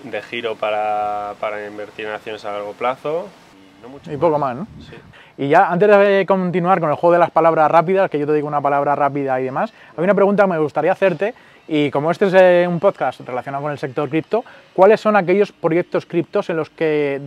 de 0.05 0.23
giro 0.23 0.55
para, 0.57 1.35
para 1.41 1.67
invertir 1.67 2.07
en 2.07 2.13
acciones 2.13 2.45
a 2.45 2.53
largo 2.53 2.73
plazo 2.73 3.29
y 3.53 3.83
no 3.83 3.89
mucho 3.89 4.13
Y 4.13 4.17
poco 4.17 4.39
más, 4.39 4.57
¿no? 4.57 4.67
Sí. 4.81 4.95
Y 5.39 5.49
ya 5.49 5.69
antes 5.71 5.89
de 5.89 6.25
continuar 6.27 6.79
con 6.81 6.91
el 6.91 6.97
juego 6.97 7.15
de 7.15 7.19
las 7.21 7.31
palabras 7.31 7.71
rápidas, 7.71 8.11
que 8.11 8.19
yo 8.19 8.27
te 8.27 8.35
digo 8.35 8.47
una 8.47 8.61
palabra 8.61 8.95
rápida 8.95 9.41
y 9.41 9.45
demás, 9.45 9.73
hay 9.97 10.05
una 10.05 10.15
pregunta 10.15 10.43
que 10.45 10.51
me 10.51 10.59
gustaría 10.59 10.93
hacerte. 10.93 11.35
Y 11.69 11.91
como 11.91 12.11
este 12.11 12.27
es 12.27 12.35
eh, 12.35 12.67
un 12.69 12.81
podcast 12.81 13.21
relacionado 13.21 13.63
con 13.63 13.73
el 13.73 13.79
sector 13.79 14.09
cripto, 14.11 14.45
¿cuáles 14.75 15.01
son 15.01 15.17
aquellos 15.17 15.53
proyectos 15.53 16.05
criptos 16.05 16.51
en 16.51 16.57
los 16.57 16.69
que 16.69 17.21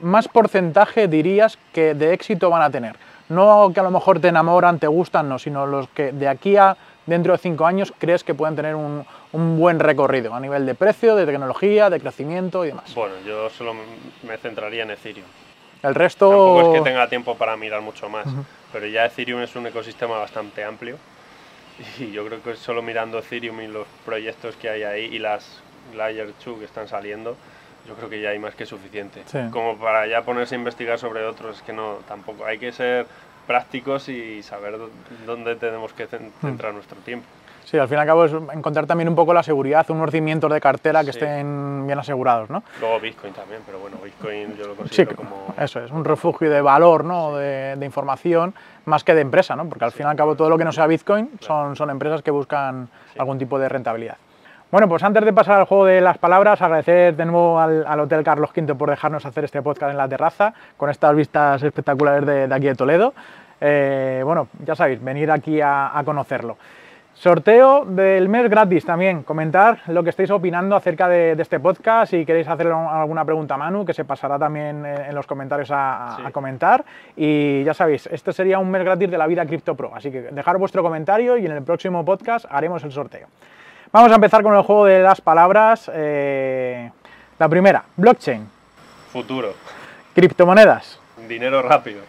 más 0.00 0.28
porcentaje 0.28 1.08
dirías 1.08 1.56
que 1.72 1.94
de 1.94 2.12
éxito 2.12 2.50
van 2.50 2.62
a 2.62 2.70
tener? 2.70 2.96
No 3.28 3.70
que 3.74 3.80
a 3.80 3.82
lo 3.82 3.90
mejor 3.90 4.20
te 4.20 4.28
enamoran, 4.28 4.78
te 4.78 4.86
gustan, 4.86 5.28
no, 5.28 5.38
sino 5.38 5.66
los 5.66 5.88
que 5.88 6.12
de 6.12 6.28
aquí 6.28 6.56
a 6.56 6.76
dentro 7.06 7.32
de 7.32 7.38
cinco 7.38 7.66
años 7.66 7.92
crees 7.98 8.24
que 8.24 8.34
pueden 8.34 8.56
tener 8.56 8.74
un, 8.74 9.04
un 9.32 9.58
buen 9.58 9.78
recorrido 9.80 10.34
a 10.34 10.40
nivel 10.40 10.66
de 10.66 10.74
precio, 10.74 11.16
de 11.16 11.26
tecnología, 11.26 11.90
de 11.90 12.00
crecimiento 12.00 12.64
y 12.64 12.68
demás. 12.68 12.94
Bueno, 12.94 13.14
yo 13.26 13.50
solo 13.50 13.74
me 14.22 14.36
centraría 14.38 14.82
en 14.82 14.90
Ethereum. 14.90 15.26
El 15.82 15.94
resto... 15.94 16.28
Tampoco 16.28 16.72
es 16.72 16.78
que 16.78 16.84
tenga 16.84 17.08
tiempo 17.08 17.36
para 17.36 17.56
mirar 17.56 17.80
mucho 17.80 18.08
más, 18.08 18.26
pero 18.72 18.86
ya 18.86 19.06
Ethereum 19.06 19.40
es 19.42 19.54
un 19.56 19.66
ecosistema 19.66 20.18
bastante 20.18 20.64
amplio 20.64 20.96
y 21.98 22.10
yo 22.10 22.26
creo 22.26 22.42
que 22.42 22.56
solo 22.56 22.82
mirando 22.82 23.18
Ethereum 23.18 23.60
y 23.60 23.68
los 23.68 23.86
proyectos 24.04 24.56
que 24.56 24.68
hay 24.68 24.82
ahí 24.82 25.04
y 25.04 25.18
las 25.18 25.62
Layer 25.94 26.32
2 26.44 26.58
que 26.58 26.64
están 26.64 26.88
saliendo, 26.88 27.36
yo 27.86 27.94
creo 27.94 28.08
que 28.10 28.20
ya 28.20 28.30
hay 28.30 28.38
más 28.38 28.54
que 28.54 28.66
suficiente. 28.66 29.22
Sí. 29.26 29.38
Como 29.50 29.76
para 29.76 30.06
ya 30.06 30.22
ponerse 30.22 30.54
a 30.54 30.58
investigar 30.58 30.98
sobre 30.98 31.24
otros, 31.24 31.56
es 31.56 31.62
que 31.62 31.72
no, 31.72 31.96
tampoco. 32.08 32.44
Hay 32.44 32.58
que 32.58 32.72
ser 32.72 33.06
prácticos 33.46 34.08
y 34.08 34.42
saber 34.42 34.76
dó- 34.78 34.90
dónde 35.24 35.54
tenemos 35.56 35.92
que 35.92 36.04
Hmm. 36.06 36.30
centrar 36.40 36.74
nuestro 36.74 36.96
tiempo. 37.00 37.26
Sí, 37.64 37.76
al 37.78 37.88
fin 37.88 37.98
y 37.98 38.00
al 38.00 38.06
cabo 38.06 38.24
es 38.24 38.32
encontrar 38.32 38.86
también 38.86 39.08
un 39.08 39.16
poco 39.16 39.34
la 39.34 39.42
seguridad, 39.42 39.84
unos 39.90 40.12
cimientos 40.12 40.52
de 40.52 40.60
cartera 40.60 41.00
que 41.00 41.12
Sí. 41.12 41.18
estén 41.18 41.84
bien 41.84 41.98
asegurados, 41.98 42.48
¿no? 42.48 42.62
Luego 42.80 43.00
Bitcoin 43.00 43.32
también, 43.32 43.60
pero 43.66 43.80
bueno, 43.80 43.96
Bitcoin 44.04 44.56
yo 44.56 44.68
lo 44.68 44.72
Sí, 44.74 44.78
considero 44.78 45.16
como... 45.16 45.52
eso 45.58 45.80
es, 45.80 45.90
un 45.90 46.04
refugio 46.04 46.48
de 46.48 46.60
valor, 46.60 47.04
¿no? 47.04 47.34
De, 47.36 47.74
de 47.74 47.84
información, 47.86 48.54
más 48.84 49.02
que 49.02 49.14
de 49.16 49.22
empresa, 49.22 49.56
¿no? 49.56 49.68
Porque 49.68 49.84
al 49.84 49.90
fin 49.90 50.06
y 50.06 50.08
al 50.10 50.14
cabo 50.16 50.36
todo 50.36 50.48
lo 50.48 50.56
que 50.56 50.64
no 50.64 50.70
sea 50.70 50.86
Bitcoin 50.86 51.28
son, 51.40 51.74
son 51.74 51.90
empresas 51.90 52.22
que 52.22 52.30
buscan 52.30 52.88
algún 53.18 53.36
tipo 53.36 53.58
de 53.58 53.68
rentabilidad. 53.68 54.16
Bueno, 54.76 54.90
pues 54.90 55.02
antes 55.04 55.24
de 55.24 55.32
pasar 55.32 55.58
al 55.60 55.64
juego 55.64 55.86
de 55.86 56.02
las 56.02 56.18
palabras, 56.18 56.60
agradecer 56.60 57.16
de 57.16 57.24
nuevo 57.24 57.58
al, 57.58 57.86
al 57.86 57.98
Hotel 58.00 58.22
Carlos 58.22 58.50
V 58.54 58.74
por 58.74 58.90
dejarnos 58.90 59.24
hacer 59.24 59.42
este 59.42 59.62
podcast 59.62 59.92
en 59.92 59.96
la 59.96 60.06
terraza, 60.06 60.52
con 60.76 60.90
estas 60.90 61.16
vistas 61.16 61.62
espectaculares 61.62 62.26
de, 62.26 62.46
de 62.46 62.54
aquí 62.54 62.66
de 62.66 62.74
Toledo. 62.74 63.14
Eh, 63.58 64.20
bueno, 64.22 64.48
ya 64.66 64.74
sabéis, 64.74 65.02
venir 65.02 65.30
aquí 65.30 65.62
a, 65.62 65.98
a 65.98 66.04
conocerlo. 66.04 66.58
Sorteo 67.14 67.86
del 67.86 68.28
mes 68.28 68.50
gratis 68.50 68.84
también. 68.84 69.22
Comentar 69.22 69.78
lo 69.86 70.04
que 70.04 70.10
estáis 70.10 70.30
opinando 70.30 70.76
acerca 70.76 71.08
de, 71.08 71.36
de 71.36 71.42
este 71.42 71.58
podcast. 71.58 72.10
Si 72.10 72.26
queréis 72.26 72.46
hacer 72.46 72.66
alguna 72.70 73.24
pregunta 73.24 73.54
a 73.54 73.56
Manu, 73.56 73.86
que 73.86 73.94
se 73.94 74.04
pasará 74.04 74.38
también 74.38 74.84
en, 74.84 75.04
en 75.06 75.14
los 75.14 75.26
comentarios 75.26 75.70
a, 75.70 76.08
a- 76.12 76.16
Sí. 76.16 76.22
a 76.26 76.30
comentar. 76.32 76.84
Y 77.16 77.64
ya 77.64 77.72
sabéis, 77.72 78.08
este 78.12 78.30
sería 78.34 78.58
un 78.58 78.70
mes 78.70 78.84
gratis 78.84 79.10
de 79.10 79.16
la 79.16 79.26
vida 79.26 79.46
Crypto 79.46 79.74
Pro. 79.74 79.92
Así 79.94 80.10
que 80.10 80.20
dejar 80.20 80.58
vuestro 80.58 80.82
comentario 80.82 81.38
y 81.38 81.46
en 81.46 81.52
el 81.52 81.62
próximo 81.62 82.04
podcast 82.04 82.44
haremos 82.50 82.84
el 82.84 82.92
sorteo. 82.92 83.28
Vamos 83.92 84.10
a 84.12 84.14
empezar 84.16 84.42
con 84.42 84.54
el 84.54 84.62
juego 84.62 84.84
de 84.86 85.00
las 85.00 85.20
palabras. 85.20 85.90
Eh, 85.94 86.90
la 87.38 87.48
primera, 87.48 87.84
blockchain, 87.96 88.48
Futuro, 89.12 89.54
criptomonedas, 90.14 90.98
dinero 91.28 91.62
rápido, 91.62 92.00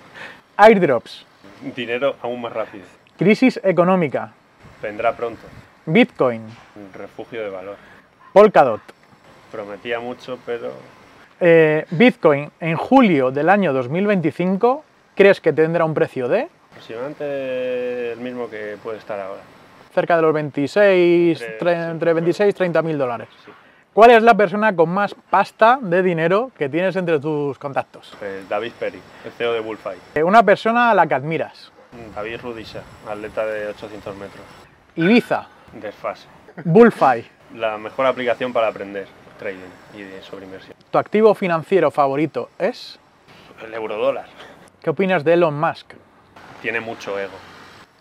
airdrops, 0.57 1.25
dinero 1.75 2.15
aún 2.21 2.41
más 2.41 2.53
rápido. 2.53 2.85
crisis 3.17 3.59
económica, 3.63 4.31
Vendrá 4.81 5.15
pronto, 5.15 5.41
bitcoin, 5.85 6.41
refugio 6.93 7.41
de 7.43 7.49
valor. 7.49 7.75
Polkadot. 8.33 8.81
Prometía 9.51 9.99
mucho, 9.99 10.37
pero 10.45 10.71
Eh, 11.39 11.85
Bitcoin 11.91 12.51
en 12.59 12.75
julio 12.75 13.29
del 13.31 13.49
año 13.49 13.71
2025, 13.73 14.83
¿crees 15.15 15.39
que 15.39 15.53
tendrá 15.53 15.85
un 15.85 15.93
precio 15.93 16.27
de 16.27 16.47
aproximadamente 16.71 18.11
el 18.13 18.19
mismo 18.19 18.49
que 18.49 18.77
puede 18.83 18.97
estar 18.97 19.19
ahora. 19.19 19.41
Cerca 19.97 20.15
de 20.15 20.21
los 20.21 20.31
26, 20.31 21.41
Entre- 21.41 21.57
tre- 21.60 21.86
sí, 21.86 21.91
entre 21.91 22.13
26 22.13 22.49
y 22.51 22.53
30 22.53 22.81
mil 22.83 22.99
dólares? 22.99 23.27
Sí. 23.43 23.51
¿Cuál 23.93 24.12
es 24.12 24.21
la 24.21 24.36
persona 24.38 24.75
con 24.75 24.89
más 24.89 25.15
pasta 25.15 25.79
de 25.81 26.03
dinero 26.03 26.51
que 26.55 26.69
tienes 26.69 26.95
entre 26.97 27.19
tus 27.19 27.57
contactos? 27.57 28.15
Pues 28.19 28.47
David 28.47 28.74
Perry, 28.80 29.01
el 29.26 29.32
CEO 29.32 29.53
de 29.53 29.59
Bullfight. 29.59 29.99
Eh, 30.15 30.22
Una 30.24 30.43
persona 30.43 30.91
a 30.91 30.93
la 30.93 31.07
que 31.07 31.15
admiras. 31.15 31.72
David 32.15 32.39
Rudisha, 32.43 32.84
atleta 33.09 33.43
de 33.47 33.69
800 33.69 34.15
metros. 34.17 34.45
Ibiza, 34.97 35.47
Desfase. 35.74 36.28
Bullfight, 36.63 37.26
La 37.55 37.80
mejor 37.80 38.05
aplicación 38.05 38.53
para 38.53 38.67
aprender 38.67 39.07
trading 39.39 39.57
y 39.95 40.22
sobre 40.24 40.45
inversión. 40.45 40.76
tu 40.91 40.97
activo 40.99 41.34
financiero 41.34 41.89
favorito 41.89 42.49
es. 42.59 42.99
El 43.65 43.74
eurodólar. 43.74 44.28
¿Qué 44.84 44.91
opinas 44.91 45.24
de 45.24 45.34
Elon 45.34 45.59
Musk? 45.59 45.93
Tiene 46.61 46.82
mucho 46.82 47.17
ego. 47.19 47.34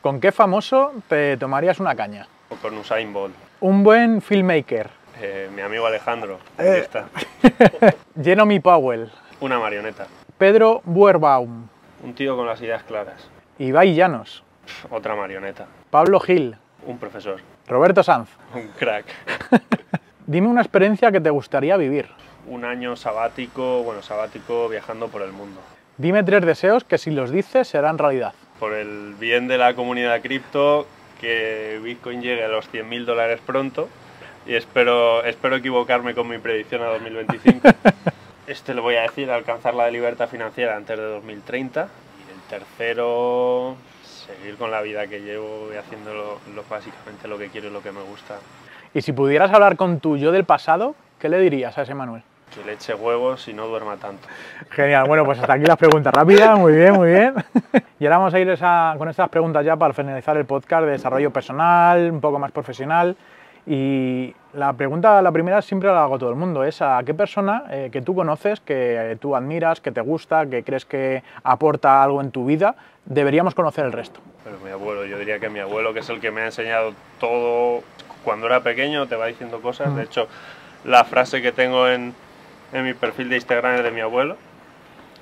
¿Con 0.07 0.21
qué 0.21 0.31
famoso 0.31 0.93
te 1.09 1.37
tomarías 1.37 1.81
una 1.81 1.97
caña? 1.97 2.29
Con 2.63 2.79
Usain 2.79 3.13
Bolt. 3.13 3.35
Un 3.59 3.83
buen 3.83 4.23
filmmaker. 4.23 4.89
Eh, 5.21 5.51
mi 5.53 5.63
amigo 5.63 5.85
Alejandro. 5.85 6.39
Ahí 6.57 6.67
Eh. 6.69 6.79
está. 6.79 7.07
Jeremy 8.23 8.61
Powell. 8.61 9.11
Una 9.41 9.59
marioneta. 9.59 10.07
Pedro 10.39 10.81
Buerbaum. 10.85 11.67
Un 12.05 12.15
tío 12.15 12.37
con 12.37 12.47
las 12.47 12.63
ideas 12.63 12.85
claras. 12.85 13.29
Ibai 13.59 13.97
Llanos. 13.97 14.45
Otra 14.91 15.17
marioneta. 15.17 15.67
Pablo 15.91 16.21
Gil. 16.21 16.57
Un 16.87 16.99
profesor. 16.99 17.41
Roberto 17.67 18.05
Sanz. 18.05 18.29
Un 18.55 18.69
crack. 18.79 19.07
Dime 20.29 20.47
una 20.47 20.61
experiencia 20.63 21.11
que 21.11 21.21
te 21.21 21.31
gustaría 21.31 21.77
vivir. 21.77 22.07
Un 22.47 22.65
año 22.65 22.95
sabático, 22.95 23.83
bueno, 23.83 24.03
sabático 24.03 24.69
viajando 24.69 25.09
por 25.09 25.23
el 25.23 25.33
mundo. 25.33 25.61
Dime 25.97 26.23
tres 26.23 26.47
deseos 26.47 26.85
que 26.85 26.97
si 26.97 27.11
los 27.11 27.33
dices 27.33 27.67
serán 27.67 27.99
realidad. 27.99 28.35
Por 28.59 28.73
el 28.73 29.15
bien 29.19 29.49
de 29.49 29.59
la 29.59 29.75
comunidad 29.75 30.21
cripto, 30.23 30.87
que 31.21 31.81
Bitcoin 31.83 32.23
llegue 32.23 32.45
a 32.45 32.49
los 32.49 32.71
100.000 32.73 33.05
dólares 33.05 33.41
pronto 33.45 33.89
y 34.47 34.55
espero, 34.55 35.25
espero 35.25 35.57
equivocarme 35.57 36.15
con 36.15 36.29
mi 36.29 36.39
predicción 36.39 36.83
a 36.83 36.87
2025. 36.87 37.69
este 38.47 38.75
lo 38.75 38.83
voy 38.83 38.95
a 38.95 39.03
decir, 39.03 39.31
alcanzar 39.31 39.75
la 39.75 39.91
libertad 39.91 40.29
financiera 40.29 40.77
antes 40.77 40.97
de 40.97 41.05
2030. 41.05 41.89
Y 42.29 42.33
el 42.33 42.61
tercero, 42.61 43.77
seguir 44.05 44.57
con 44.57 44.71
la 44.71 44.83
vida 44.83 45.07
que 45.09 45.21
llevo 45.21 45.71
y 45.75 45.77
haciendo 45.77 46.15
lo, 46.15 46.39
lo, 46.55 46.65
básicamente 46.69 47.27
lo 47.27 47.39
que 47.39 47.49
quiero 47.49 47.69
y 47.69 47.73
lo 47.73 47.83
que 47.83 47.91
me 47.91 48.03
gusta. 48.03 48.39
Y 48.95 49.03
si 49.03 49.13
pudieras 49.13 49.53
hablar 49.53 49.77
con 49.77 49.99
tu 49.99 50.17
yo 50.17 50.31
del 50.31 50.45
pasado, 50.45 50.95
¿qué 51.19 51.29
le 51.29 51.41
dirías 51.41 51.77
a 51.77 51.83
ese 51.83 51.95
Manuel? 51.95 52.23
Que 52.55 52.65
le 52.65 52.73
eche 52.73 52.95
huevos 52.95 53.49
y 53.49 53.53
no 53.53 53.67
duerma 53.67 53.97
tanto. 53.97 54.27
Genial, 54.71 55.07
bueno, 55.07 55.25
pues 55.25 55.39
hasta 55.39 55.55
aquí 55.55 55.65
las 55.65 55.77
preguntas 55.77 56.15
rápidas, 56.15 56.59
muy 56.59 56.73
bien, 56.73 56.95
muy 56.95 57.11
bien. 57.11 57.35
Y 57.99 58.07
ahora 58.07 58.19
vamos 58.19 58.35
a 58.35 58.39
ir 58.39 58.49
esa, 58.49 58.95
con 58.99 59.09
estas 59.09 59.29
preguntas 59.29 59.65
ya 59.65 59.77
para 59.77 59.93
finalizar 59.95 60.37
el 60.37 60.45
podcast 60.45 60.85
de 60.85 60.93
desarrollo 60.93 61.31
personal, 61.31 62.11
un 62.11 62.21
poco 62.21 62.39
más 62.39 62.53
profesional. 62.53 63.17
Y 63.67 64.33
la 64.55 64.73
pregunta, 64.75 65.21
la 65.21 65.33
primera 65.33 65.61
siempre 65.61 65.89
la 65.89 66.05
hago 66.05 66.19
todo 66.19 66.31
el 66.31 66.37
mundo, 66.37 66.63
es 66.63 66.81
a 66.81 67.03
qué 67.05 67.15
persona 67.15 67.65
eh, 67.69 67.89
que 67.91 68.01
tú 68.01 68.15
conoces, 68.15 68.61
que 68.61 69.19
tú 69.21 69.35
admiras, 69.35 69.81
que 69.81 69.91
te 69.91 70.01
gusta, 70.01 70.47
que 70.47 70.63
crees 70.63 70.85
que 70.85 71.25
aporta 71.43 72.03
algo 72.03 72.21
en 72.21 72.31
tu 72.31 72.47
vida, 72.47 72.77
deberíamos 73.05 73.57
conocer 73.57 73.85
el 73.85 73.93
resto. 73.93 74.21
Pero 74.45 74.59
mi 74.61 74.71
abuelo, 74.71 75.05
yo 75.05 75.19
diría 75.19 75.41
que 75.41 75.49
mi 75.49 75.59
abuelo, 75.59 75.93
que 75.93 76.01
es 76.01 76.09
el 76.11 76.21
que 76.21 76.31
me 76.31 76.43
ha 76.43 76.47
enseñado 76.47 76.93
todo, 77.19 77.83
cuando 78.23 78.47
era 78.47 78.61
pequeño 78.61 79.07
te 79.07 79.17
va 79.17 79.27
diciendo 79.27 79.61
cosas, 79.61 79.97
de 79.97 80.05
hecho 80.05 80.29
la 80.85 81.03
frase 81.03 81.43
que 81.43 81.51
tengo 81.51 81.89
en, 81.89 82.15
en 82.77 82.85
mi 82.85 82.95
perfil 82.95 83.29
de 83.29 83.37
Instagram 83.37 83.77
es 83.77 83.85
de 83.85 83.91
mi 83.91 84.01
abuelo, 84.01 84.37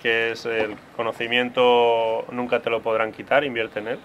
que 0.03 0.33
es 0.33 0.45
el 0.45 0.77
conocimiento 0.97 2.25
nunca 2.33 2.61
te 2.61 2.69
lo 2.69 2.83
podrán 2.83 3.13
quitar, 3.13 3.45
invierte 3.45 3.79
en 3.79 3.89
él. 3.89 3.99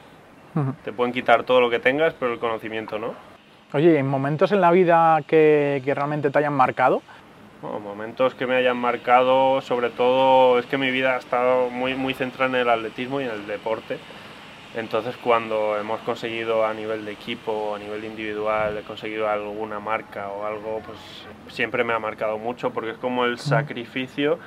Te 0.84 0.91
pueden 0.91 1.14
quitar 1.14 1.43
todo 1.43 1.62
lo 1.62 1.70
que 1.70 1.80
tengas, 1.80 2.14
pero 2.14 2.34
el 2.34 2.39
conocimiento 2.39 3.00
no. 3.00 3.14
Oye, 3.72 3.97
¿en 3.97 4.08
momentos 4.08 4.52
en 4.52 4.62
la 4.62 4.72
vida 4.72 5.22
que, 5.26 5.82
que 5.86 5.93
realmente 5.93 6.30
te 6.32 6.39
hayan 6.39 6.54
marcado? 6.54 7.02
Bueno, 7.62 7.80
momentos 7.80 8.34
que 8.36 8.45
me 8.45 8.56
hayan 8.56 8.78
marcado, 8.78 9.62
sobre 9.62 9.89
todo 9.89 10.60
es 10.60 10.66
que 10.66 10.78
mi 10.78 10.91
vida 10.91 11.16
ha 11.16 11.18
estado 11.18 11.70
muy, 11.70 11.95
muy 11.95 12.14
centrada 12.14 12.50
en 12.50 12.56
el 12.56 12.70
atletismo 12.70 13.22
y 13.22 13.26
en 13.26 13.32
el 13.32 13.47
deporte. 13.47 13.97
Entonces 14.76 15.16
cuando 15.18 15.78
hemos 15.80 16.00
conseguido 16.02 16.66
a 16.66 16.74
nivel 16.74 17.04
de 17.04 17.12
equipo, 17.12 17.76
a 17.76 17.80
nivel 17.80 18.06
individual, 18.06 18.78
he 18.78 18.84
conseguido 18.84 19.28
alguna 19.28 19.80
marca 19.80 20.30
o 20.30 20.46
algo, 20.46 20.82
pues 20.86 20.98
siempre 21.48 21.84
me 21.84 21.94
ha 21.94 22.00
marcado 22.00 22.38
mucho 22.38 22.70
porque 22.70 22.92
es 22.92 22.98
como 22.98 23.26
el 23.26 23.40
sacrificio 23.40 24.38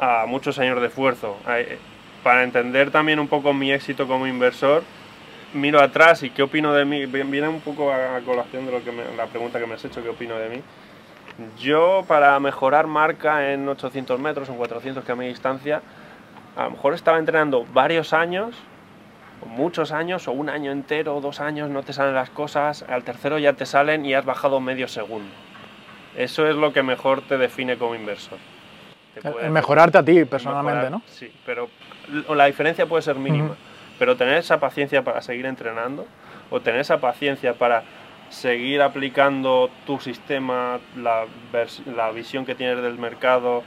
a 0.00 0.24
muchos 0.26 0.58
años 0.60 0.80
de 0.80 0.86
esfuerzo. 0.86 1.36
Para 2.22 2.44
entender 2.44 2.90
también 2.90 3.18
un 3.18 3.28
poco 3.28 3.52
mi 3.52 3.72
éxito 3.72 4.06
como 4.06 4.26
inversor, 4.26 4.84
miro 5.52 5.80
atrás 5.80 6.22
y 6.22 6.30
qué 6.30 6.44
opino 6.44 6.72
de 6.72 6.84
mí. 6.84 7.06
Viene 7.06 7.48
un 7.48 7.60
poco 7.60 7.92
a 7.92 8.20
colación 8.24 8.66
de 8.66 8.72
lo 8.72 8.84
que 8.84 8.92
la 9.16 9.26
pregunta 9.26 9.58
que 9.58 9.66
me 9.66 9.74
has 9.74 9.84
hecho, 9.84 10.02
qué 10.02 10.10
opino 10.10 10.36
de 10.36 10.48
mí. 10.48 10.62
Yo, 11.58 12.04
para 12.06 12.38
mejorar 12.38 12.86
marca 12.86 13.52
en 13.52 13.68
800 13.68 14.18
metros, 14.20 14.48
en 14.48 14.56
400 14.56 15.04
que 15.04 15.12
a 15.12 15.16
mi 15.16 15.26
distancia, 15.26 15.82
a 16.56 16.64
lo 16.64 16.70
mejor 16.70 16.94
estaba 16.94 17.18
entrenando 17.18 17.66
varios 17.74 18.12
años, 18.12 18.56
muchos 19.44 19.92
años, 19.92 20.28
o 20.28 20.32
un 20.32 20.48
año 20.48 20.72
entero, 20.72 21.16
o 21.16 21.20
dos 21.20 21.40
años, 21.40 21.68
no 21.70 21.82
te 21.82 21.92
salen 21.92 22.14
las 22.14 22.30
cosas, 22.30 22.84
al 22.88 23.04
tercero 23.04 23.38
ya 23.38 23.52
te 23.52 23.66
salen 23.66 24.04
y 24.06 24.14
has 24.14 24.24
bajado 24.24 24.60
medio 24.60 24.88
segundo. 24.88 25.30
Eso 26.16 26.48
es 26.48 26.56
lo 26.56 26.72
que 26.72 26.82
mejor 26.82 27.20
te 27.22 27.36
define 27.36 27.76
como 27.76 27.94
inversor. 27.94 28.38
El 29.42 29.50
mejorarte 29.50 29.98
a 29.98 30.02
ti 30.02 30.24
personalmente, 30.24 30.90
¿no? 30.90 31.02
Sí, 31.06 31.32
pero 31.44 31.68
la 32.28 32.46
diferencia 32.46 32.86
puede 32.86 33.02
ser 33.02 33.16
mínima. 33.16 33.56
Pero 33.98 34.16
tener 34.16 34.36
esa 34.36 34.60
paciencia 34.60 35.02
para 35.02 35.22
seguir 35.22 35.46
entrenando 35.46 36.06
o 36.50 36.60
tener 36.60 36.80
esa 36.80 37.00
paciencia 37.00 37.54
para 37.54 37.82
seguir 38.28 38.82
aplicando 38.82 39.70
tu 39.86 40.00
sistema, 40.00 40.80
la, 40.96 41.24
la 41.94 42.10
visión 42.10 42.44
que 42.44 42.54
tienes 42.54 42.82
del 42.82 42.98
mercado, 42.98 43.62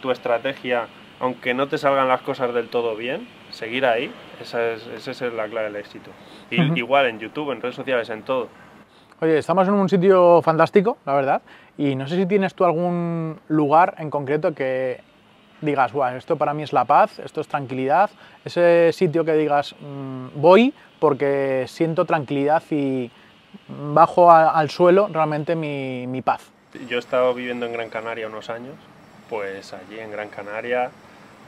tu 0.00 0.10
estrategia, 0.10 0.86
aunque 1.18 1.54
no 1.54 1.66
te 1.68 1.78
salgan 1.78 2.08
las 2.08 2.20
cosas 2.20 2.54
del 2.54 2.68
todo 2.68 2.94
bien, 2.94 3.26
seguir 3.52 3.86
ahí, 3.86 4.12
esa 4.40 4.72
es, 4.72 4.86
esa 4.86 5.26
es 5.26 5.32
la 5.32 5.46
clave 5.48 5.68
del 5.68 5.76
éxito. 5.76 6.10
Y, 6.50 6.78
Igual 6.78 7.06
en 7.06 7.18
YouTube, 7.18 7.52
en 7.52 7.60
redes 7.60 7.76
sociales, 7.76 8.10
en 8.10 8.22
todo. 8.22 8.48
Oye, 9.20 9.38
estamos 9.38 9.68
en 9.68 9.74
un 9.74 9.88
sitio 9.88 10.42
fantástico, 10.42 10.98
la 11.06 11.14
verdad, 11.14 11.42
y 11.78 11.94
no 11.94 12.08
sé 12.08 12.16
si 12.16 12.26
tienes 12.26 12.54
tú 12.54 12.64
algún 12.64 13.38
lugar 13.48 13.94
en 13.98 14.10
concreto 14.10 14.52
que 14.52 15.00
digas, 15.60 15.92
Buah, 15.92 16.16
esto 16.16 16.36
para 16.36 16.54
mí 16.54 16.64
es 16.64 16.72
la 16.72 16.84
paz, 16.84 17.20
esto 17.20 17.40
es 17.40 17.46
tranquilidad, 17.46 18.10
ese 18.44 18.90
sitio 18.92 19.24
que 19.24 19.34
digas, 19.34 19.76
mmm, 19.80 20.26
voy 20.34 20.74
porque 20.98 21.66
siento 21.68 22.04
tranquilidad 22.04 22.62
y 22.70 23.10
bajo 23.68 24.30
a, 24.30 24.50
al 24.50 24.70
suelo 24.70 25.08
realmente 25.12 25.54
mi, 25.54 26.06
mi, 26.06 26.20
paz. 26.20 26.50
Yo 26.88 26.96
he 26.96 27.00
estado 27.00 27.32
viviendo 27.34 27.66
en 27.66 27.72
Gran 27.72 27.90
Canaria 27.90 28.26
unos 28.26 28.50
años, 28.50 28.74
pues 29.30 29.72
allí 29.72 29.98
en 29.98 30.10
Gran 30.10 30.28
Canaria 30.28 30.90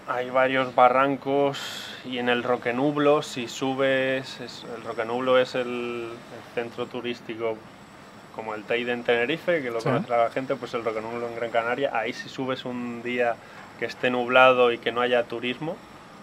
hay 0.09 0.31
varios 0.31 0.75
barrancos 0.75 1.89
y 2.05 2.19
en 2.19 2.29
el 2.29 2.43
Roquenublo, 2.43 3.23
si 3.23 3.49
subes, 3.49 4.41
es, 4.41 4.65
el 4.77 4.85
Roquenublo 4.85 5.39
es 5.39 5.55
el, 5.55 6.09
el, 6.09 6.55
centro 6.55 6.87
turístico 6.87 7.57
como 8.35 8.55
el 8.55 8.65
Teide 8.65 8.93
en 8.93 9.05
Tenerife, 9.05 9.63
que 9.63 9.71
lo 9.71 9.81
sí. 9.81 9.89
conoce 9.89 10.11
la 10.11 10.31
gente, 10.31 10.57
pues 10.57 10.75
el 10.75 10.85
Roquenublo 10.85 11.29
en 11.29 11.37
Gran 11.37 11.51
Canaria, 11.51 11.91
ahí 11.95 12.13
si 12.13 12.29
subes 12.29 12.65
un 12.65 13.03
día 13.03 13.37
que 13.79 13.87
esté 13.87 14.11
nublado 14.11 14.73
y 14.73 14.79
que 14.79 14.93
no 14.93 15.01
haya 15.01 15.23
turismo, 15.25 15.77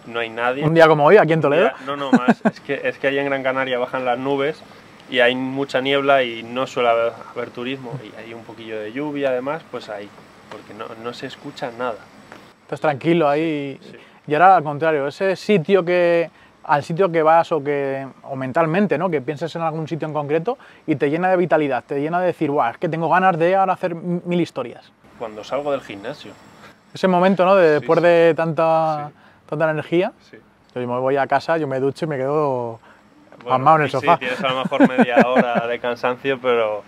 no 0.05 0.19
hay 0.19 0.29
nadie. 0.29 0.63
Un 0.63 0.73
día 0.73 0.87
como 0.87 1.05
hoy, 1.05 1.17
aquí 1.17 1.33
en 1.33 1.41
Toledo. 1.41 1.63
Día, 1.63 1.75
no, 1.85 1.95
no, 1.95 2.11
más. 2.11 2.41
es, 2.45 2.59
que, 2.59 2.81
es 2.83 2.97
que 2.97 3.07
ahí 3.07 3.17
en 3.17 3.25
Gran 3.25 3.43
Canaria 3.43 3.79
bajan 3.79 4.05
las 4.05 4.17
nubes 4.17 4.61
y 5.09 5.19
hay 5.19 5.35
mucha 5.35 5.81
niebla 5.81 6.23
y 6.23 6.43
no 6.43 6.67
suele 6.67 6.89
haber, 6.89 7.13
haber, 7.33 7.49
turismo. 7.49 7.99
Y 8.03 8.19
hay 8.19 8.33
un 8.33 8.43
poquillo 8.43 8.79
de 8.79 8.91
lluvia 8.91 9.29
además, 9.29 9.63
pues 9.71 9.89
ahí, 9.89 10.09
porque 10.49 10.73
no, 10.73 10.85
no 11.03 11.13
se 11.13 11.27
escucha 11.27 11.71
nada. 11.77 11.97
Estás 12.71 12.79
tranquilo 12.79 13.27
ahí. 13.27 13.77
Sí. 13.81 13.97
Y 14.27 14.33
ahora 14.33 14.55
al 14.55 14.63
contrario, 14.63 15.05
ese 15.05 15.35
sitio 15.35 15.83
que 15.83 16.31
al 16.63 16.83
sitio 16.83 17.11
que 17.11 17.21
vas 17.21 17.51
o 17.51 17.61
que 17.61 18.07
o 18.23 18.37
mentalmente, 18.37 18.97
¿no? 18.97 19.09
Que 19.09 19.19
pienses 19.19 19.53
en 19.57 19.61
algún 19.61 19.89
sitio 19.89 20.07
en 20.07 20.13
concreto 20.13 20.57
y 20.87 20.95
te 20.95 21.09
llena 21.09 21.29
de 21.29 21.35
vitalidad, 21.35 21.83
te 21.85 21.99
llena 21.99 22.21
de 22.21 22.27
decir, 22.27 22.49
"Guau, 22.49 22.71
es 22.71 22.77
que 22.77 22.87
tengo 22.87 23.09
ganas 23.09 23.37
de 23.37 23.55
ahora 23.57 23.73
hacer 23.73 23.93
mil 23.93 24.39
historias." 24.39 24.89
Cuando 25.19 25.43
salgo 25.43 25.71
del 25.71 25.81
gimnasio, 25.81 26.31
ese 26.93 27.09
momento, 27.09 27.43
¿no? 27.43 27.55
De 27.55 27.71
después 27.79 27.99
sí, 27.99 28.05
de 28.05 28.33
tanta, 28.35 29.11
tanta 29.49 29.69
energía. 29.69 30.13
Yo 30.73 30.79
me 30.79 30.99
voy 30.99 31.17
a 31.17 31.27
casa, 31.27 31.57
yo 31.57 31.67
me 31.67 31.81
ducho 31.81 32.05
y 32.05 32.07
me 32.07 32.15
quedo 32.15 32.79
bueno, 33.43 33.75
en 33.75 33.81
el 33.81 33.89
sofá. 33.89 34.13
Sí, 34.13 34.19
tienes 34.19 34.41
a 34.41 34.47
lo 34.47 34.63
mejor 34.63 34.87
media 34.87 35.17
hora 35.27 35.67
de 35.67 35.79
cansancio, 35.79 36.39
pero, 36.39 36.83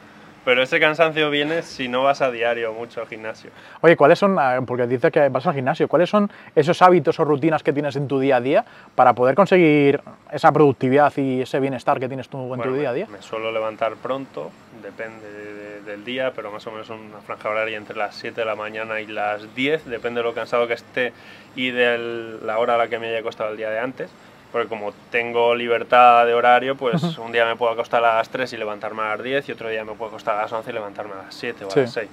pero 0.45 0.63
ese 0.63 0.79
cansancio 0.79 1.29
viene 1.29 1.61
si 1.61 1.87
no 1.87 2.03
vas 2.03 2.21
a 2.21 2.31
diario 2.31 2.73
mucho 2.73 3.01
al 3.01 3.07
gimnasio. 3.07 3.51
Oye, 3.81 3.95
¿cuáles 3.95 4.19
son, 4.19 4.37
porque 4.65 4.87
dices 4.87 5.11
que 5.11 5.29
vas 5.29 5.45
al 5.47 5.53
gimnasio, 5.53 5.87
cuáles 5.87 6.09
son 6.09 6.29
esos 6.55 6.81
hábitos 6.81 7.19
o 7.19 7.25
rutinas 7.25 7.63
que 7.63 7.73
tienes 7.73 7.95
en 7.95 8.07
tu 8.07 8.19
día 8.19 8.37
a 8.37 8.41
día 8.41 8.65
para 8.95 9.13
poder 9.13 9.35
conseguir 9.35 10.01
esa 10.31 10.51
productividad 10.51 11.13
y 11.17 11.41
ese 11.41 11.59
bienestar 11.59 11.99
que 11.99 12.07
tienes 12.07 12.29
tú 12.29 12.41
en 12.41 12.47
bueno, 12.49 12.63
tu 12.63 12.73
día 12.73 12.89
a 12.89 12.93
día? 12.93 13.07
Me, 13.07 13.21
suelo 13.21 13.51
levantar 13.51 13.95
pronto, 13.95 14.51
depende 14.81 15.31
de, 15.31 15.53
de, 15.53 15.81
del 15.81 16.03
día, 16.03 16.31
pero 16.35 16.51
más 16.51 16.65
o 16.67 16.71
menos 16.71 16.89
una 16.89 17.19
franja 17.25 17.49
horaria 17.49 17.77
entre 17.77 17.97
las 17.97 18.15
7 18.15 18.41
de 18.41 18.45
la 18.45 18.55
mañana 18.55 18.99
y 19.01 19.07
las 19.07 19.55
10, 19.55 19.85
depende 19.85 20.21
de 20.21 20.25
lo 20.25 20.33
cansado 20.33 20.67
que 20.67 20.73
esté 20.73 21.13
y 21.55 21.71
de 21.71 21.97
la 22.43 22.57
hora 22.59 22.75
a 22.75 22.77
la 22.77 22.87
que 22.87 22.99
me 22.99 23.09
haya 23.09 23.23
costado 23.23 23.51
el 23.51 23.57
día 23.57 23.69
de 23.69 23.79
antes. 23.79 24.11
Porque 24.53 24.69
como 24.69 24.93
tengo 25.09 25.55
libertad 25.55 26.27
de 26.27 26.35
horario, 26.35 26.77
pues 26.77 27.01
un 27.17 27.31
día 27.31 27.43
me 27.43 27.55
puedo 27.55 27.71
acostar 27.71 28.05
a 28.05 28.17
las 28.17 28.29
3 28.29 28.53
y 28.53 28.57
levantarme 28.57 29.01
a 29.01 29.15
las 29.15 29.23
10 29.23 29.49
y 29.49 29.51
otro 29.51 29.67
día 29.67 29.83
me 29.83 29.93
puedo 29.93 30.09
acostar 30.09 30.37
a 30.37 30.43
las 30.43 30.53
11 30.53 30.69
y 30.69 30.73
levantarme 30.73 31.13
a 31.13 31.23
las 31.23 31.33
7 31.33 31.65
o 31.65 31.71
sí. 31.71 31.79
a 31.79 31.81
las 31.81 31.93
6. 31.93 32.09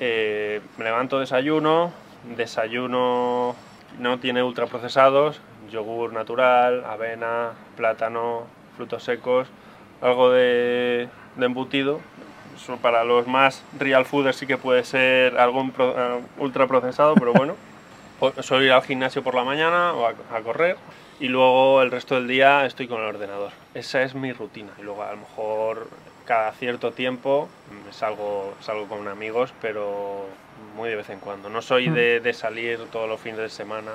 Eh, 0.00 0.60
me 0.78 0.84
levanto 0.84 1.20
desayuno, 1.20 1.92
desayuno 2.34 3.54
no 3.98 4.18
tiene 4.20 4.42
ultraprocesados, 4.42 5.42
yogur 5.70 6.14
natural, 6.14 6.82
avena, 6.86 7.50
plátano, 7.76 8.44
frutos 8.74 9.04
secos, 9.04 9.48
algo 10.00 10.30
de, 10.30 11.10
de 11.36 11.44
embutido. 11.44 12.00
Eso 12.56 12.78
para 12.78 13.04
los 13.04 13.26
más 13.26 13.62
real 13.78 14.06
fooders 14.06 14.36
sí 14.36 14.46
que 14.46 14.56
puede 14.56 14.84
ser 14.84 15.38
algo 15.38 15.60
uh, 15.60 16.42
ultraprocesado, 16.42 17.12
pero 17.16 17.34
bueno. 17.34 17.54
Suelo 18.40 18.64
ir 18.64 18.72
al 18.72 18.82
gimnasio 18.82 19.22
por 19.22 19.34
la 19.34 19.44
mañana 19.44 19.92
o 19.92 20.06
a, 20.06 20.14
a 20.34 20.40
correr 20.40 20.78
y 21.22 21.28
luego 21.28 21.82
el 21.82 21.92
resto 21.92 22.16
del 22.16 22.26
día 22.26 22.66
estoy 22.66 22.88
con 22.88 23.00
el 23.00 23.06
ordenador. 23.06 23.52
Esa 23.74 24.02
es 24.02 24.16
mi 24.16 24.32
rutina. 24.32 24.72
Y 24.76 24.82
luego 24.82 25.04
a 25.04 25.12
lo 25.12 25.18
mejor 25.18 25.88
cada 26.24 26.50
cierto 26.50 26.90
tiempo 26.90 27.48
salgo, 27.92 28.54
salgo 28.60 28.88
con 28.88 29.06
amigos, 29.06 29.54
pero 29.62 30.26
muy 30.74 30.90
de 30.90 30.96
vez 30.96 31.10
en 31.10 31.20
cuando. 31.20 31.48
No 31.48 31.62
soy 31.62 31.90
de, 31.90 32.18
de 32.18 32.32
salir 32.32 32.80
todos 32.90 33.08
los 33.08 33.20
fines 33.20 33.38
de 33.38 33.50
semana 33.50 33.92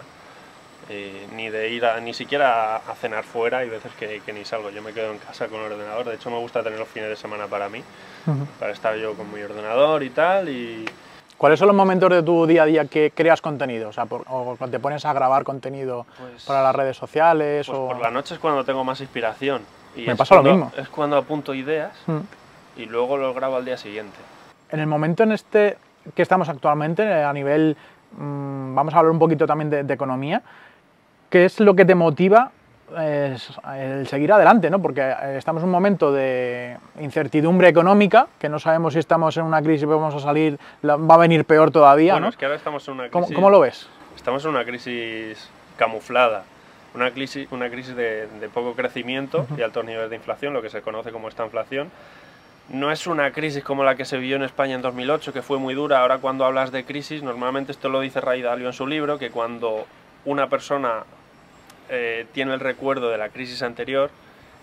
eh, 0.88 1.28
ni 1.36 1.50
de 1.50 1.70
ir 1.70 1.84
a, 1.84 2.00
ni 2.00 2.14
siquiera 2.14 2.78
a, 2.78 2.96
cenar 2.96 3.26
fuera, 3.26 3.58
hay 3.58 3.68
veces 3.68 3.92
que, 4.00 4.22
ni 4.32 4.46
salgo, 4.46 4.70
yo 4.70 4.82
me 4.82 4.94
quedo 4.94 5.12
en 5.12 5.18
casa 5.18 5.50
con 5.50 5.60
el 5.60 5.74
ordenador, 5.74 6.08
de 6.08 6.16
hecho 6.16 6.32
me 6.32 6.38
gusta 6.38 6.64
tener 6.64 6.80
los 6.80 6.88
fines 6.88 7.10
de 7.10 7.18
semana 7.18 7.48
para 7.48 7.68
mí, 7.68 7.84
para 8.58 8.72
estar 8.72 8.96
yo 8.96 9.14
con 9.16 9.34
mi 9.34 9.42
ordenador 9.42 10.02
y 10.04 10.10
tal, 10.12 10.48
y... 10.48 10.86
¿Cuáles 11.38 11.60
son 11.60 11.68
los 11.68 11.76
momentos 11.76 12.10
de 12.10 12.24
tu 12.24 12.48
día 12.48 12.64
a 12.64 12.66
día 12.66 12.86
que 12.86 13.12
creas 13.14 13.42
contenido? 13.42 13.90
O 13.90 13.94
sea, 13.94 14.08
o 14.10 14.58
te 14.70 14.80
pones 14.80 15.06
a 15.06 15.14
grabar 15.14 15.44
contenido 15.44 16.08
pues 16.18 16.46
para 16.46 16.64
las 16.64 16.76
redes 16.76 16.98
sociales. 16.98 17.68
Pues 17.68 17.78
o... 17.78 17.88
por 17.88 18.00
la 18.00 18.10
noche 18.10 18.34
es 18.34 18.40
cuando 18.40 18.64
tengo 18.64 18.84
más 18.84 19.00
inspiración. 19.02 19.62
Y 19.96 20.08
me 20.08 20.16
pasa 20.16 20.36
lo 20.36 20.44
mismo. 20.44 20.72
Es 20.76 20.90
cuando 20.90 21.18
apunto 21.18 21.54
ideas 21.54 21.94
y 22.76 22.86
luego 22.86 23.18
lo 23.18 23.34
grabo 23.34 23.56
al 23.56 23.66
día 23.66 23.78
siguiente. 23.78 24.18
En 24.70 24.80
el 24.80 24.88
momento 24.88 25.24
en 25.24 25.32
este 25.32 25.78
que 26.16 26.22
estamos 26.22 26.50
actualmente, 26.50 27.24
a 27.24 27.34
nivel, 27.34 27.76
mm, 28.18 28.76
vamos 28.76 28.94
a 28.94 29.00
hablar 29.00 29.12
un 29.12 29.20
poquito 29.20 29.46
también 29.46 29.70
de 29.70 29.94
economía, 29.94 30.42
¿qué 31.30 31.46
es 31.46 31.60
lo 31.60 31.76
que 31.76 31.86
te 31.86 31.96
motiva 31.96 32.52
el 32.96 34.08
seguir 34.08 34.32
adelante? 34.32 34.70
¿no? 34.70 34.82
Porque 34.82 35.02
eh, 35.02 35.38
estamos 35.38 35.62
en 35.62 35.68
un 35.68 35.72
momento 35.72 36.12
de 36.12 36.78
incertidumbre 37.00 37.68
económica, 37.68 38.28
que 38.40 38.50
no 38.50 38.60
sabemos 38.60 38.94
si 38.94 39.00
estamos 39.00 39.36
en 39.38 39.44
una 39.44 39.62
crisis, 39.62 39.86
vamos 39.86 40.16
a 40.16 40.20
salir, 40.20 40.58
va 40.84 41.16
a 41.16 41.18
venir 41.18 41.46
peor 41.46 41.72
todavía. 41.72 42.14
Bueno, 42.14 42.28
¿no? 42.28 42.30
es 42.30 42.38
que 42.38 42.46
ahora 42.46 42.58
estamos 42.58 42.88
en 42.88 42.94
una 42.96 43.10
crisis... 43.10 43.36
¿Cómo, 43.36 43.50
lo 43.50 43.60
ves? 43.60 43.88
Estamos 44.16 44.44
en 44.46 44.52
una 44.52 44.66
crisis 44.66 45.50
camuflada, 45.78 46.44
una 46.96 47.12
crisis, 47.12 47.48
una 47.52 47.70
crisis 47.70 47.96
de, 47.96 48.28
poco 48.54 48.74
crecimiento 48.74 49.46
y 49.58 49.62
altos 49.62 49.86
niveles 49.86 50.10
de 50.10 50.16
inflación, 50.16 50.54
lo 50.54 50.62
que 50.62 50.70
se 50.70 50.82
conoce 50.82 51.12
como 51.12 51.28
esta 51.28 51.44
inflación. 51.44 51.92
No 52.70 52.92
es 52.92 53.08
una 53.08 53.32
crisis 53.32 53.64
como 53.64 53.86
la 53.86 53.96
que 53.96 54.04
se 54.04 54.18
vivió 54.18 54.36
en 54.36 54.44
España 54.44 54.76
en 54.76 54.82
2008, 54.82 55.32
que 55.32 55.42
fue 55.42 55.58
muy 55.58 55.74
dura. 55.74 56.02
Ahora 56.02 56.18
cuando 56.18 56.44
hablas 56.44 56.72
de 56.72 56.84
crisis, 56.84 57.24
normalmente 57.24 57.72
esto 57.72 57.88
lo 57.88 58.02
dice 58.02 58.20
Ray 58.20 58.42
Dalio 58.42 58.68
en 58.68 58.74
su 58.74 58.86
libro, 58.86 59.18
que 59.18 59.30
cuando 59.30 59.86
una 60.26 60.50
persona 60.50 61.04
eh, 61.90 62.26
tiene 62.34 62.54
el 62.54 62.60
recuerdo 62.60 63.10
de 63.10 63.18
la 63.18 63.30
crisis 63.30 63.62
anterior, 63.62 64.10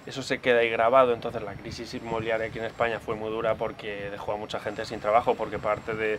eso 0.07 0.23
se 0.23 0.39
queda 0.39 0.61
ahí 0.61 0.71
grabado, 0.71 1.15
entonces 1.15 1.43
la 1.43 1.55
crisis 1.55 1.95
inmobiliaria 1.95 2.47
aquí 2.47 2.59
en 2.59 2.67
España 2.67 3.01
fue 3.01 3.15
muy 3.15 3.31
dura 3.31 3.55
porque 3.55 4.11
dejó 4.11 4.33
a 4.33 4.37
mucha 4.37 4.61
gente 4.61 4.85
sin 4.85 5.01
trabajo, 5.01 5.35
porque 5.35 5.59
parte 5.59 5.95
de, 5.95 6.19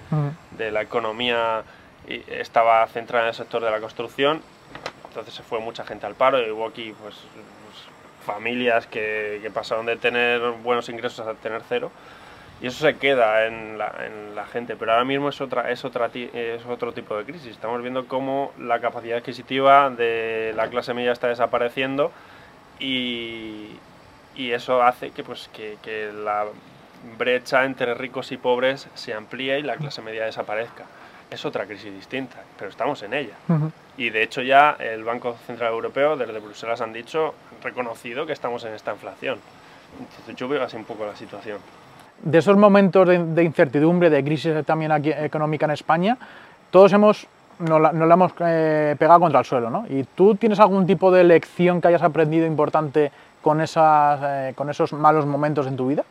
de 0.58 0.72
la 0.72 0.82
economía 0.82 1.64
estaba 2.08 2.86
centrada 2.88 3.26
en 3.26 3.30
el 3.30 3.36
sector 3.36 3.64
de 3.64 3.70
la 3.70 3.80
construcción, 3.80 4.42
entonces 5.08 5.34
se 5.34 5.44
fue 5.44 5.60
mucha 5.60 5.86
gente 5.86 6.06
al 6.06 6.16
paro 6.16 6.46
y 6.46 6.50
hubo 6.52 6.68
aquí 6.68 6.94
pues, 7.00 7.16
pues 7.16 7.78
familias 8.26 8.88
que, 8.88 9.40
que, 9.42 9.52
pasaron 9.52 9.86
de 9.86 9.96
tener 9.96 10.42
buenos 10.64 10.90
ingresos 10.90 11.26
a 11.26 11.36
tener 11.36 11.62
cero 11.70 11.92
y 12.66 12.68
eso 12.68 12.80
se 12.80 12.96
queda 12.96 13.46
en 13.46 13.78
la, 13.78 13.94
en 14.08 14.34
la, 14.34 14.48
gente, 14.48 14.76
pero 14.76 14.94
ahora 14.94 15.06
mismo 15.06 15.30
es, 15.30 15.40
otra, 15.40 15.70
es, 15.70 15.86
otra, 15.86 16.10
es 16.12 16.66
otro 16.66 16.94
tipo 16.94 17.16
de 17.16 17.24
crisis. 17.24 17.52
Estamos 17.52 17.80
viendo 17.84 18.08
cómo 18.08 18.54
la 18.58 18.80
capacidad 18.80 19.20
adquisitiva 19.20 19.92
de 19.92 20.52
la 20.56 20.68
clase 20.70 20.96
media 20.96 21.12
está 21.12 21.28
desapareciendo 21.28 22.12
y, 22.80 23.68
y 24.36 24.50
eso 24.50 24.82
hace 24.82 25.12
que, 25.12 25.24
pues, 25.24 25.48
que, 25.54 25.78
que, 25.84 26.12
la 26.12 26.48
brecha 27.20 27.66
entre 27.66 27.94
ricos 27.94 28.32
y 28.32 28.38
pobres 28.38 28.88
se 28.96 29.14
amplíe 29.14 29.60
y 29.60 29.62
la 29.62 29.76
clase 29.76 30.02
media 30.02 30.26
desaparezca. 30.26 30.86
Es 31.30 31.46
otra 31.46 31.68
crisis 31.68 31.94
distinta, 31.94 32.38
pero 32.58 32.72
estamos 32.72 33.04
en 33.04 33.14
ella. 33.14 33.36
Y 33.96 34.10
de 34.10 34.24
hecho 34.24 34.42
ya 34.42 34.76
el 34.80 35.04
Banco 35.04 35.38
Central 35.46 35.72
Europeo 35.72 36.18
desde 36.18 36.40
Bruselas 36.40 36.82
han 36.82 36.94
dicho, 36.94 37.36
reconocido 37.62 38.26
que 38.26 38.34
estamos 38.34 38.64
en 38.64 38.74
esta 38.74 38.92
inflación. 38.92 39.38
Entonces 40.00 40.36
yo 40.36 40.48
veo 40.48 40.64
así 40.64 40.76
un 40.76 40.86
poco 40.86 41.06
la 41.06 41.16
situación 41.16 41.60
de 42.26 42.40
esos 42.40 42.58
momentos 42.58 43.08
de, 43.08 43.44
incertidumbre, 43.44 44.10
de 44.10 44.24
crisis 44.24 44.66
también 44.66 44.92
aquí, 44.92 45.12
económica 45.12 45.66
en 45.66 45.72
España, 45.72 46.18
todos 46.72 46.92
hemos, 46.92 47.28
nos 47.60 47.80
la, 47.80 47.92
hemos 47.92 48.34
eh, 48.40 48.96
pegado 48.98 49.22
contra 49.22 49.40
el 49.40 49.46
suelo. 49.46 49.70
¿no? 49.70 49.86
¿Y 49.88 50.04
tú 50.04 50.36
tienes 50.36 50.60
algún 50.60 50.86
tipo 50.88 51.12
de 51.12 51.24
lección 51.24 51.80
que 51.80 51.88
hayas 51.88 52.02
aprendido 52.02 52.46
importante 52.48 53.12
con, 53.42 53.62
esas, 53.62 54.20
eh, 54.24 54.54
con 54.56 54.70
esos 54.70 54.92
malos 54.92 55.26
momentos 55.26 55.68
en 55.68 55.78
tu 55.78 55.88
vida? 55.88 56.04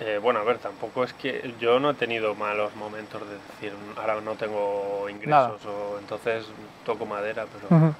Eh, 0.00 0.18
bueno, 0.20 0.40
a 0.40 0.44
ver, 0.44 0.58
tampoco 0.58 1.04
es 1.04 1.12
que 1.12 1.54
yo 1.60 1.78
no 1.78 1.90
he 1.90 1.94
tenido 1.94 2.34
malos 2.34 2.74
momentos 2.74 3.20
de 3.28 3.34
decir, 3.34 3.72
ahora 4.00 4.20
no 4.22 4.32
tengo 4.32 5.06
ingresos 5.08 5.64
o 5.66 5.98
entonces 6.00 6.46
toco 6.84 7.06
madera, 7.06 7.44
pero... 7.52 7.94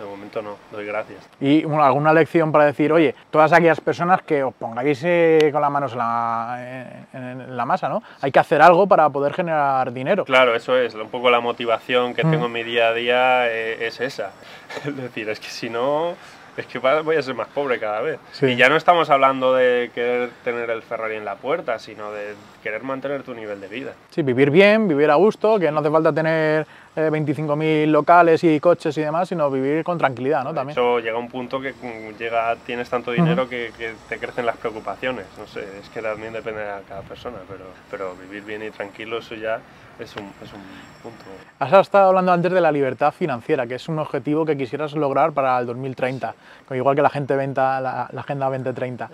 De 0.00 0.06
momento 0.06 0.40
no, 0.40 0.56
doy 0.72 0.86
gracias. 0.86 1.28
Y 1.42 1.62
alguna 1.64 2.14
lección 2.14 2.50
para 2.50 2.64
decir, 2.64 2.90
oye, 2.90 3.14
todas 3.30 3.52
aquellas 3.52 3.82
personas 3.82 4.22
que 4.22 4.42
os 4.42 4.54
pongáis 4.54 5.02
eh, 5.04 5.50
con 5.52 5.60
las 5.60 5.70
manos 5.70 5.92
en 5.92 5.98
la, 5.98 7.04
en, 7.12 7.54
la, 7.54 7.66
masa, 7.66 7.90
¿no? 7.90 8.02
Hay 8.22 8.32
que 8.32 8.38
hacer 8.38 8.62
algo 8.62 8.86
para 8.86 9.10
poder 9.10 9.34
generar 9.34 9.92
dinero. 9.92 10.24
Claro, 10.24 10.54
eso 10.54 10.74
es, 10.78 10.94
un 10.94 11.10
poco 11.10 11.30
la 11.30 11.40
motivación 11.40 12.14
que 12.14 12.22
tengo 12.22 12.44
mm. 12.44 12.46
en 12.46 12.52
mi 12.52 12.62
día 12.62 12.88
a 12.88 12.94
día 12.94 13.48
eh, 13.48 13.86
es 13.86 14.00
esa. 14.00 14.30
Es 14.86 14.96
decir, 14.96 15.28
es 15.28 15.38
que 15.38 15.48
si 15.48 15.68
no, 15.68 16.14
es 16.56 16.66
que 16.66 16.78
voy 16.78 17.16
a 17.16 17.22
ser 17.22 17.34
más 17.34 17.48
pobre 17.48 17.78
cada 17.78 18.00
vez. 18.00 18.18
Y 18.42 18.56
ya 18.56 18.68
no 18.68 18.76
estamos 18.76 19.10
hablando 19.10 19.54
de 19.54 19.90
querer 19.94 20.30
tener 20.44 20.70
el 20.70 20.82
Ferrari 20.82 21.16
en 21.16 21.24
la 21.24 21.36
puerta, 21.36 21.78
sino 21.78 22.12
de 22.12 22.34
querer 22.62 22.82
mantener 22.82 23.22
tu 23.22 23.34
nivel 23.34 23.60
de 23.60 23.68
vida. 23.68 23.92
Sí, 24.10 24.22
vivir 24.22 24.50
bien, 24.50 24.88
vivir 24.88 25.10
a 25.10 25.14
gusto, 25.14 25.58
que 25.58 25.70
no 25.70 25.80
hace 25.80 25.90
falta 25.90 26.12
tener 26.12 26.66
25.000 26.96 27.62
eh, 27.62 27.86
locales 27.86 28.42
y 28.44 28.58
coches 28.58 28.96
y 28.98 29.02
demás, 29.02 29.28
sino 29.28 29.50
vivir 29.50 29.84
con 29.84 29.98
tranquilidad, 29.98 30.42
¿no? 30.44 30.52
También. 30.52 30.72
Eso 30.72 30.98
llega 30.98 31.18
un 31.18 31.28
punto 31.28 31.60
que 31.60 31.74
llega, 32.18 32.56
tienes 32.66 32.90
tanto 32.90 33.12
dinero 33.12 33.48
que, 33.48 33.70
te 34.08 34.18
crecen 34.18 34.46
las 34.46 34.56
preocupaciones. 34.56 35.26
No 35.38 35.46
sé, 35.46 35.64
es 35.80 35.88
que 35.88 36.02
también 36.02 36.32
depende 36.32 36.60
de 36.60 36.82
cada 36.88 37.02
persona, 37.02 37.38
pero, 37.48 37.64
pero 37.90 38.14
vivir 38.16 38.42
bien 38.44 38.62
y 38.62 38.70
tranquilo, 38.70 39.18
eso 39.18 39.34
ya 39.34 39.60
es 40.00 40.16
un, 40.16 40.24
es 40.42 40.52
un 40.52 40.60
punto. 41.02 41.24
Has 41.58 41.72
estado 41.72 42.08
hablando 42.08 42.32
antes 42.32 42.50
de 42.50 42.60
la 42.60 42.72
libertad 42.72 43.12
financiera, 43.12 43.66
que 43.66 43.74
es 43.74 43.88
un 43.88 43.98
objetivo 43.98 44.44
que 44.44 44.56
quisieras 44.56 44.94
lograr 44.94 45.32
para 45.32 45.58
el 45.58 45.66
2030, 45.66 46.34
igual 46.72 46.96
que 46.96 47.02
la 47.02 47.10
gente 47.10 47.36
venta 47.36 47.80
la, 47.80 48.02
Agenda 48.20 48.46
2030. 48.46 49.10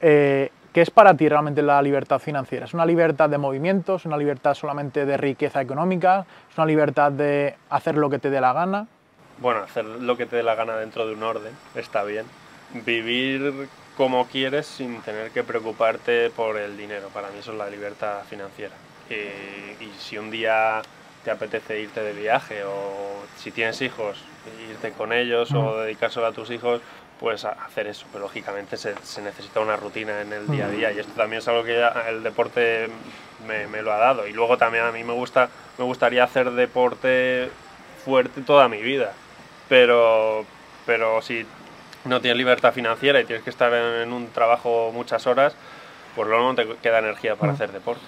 Eh, 0.00 0.50
¿Qué 0.76 0.82
es 0.82 0.90
para 0.90 1.16
ti 1.16 1.26
realmente 1.26 1.62
la 1.62 1.80
libertad 1.80 2.18
financiera? 2.18 2.66
¿Es 2.66 2.74
una 2.74 2.84
libertad 2.84 3.30
de 3.30 3.38
movimientos? 3.38 4.02
¿Es 4.02 4.04
una 4.04 4.18
libertad 4.18 4.52
solamente 4.52 5.06
de 5.06 5.16
riqueza 5.16 5.62
económica? 5.62 6.26
¿Es 6.50 6.58
una 6.58 6.66
libertad 6.66 7.10
de 7.12 7.54
hacer 7.70 7.96
lo 7.96 8.10
que 8.10 8.18
te 8.18 8.28
dé 8.28 8.42
la 8.42 8.52
gana? 8.52 8.86
Bueno, 9.38 9.60
hacer 9.60 9.86
lo 9.86 10.18
que 10.18 10.26
te 10.26 10.36
dé 10.36 10.42
la 10.42 10.54
gana 10.54 10.76
dentro 10.76 11.06
de 11.06 11.14
un 11.14 11.22
orden 11.22 11.54
está 11.76 12.04
bien. 12.04 12.26
Vivir 12.84 13.70
como 13.96 14.26
quieres 14.26 14.66
sin 14.66 15.00
tener 15.00 15.30
que 15.30 15.42
preocuparte 15.42 16.28
por 16.28 16.58
el 16.58 16.76
dinero. 16.76 17.08
Para 17.08 17.28
mí 17.28 17.38
eso 17.38 17.52
es 17.52 17.56
la 17.56 17.70
libertad 17.70 18.24
financiera. 18.28 18.74
Y, 19.08 19.82
y 19.82 19.90
si 19.98 20.18
un 20.18 20.30
día 20.30 20.82
te 21.24 21.30
apetece 21.30 21.80
irte 21.80 22.02
de 22.02 22.12
viaje 22.12 22.64
o 22.64 23.24
si 23.38 23.50
tienes 23.50 23.80
hijos, 23.80 24.22
irte 24.68 24.92
con 24.92 25.14
ellos 25.14 25.52
o 25.54 25.78
dedicárselo 25.78 26.26
a 26.26 26.32
tus 26.32 26.50
hijos, 26.50 26.82
pues 27.18 27.44
hacer 27.44 27.86
eso, 27.86 28.06
pero 28.12 28.24
lógicamente 28.24 28.76
se, 28.76 28.94
necesita 29.22 29.60
una 29.60 29.76
rutina 29.76 30.20
en 30.20 30.32
el 30.32 30.46
día 30.48 30.66
a 30.66 30.68
día 30.68 30.92
y 30.92 30.98
esto 30.98 31.12
también 31.16 31.38
es 31.38 31.48
algo 31.48 31.64
que 31.64 31.82
el 32.08 32.22
deporte 32.22 32.88
me, 33.46 33.66
me, 33.68 33.82
lo 33.82 33.92
ha 33.92 33.96
dado 33.96 34.26
y 34.26 34.32
luego 34.32 34.58
también 34.58 34.84
a 34.84 34.92
mí 34.92 35.02
me 35.02 35.14
gusta 35.14 35.48
me 35.78 35.84
gustaría 35.84 36.24
hacer 36.24 36.50
deporte 36.50 37.50
fuerte 38.04 38.42
toda 38.42 38.68
mi 38.68 38.82
vida 38.82 39.12
pero 39.68 40.44
pero 40.84 41.22
si 41.22 41.46
no 42.04 42.20
tienes 42.20 42.36
libertad 42.36 42.72
financiera 42.72 43.20
y 43.20 43.24
tienes 43.24 43.42
que 43.42 43.50
estar 43.50 43.72
en, 43.72 44.12
un 44.12 44.28
trabajo 44.28 44.90
muchas 44.92 45.26
horas 45.26 45.56
pues 46.14 46.28
luego 46.28 46.44
no 46.44 46.54
te 46.54 46.66
queda 46.76 46.98
energía 46.98 47.36
para 47.36 47.52
hacer 47.52 47.72
deporte. 47.72 48.00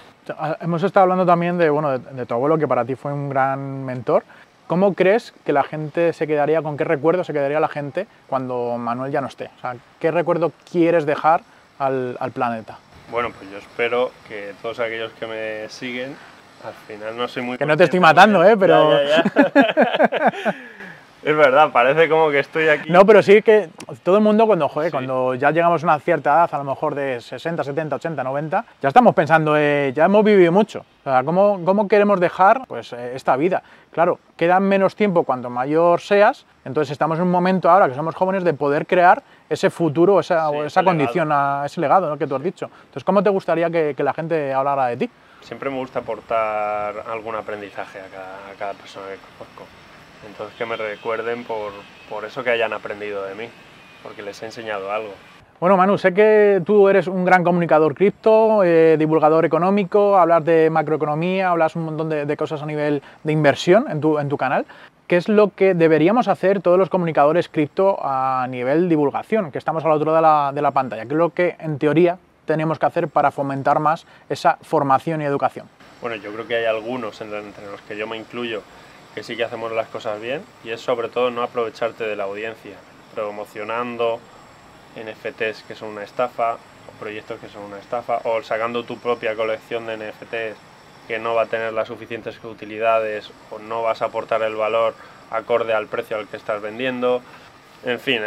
Hemos 0.61 0.81
estado 0.81 1.03
hablando 1.03 1.27
también 1.27 1.59
de 1.59 1.69
bueno 1.69 1.97
de 1.97 2.25
tu 2.25 2.33
abuelo 2.33 2.57
que 2.57 2.67
para 2.67 2.85
ti 2.85 2.95
fue 2.95 3.13
un 3.13 3.29
gran 3.29 3.85
mentor 3.85 4.23
¿Cómo 4.69 4.93
crees 4.93 5.33
que 5.47 5.51
la 5.51 5.63
gente 5.63 6.13
se 6.13 6.27
quedaría, 6.27 6.61
con 6.61 6.77
qué 6.77 6.83
recuerdo 6.83 7.23
se 7.23 7.33
quedaría 7.33 7.59
la 7.59 7.69
gente 7.69 8.05
cuando 8.27 8.77
Manuel 8.77 9.11
ya 9.11 9.19
no 9.19 9.25
esté? 9.25 9.49
O 9.57 9.61
sea, 9.61 9.75
¿qué 9.99 10.11
recuerdo 10.11 10.51
quieres 10.71 11.07
dejar 11.07 11.41
al, 11.79 12.15
planeta? 12.35 12.77
Bueno, 13.09 13.31
pues 13.35 13.49
yo 13.49 13.57
espero 13.57 14.11
que 14.27 14.53
todos 14.61 14.79
aquellos 14.79 15.11
que 15.13 15.25
me 15.25 15.67
siguen, 15.69 16.15
al 16.63 16.75
final 16.87 17.17
no 17.17 17.27
soy 17.27 17.41
muy... 17.41 17.57
Que 17.57 17.65
no 17.65 17.75
te 17.75 17.85
estoy 17.85 17.99
matando, 17.99 18.43
¿eh? 18.43 18.55
Pero... 18.57 18.91
Es 21.21 21.35
verdad, 21.35 21.71
parece 21.73 22.07
como 22.07 22.29
que 22.29 22.39
estoy 22.39 22.69
aquí. 22.69 22.89
No, 22.89 23.05
pero 23.05 23.21
sí 23.21 23.41
que 23.41 23.69
todo 24.03 24.15
el 24.17 24.23
mundo 24.23 24.47
cuando, 24.47 24.69
joder, 24.69 24.89
cuando 24.89 25.35
ya 25.35 25.51
llegamos 25.51 25.83
a 25.83 25.87
una 25.87 25.99
cierta 25.99 26.31
edad, 26.31 26.49
a 26.53 26.57
lo 26.59 26.63
mejor 26.63 26.95
de 26.95 27.19
60, 27.19 27.61
70, 27.61 27.97
80, 27.97 28.23
90, 28.23 28.65
ya 28.81 28.87
estamos 28.87 29.13
pensando, 29.13 29.57
eh, 29.57 29.91
ya 29.93 30.05
hemos 30.05 30.23
vivido 30.23 30.51
mucho. 30.53 30.79
O 30.79 31.03
sea, 31.03 31.23
¿cómo, 31.25 31.59
cómo 31.65 31.89
queremos 31.89 32.21
dejar 32.21 32.65
pues, 32.67 32.93
eh, 32.93 33.11
esta 33.15 33.35
vida? 33.35 33.61
Claro, 33.91 34.19
queda 34.37 34.61
menos 34.61 34.95
tiempo 34.95 35.23
cuanto 35.23 35.49
mayor 35.49 35.99
seas, 35.99 36.45
entonces 36.63 36.91
estamos 36.91 37.17
en 37.17 37.25
un 37.25 37.31
momento 37.31 37.69
ahora 37.69 37.89
que 37.89 37.95
somos 37.95 38.15
jóvenes 38.15 38.45
de 38.45 38.53
poder 38.53 38.87
crear 38.87 39.21
ese 39.49 39.69
futuro, 39.69 40.21
esa, 40.21 40.49
esa 40.65 40.83
condición, 40.83 41.31
a 41.33 41.63
ese 41.65 41.81
legado 41.81 42.17
que 42.17 42.27
tú 42.27 42.35
has 42.35 42.43
dicho. 42.43 42.69
Entonces, 42.79 43.03
¿cómo 43.03 43.21
te 43.21 43.29
gustaría 43.29 43.69
que, 43.69 43.93
que, 43.95 44.03
la 44.03 44.13
gente 44.13 44.53
hablara 44.53 44.87
de 44.87 44.97
ti? 44.97 45.09
Siempre 45.41 45.69
me 45.69 45.77
gusta 45.77 45.99
aportar 45.99 47.03
algún 47.11 47.35
aprendizaje 47.35 47.99
a 47.99 48.05
cada, 48.05 48.51
a 48.51 48.53
cada 48.57 48.73
persona 48.73 49.07
que 49.07 49.17
conozco. 49.37 49.88
Entonces 50.27 50.55
que 50.57 50.65
me 50.65 50.75
recuerden 50.75 51.43
por, 51.43 51.71
por 52.09 52.25
eso 52.25 52.43
que 52.43 52.49
hayan 52.49 52.73
aprendido 52.73 53.23
de 53.23 53.35
mí, 53.35 53.49
porque 54.03 54.21
les 54.21 54.41
he 54.41 54.45
enseñado 54.45 54.91
algo. 54.91 55.13
Bueno, 55.59 55.75
Manu, 55.75 55.97
sé 55.97 56.13
que 56.13 56.61
tú 56.65 56.87
eres 56.87 57.07
un 57.07 57.25
gran 57.25 57.43
comunicador 57.43 57.93
cripto, 57.93 58.63
eh, 58.63 58.95
divulgador 58.97 59.43
económico, 59.43 60.17
hablas 60.17 60.45
de 60.45 60.69
macroeconomía, 60.69 61.49
hablas 61.49 61.75
un 61.75 61.83
montón 61.83 62.07
de, 62.07 62.37
cosas 62.37 62.61
a 62.61 62.65
nivel 62.65 63.01
de 63.23 63.33
inversión 63.33 63.85
en 63.89 63.99
tu, 63.99 64.19
en 64.19 64.29
tu 64.29 64.37
canal. 64.37 64.65
¿qué 65.09 65.17
es 65.17 65.27
lo 65.27 65.53
que 65.55 65.73
deberíamos 65.73 66.27
hacer 66.27 66.61
todos 66.61 66.77
los 66.77 66.87
comunicadores 66.87 67.49
cripto 67.49 67.97
a 67.99 68.45
nivel 68.47 68.87
divulgación? 68.87 69.51
Que 69.51 69.57
estamos 69.57 69.83
al 69.83 69.91
otro 69.91 70.13
de 70.13 70.21
la, 70.21 70.51
de 70.53 70.61
la 70.61 70.69
pantalla. 70.69 71.03
¿Qué 71.05 71.13
es 71.13 71.17
lo 71.17 71.31
que 71.31 71.55
en 71.59 71.79
teoría 71.79 72.19
tenemos 72.45 72.77
que 72.77 72.85
hacer 72.85 73.07
para 73.07 73.31
fomentar 73.31 73.79
más 73.79 74.05
esa 74.29 74.59
formación 74.61 75.23
y 75.23 75.25
educación? 75.25 75.67
Bueno, 75.99 76.15
yo 76.17 76.31
creo 76.31 76.47
que 76.47 76.57
hay 76.57 76.65
algunos 76.65 77.19
entre 77.21 77.41
los 77.41 77.81
que 77.81 77.97
yo 77.97 78.05
me 78.05 78.17
incluyo 78.17 78.61
que 79.15 79.23
sí 79.23 79.35
que 79.35 79.43
hacemos 79.43 79.71
las 79.71 79.87
cosas 79.87 80.21
bien 80.21 80.43
y 80.63 80.69
es 80.69 80.81
sobre 80.81 81.09
todo 81.09 81.31
no 81.31 81.43
aprovecharte 81.43 82.03
de 82.03 82.15
la 82.15 82.25
audiencia, 82.25 82.75
promocionando 83.13 84.19
NFTs 84.95 85.63
que 85.63 85.75
son 85.75 85.89
una 85.89 86.03
estafa, 86.03 86.53
o 86.53 86.99
proyectos 86.99 87.39
que 87.39 87.49
son 87.49 87.63
una 87.63 87.79
estafa, 87.79 88.21
o 88.23 88.41
sacando 88.43 88.83
tu 88.83 88.97
propia 88.97 89.35
colección 89.35 89.87
de 89.87 89.97
NFTs 89.97 90.57
que 91.07 91.19
no 91.19 91.33
va 91.33 91.43
a 91.43 91.45
tener 91.47 91.73
las 91.73 91.87
suficientes 91.87 92.37
utilidades 92.43 93.31
o 93.49 93.59
no 93.59 93.81
vas 93.81 94.01
a 94.01 94.05
aportar 94.05 94.43
el 94.43 94.55
valor 94.55 94.93
acorde 95.31 95.73
al 95.73 95.87
precio 95.87 96.17
al 96.17 96.27
que 96.27 96.37
estás 96.37 96.61
vendiendo. 96.61 97.21
En 97.83 97.99
fin, 97.99 98.21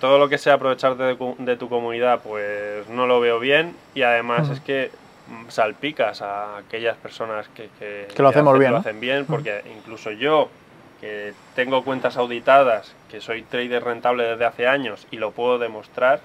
todo 0.00 0.18
lo 0.18 0.28
que 0.28 0.38
sea 0.38 0.54
aprovecharte 0.54 1.16
de, 1.38 1.56
tu 1.56 1.68
comunidad, 1.68 2.20
pues 2.20 2.88
no 2.88 3.06
lo 3.06 3.20
veo 3.20 3.40
bien 3.40 3.74
y 3.94 4.02
además 4.02 4.50
es 4.50 4.60
que 4.60 4.90
salpicas 5.48 6.22
a 6.22 6.58
aquellas 6.58 6.96
personas 6.96 7.48
que, 7.48 7.68
lo, 8.16 8.28
hacemos 8.28 8.54
hacen, 8.54 8.60
bien, 8.60 8.72
lo 8.72 8.78
hacen 8.78 9.00
bien, 9.00 9.26
porque 9.26 9.62
incluso 9.76 10.10
yo, 10.10 10.48
que 11.00 11.32
tengo 11.54 11.84
cuentas 11.84 12.16
auditadas, 12.16 12.94
que 13.10 13.20
soy 13.20 13.42
trader 13.42 13.84
rentable 13.84 14.24
desde 14.24 14.44
hace 14.44 14.66
años 14.66 15.06
y 15.10 15.16
lo 15.16 15.32
puedo 15.32 15.58
demostrar, 15.58 16.20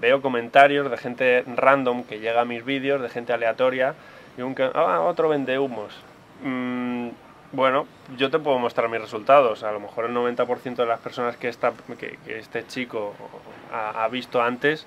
veo 0.00 0.22
comentarios 0.22 0.90
de 0.90 0.96
gente 0.96 1.44
random 1.46 2.04
que 2.04 2.20
llega 2.20 2.42
a 2.42 2.44
mis 2.44 2.64
vídeos, 2.64 3.02
de 3.02 3.08
gente 3.08 3.32
aleatoria, 3.32 3.94
y 4.36 4.42
un 4.42 4.54
ah, 4.74 5.00
otro 5.00 5.28
vende 5.28 5.58
humos. 5.58 5.94
Mm, 6.42 7.08
bueno, 7.52 7.86
yo 8.16 8.30
te 8.30 8.38
puedo 8.38 8.58
mostrar 8.58 8.88
mis 8.88 9.00
resultados. 9.00 9.62
A 9.62 9.72
lo 9.72 9.80
mejor 9.80 10.06
el 10.06 10.14
90% 10.14 10.76
de 10.76 10.86
las 10.86 11.00
personas 11.00 11.36
que, 11.36 11.48
esta, 11.48 11.72
que, 11.98 12.18
este 12.26 12.66
chico 12.66 13.14
ha, 13.72 14.06
visto 14.08 14.42
antes 14.42 14.86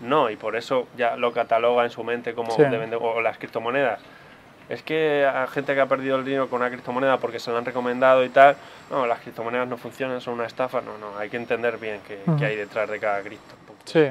no, 0.00 0.30
y 0.30 0.36
por 0.36 0.56
eso 0.56 0.86
ya 0.96 1.16
lo 1.16 1.32
cataloga 1.32 1.84
en 1.84 1.90
su 1.90 2.04
mente 2.04 2.34
como 2.34 2.54
de 2.54 2.96
o 3.00 3.20
las 3.20 3.38
criptomonedas. 3.38 4.00
Es 4.68 4.82
que 4.82 5.24
hay 5.24 5.46
gente 5.48 5.74
que 5.74 5.80
ha 5.80 5.86
perdido 5.86 6.16
el 6.16 6.24
dinero 6.24 6.48
con 6.48 6.60
una 6.60 6.70
criptomoneda 6.70 7.18
porque 7.18 7.38
se 7.38 7.50
lo 7.50 7.58
han 7.58 7.64
recomendado 7.64 8.24
y 8.24 8.30
tal. 8.30 8.56
No, 8.90 9.06
las 9.06 9.20
criptomonedas 9.20 9.68
no 9.68 9.76
funcionan, 9.76 10.20
son 10.20 10.34
una 10.34 10.46
estafa. 10.46 10.80
No, 10.80 10.98
no, 10.98 11.16
hay 11.16 11.28
que 11.28 11.36
entender 11.36 11.78
bien 11.78 12.00
qué, 12.06 12.44
hay 12.44 12.56
detrás 12.56 12.90
de 12.90 12.98
cada 12.98 13.20
cripto. 13.20 13.54
Sí, 13.84 14.08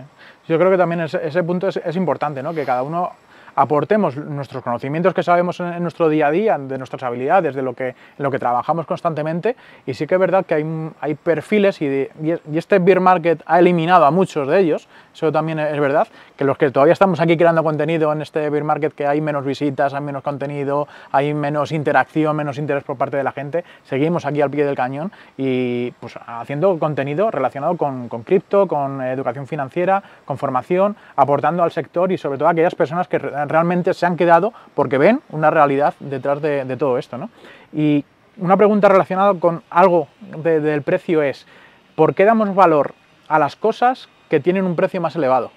yo 0.47 0.57
creo 0.57 0.71
que 0.71 0.77
también 0.77 1.01
ese, 1.01 1.27
ese 1.27 1.43
punto 1.43 1.67
es, 1.67 1.75
es, 1.75 1.95
importante, 1.97 2.41
¿no? 2.41 2.53
Que 2.53 2.63
cada 2.63 2.83
uno 2.83 3.11
aportemos 3.55 4.17
nuestros 4.17 4.61
conocimientos 4.63 5.13
que 5.13 5.23
sabemos 5.23 5.59
en, 5.59 5.81
nuestro 5.81 6.09
día 6.09 6.27
a 6.27 6.31
día, 6.31 6.57
de 6.57 6.77
nuestras 6.77 7.03
habilidades, 7.03 7.55
de 7.55 7.61
lo 7.61 7.73
que, 7.73 7.89
en 7.89 7.95
lo 8.17 8.29
que 8.29 8.37
trabajamos 8.37 8.85
constantemente. 8.85 9.55
Y 9.85 9.93
sí 9.93 10.05
que 10.05 10.15
es 10.15 10.19
verdad 10.19 10.45
que 10.45 10.55
hay, 10.55 10.91
hay 10.99 11.15
perfiles 11.15 11.81
y, 11.81 12.09
y, 12.21 12.57
este 12.57 12.79
beer 12.79 12.99
market 12.99 13.41
ha 13.45 13.59
eliminado 13.59 14.05
a 14.05 14.11
muchos 14.11 14.47
de 14.47 14.59
ellos. 14.59 14.87
Eso 15.15 15.31
también 15.31 15.59
es 15.59 15.79
verdad, 15.79 16.09
que 16.35 16.43
los 16.43 16.57
que 16.57 16.71
todavía 16.71 16.91
estamos 16.91 17.21
aquí 17.21 17.37
creando 17.37 17.63
contenido 17.63 18.11
en 18.11 18.21
este 18.21 18.49
beer 18.49 18.65
market, 18.65 18.93
que 18.93 19.07
hay 19.07 19.21
menos 19.21 19.45
visitas, 19.45 19.93
hay 19.93 20.01
menos 20.01 20.23
contenido, 20.23 20.89
hay 21.09 21.33
menos 21.33 21.71
interacción, 21.71 22.35
menos 22.35 22.57
interés 22.57 22.83
por 22.83 22.97
parte 22.97 23.15
de 23.15 23.23
la 23.23 23.31
gente, 23.31 23.63
seguimos 23.85 24.25
aquí 24.25 24.41
al 24.41 24.49
pie 24.49 24.65
del 24.65 24.75
cañón 24.75 25.13
y 25.37 25.91
pues 26.01 26.19
haciendo 26.27 26.77
contenido 26.79 27.31
relacionado 27.31 27.77
con, 27.77 28.09
con 28.09 28.23
cripto, 28.23 28.67
con 28.67 29.01
educación 29.01 29.47
financiera, 29.47 30.03
con 30.25 30.37
formación, 30.37 30.97
aportando 31.15 31.63
al 31.63 31.71
sector 31.71 32.11
y 32.11 32.17
sobre 32.17 32.37
todo 32.37 32.49
a 32.49 32.51
aquellas 32.51 32.75
personas 32.75 33.07
que 33.07 33.17
realmente 33.17 33.93
se 33.93 34.05
han 34.05 34.17
quedado 34.17 34.51
porque 34.73 34.97
ven 34.97 35.21
una 35.29 35.49
realidad 35.49 35.93
detrás 36.01 36.41
de, 36.41 36.75
todo 36.75 36.97
esto. 36.97 37.17
¿no? 37.17 37.29
Y 37.71 38.03
una 38.37 38.57
pregunta 38.57 38.89
relacionada 38.89 39.33
con 39.35 39.63
algo 39.69 40.09
del 40.43 40.81
precio 40.81 41.21
es, 41.21 41.47
¿por 41.95 42.13
qué 42.13 42.25
damos 42.25 42.53
valor 42.53 42.93
a 43.29 43.39
las 43.39 43.55
cosas 43.55 44.09
que 44.29 44.39
tienen 44.39 44.65
un 44.65 44.75
precio 44.75 45.01
más 45.01 45.15
elevado? 45.15 45.51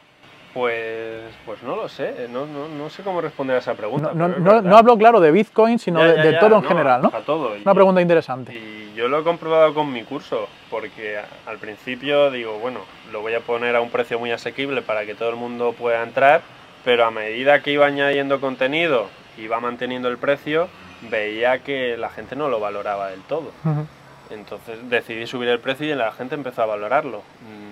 Pues, 0.54 1.24
pues 1.44 1.62
no 1.62 1.76
lo 1.76 1.88
sé, 1.88 2.26
no, 2.30 2.46
no, 2.46 2.68
no 2.68 2.90
sé 2.90 3.02
cómo 3.02 3.20
responder 3.20 3.56
a 3.56 3.58
esa 3.60 3.74
pregunta. 3.74 4.12
No, 4.14 4.28
no 4.28 4.76
hablo, 4.76 4.96
claro, 4.96 5.20
de 5.20 5.30
Bitcoin, 5.30 5.78
sino 5.78 6.02
de, 6.02 6.32
todo 6.34 6.56
en 6.56 6.64
general, 6.64 7.02
¿no? 7.02 7.12
A 7.14 7.20
todo. 7.20 7.52
Una 7.62 7.74
pregunta 7.74 8.00
interesante. 8.00 8.54
Y 8.54 8.92
yo 8.96 9.08
lo 9.08 9.20
he 9.20 9.22
comprobado 9.22 9.74
con 9.74 9.92
mi 9.92 10.02
curso, 10.04 10.48
porque 10.70 11.18
al 11.46 11.58
principio 11.58 12.30
digo, 12.30 12.58
bueno, 12.58 12.80
lo 13.12 13.20
voy 13.20 13.34
a 13.34 13.40
poner 13.40 13.76
a 13.76 13.80
un 13.80 13.90
precio 13.90 14.18
muy 14.18 14.32
asequible 14.32 14.82
para 14.82 15.04
que 15.04 15.14
todo 15.14 15.28
el 15.28 15.36
mundo 15.36 15.74
pueda 15.78 16.02
entrar, 16.02 16.40
pero 16.84 17.04
a 17.04 17.10
medida 17.10 17.62
que 17.62 17.70
iba 17.70 17.86
añadiendo 17.86 18.40
contenido 18.40 19.06
y 19.36 19.42
iba 19.42 19.60
manteniendo 19.60 20.08
el 20.08 20.18
precio, 20.18 20.68
veía 21.10 21.58
que 21.60 21.96
la 21.96 22.08
gente 22.08 22.34
no 22.36 22.48
lo 22.48 22.58
valoraba 22.58 23.10
del 23.10 23.20
todo. 23.20 23.52
Entonces 24.30 24.78
decidí 24.90 25.26
subir 25.26 25.48
el 25.48 25.60
precio 25.60 25.86
y 25.86 25.94
la 25.94 26.12
gente 26.12 26.34
empezó 26.34 26.62
a 26.62 26.66
valorarlo. 26.66 27.22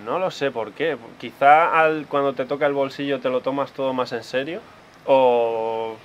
No 0.04 0.18
lo 0.18 0.30
sé 0.30 0.50
por 0.50 0.72
qué. 0.72 0.96
Quizá 1.18 1.80
al, 1.80 2.06
cuando 2.06 2.32
te 2.32 2.46
toca 2.46 2.66
el 2.66 2.72
bolsillo 2.72 3.20
te 3.20 3.28
lo 3.28 3.40
tomas 3.40 3.72
todo 3.72 3.92
más 3.92 4.12
en 4.12 4.24
serio. 4.24 4.60
O... 5.06 5.96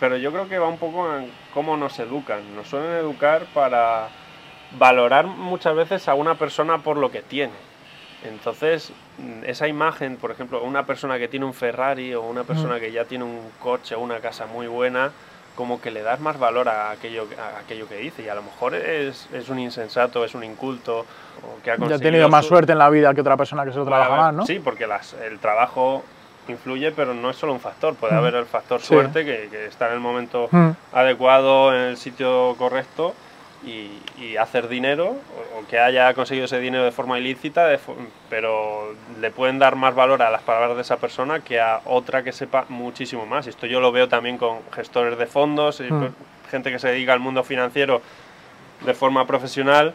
Pero 0.00 0.16
yo 0.16 0.32
creo 0.32 0.48
que 0.48 0.58
va 0.58 0.66
un 0.66 0.78
poco 0.78 1.14
en 1.14 1.30
cómo 1.52 1.76
nos 1.76 1.98
educan. 1.98 2.56
Nos 2.56 2.68
suelen 2.68 2.92
educar 2.92 3.44
para 3.52 4.08
valorar 4.78 5.26
muchas 5.26 5.76
veces 5.76 6.08
a 6.08 6.14
una 6.14 6.36
persona 6.36 6.78
por 6.78 6.96
lo 6.96 7.10
que 7.10 7.20
tiene 7.20 7.52
entonces, 8.24 8.90
esa 9.44 9.68
imagen, 9.68 10.16
por 10.16 10.30
ejemplo, 10.30 10.62
una 10.62 10.86
persona 10.86 11.18
que 11.18 11.28
tiene 11.28 11.44
un 11.44 11.52
Ferrari 11.52 12.14
o 12.14 12.22
una 12.22 12.44
persona 12.44 12.80
que 12.80 12.90
ya 12.90 13.04
tiene 13.04 13.24
un 13.24 13.50
coche 13.60 13.94
o 13.94 14.00
una 14.00 14.18
casa 14.20 14.46
muy 14.46 14.66
buena, 14.66 15.12
como 15.54 15.80
que 15.80 15.90
le 15.90 16.02
das 16.02 16.20
más 16.20 16.38
valor 16.38 16.68
a 16.68 16.90
aquello, 16.90 17.26
a 17.38 17.60
aquello 17.60 17.88
que 17.88 17.96
dice. 17.96 18.22
Y 18.22 18.28
a 18.28 18.34
lo 18.34 18.42
mejor 18.42 18.74
es, 18.74 19.28
es 19.32 19.48
un 19.48 19.58
insensato, 19.58 20.24
es 20.24 20.34
un 20.34 20.44
inculto, 20.44 21.00
o 21.00 21.62
que 21.62 21.70
ha 21.70 21.76
conseguido... 21.76 21.88
Ya 21.88 21.94
ha 21.96 22.10
tenido 22.10 22.28
más 22.28 22.46
suerte 22.46 22.72
en 22.72 22.78
la 22.78 22.90
vida 22.90 23.14
que 23.14 23.20
otra 23.20 23.36
persona 23.36 23.64
que 23.64 23.72
se 23.72 23.78
lo 23.78 23.84
trabaja 23.84 24.16
más, 24.16 24.34
¿no? 24.34 24.46
Sí, 24.46 24.60
porque 24.62 24.86
el 25.24 25.38
trabajo 25.38 26.02
influye, 26.48 26.92
pero 26.92 27.14
no 27.14 27.30
es 27.30 27.36
solo 27.36 27.52
un 27.52 27.60
factor. 27.60 27.94
Puede 27.94 28.14
haber 28.14 28.34
el 28.34 28.46
factor 28.46 28.80
suerte, 28.80 29.24
que, 29.24 29.48
que, 29.50 29.66
está 29.66 29.88
en 29.88 29.94
el 29.94 30.00
momento 30.00 30.48
adecuado, 30.92 31.74
en 31.74 31.80
el 31.82 31.96
sitio 31.96 32.54
correcto, 32.58 33.14
y, 33.66 34.36
hacer 34.36 34.68
dinero, 34.68 35.16
o, 35.56 35.66
que 35.68 35.78
haya 35.78 36.12
conseguido 36.14 36.46
ese 36.46 36.58
dinero 36.58 36.84
de 36.84 36.92
forma 36.92 37.18
ilícita, 37.18 37.68
pero 38.28 38.94
le 39.20 39.30
pueden 39.30 39.58
dar 39.58 39.76
más 39.76 39.94
valor 39.94 40.22
a 40.22 40.30
las 40.30 40.42
palabras 40.42 40.76
de 40.76 40.82
esa 40.82 40.96
persona 40.96 41.40
que 41.40 41.60
a 41.60 41.80
otra 41.84 42.22
que 42.24 42.32
sepa 42.32 42.64
muchísimo 42.68 43.26
más. 43.26 43.46
Esto 43.46 43.66
yo 43.66 43.80
lo 43.80 43.92
veo 43.92 44.08
también 44.08 44.38
con 44.38 44.58
gestores 44.72 45.16
de 45.18 45.26
fondos, 45.26 45.80
y 45.80 45.84
mm. 45.84 46.14
gente 46.50 46.70
que 46.70 46.78
se 46.78 46.88
dedica 46.88 47.12
al 47.12 47.20
mundo 47.20 47.44
financiero 47.44 48.02
de 48.84 48.94
forma 48.94 49.26
profesional. 49.26 49.94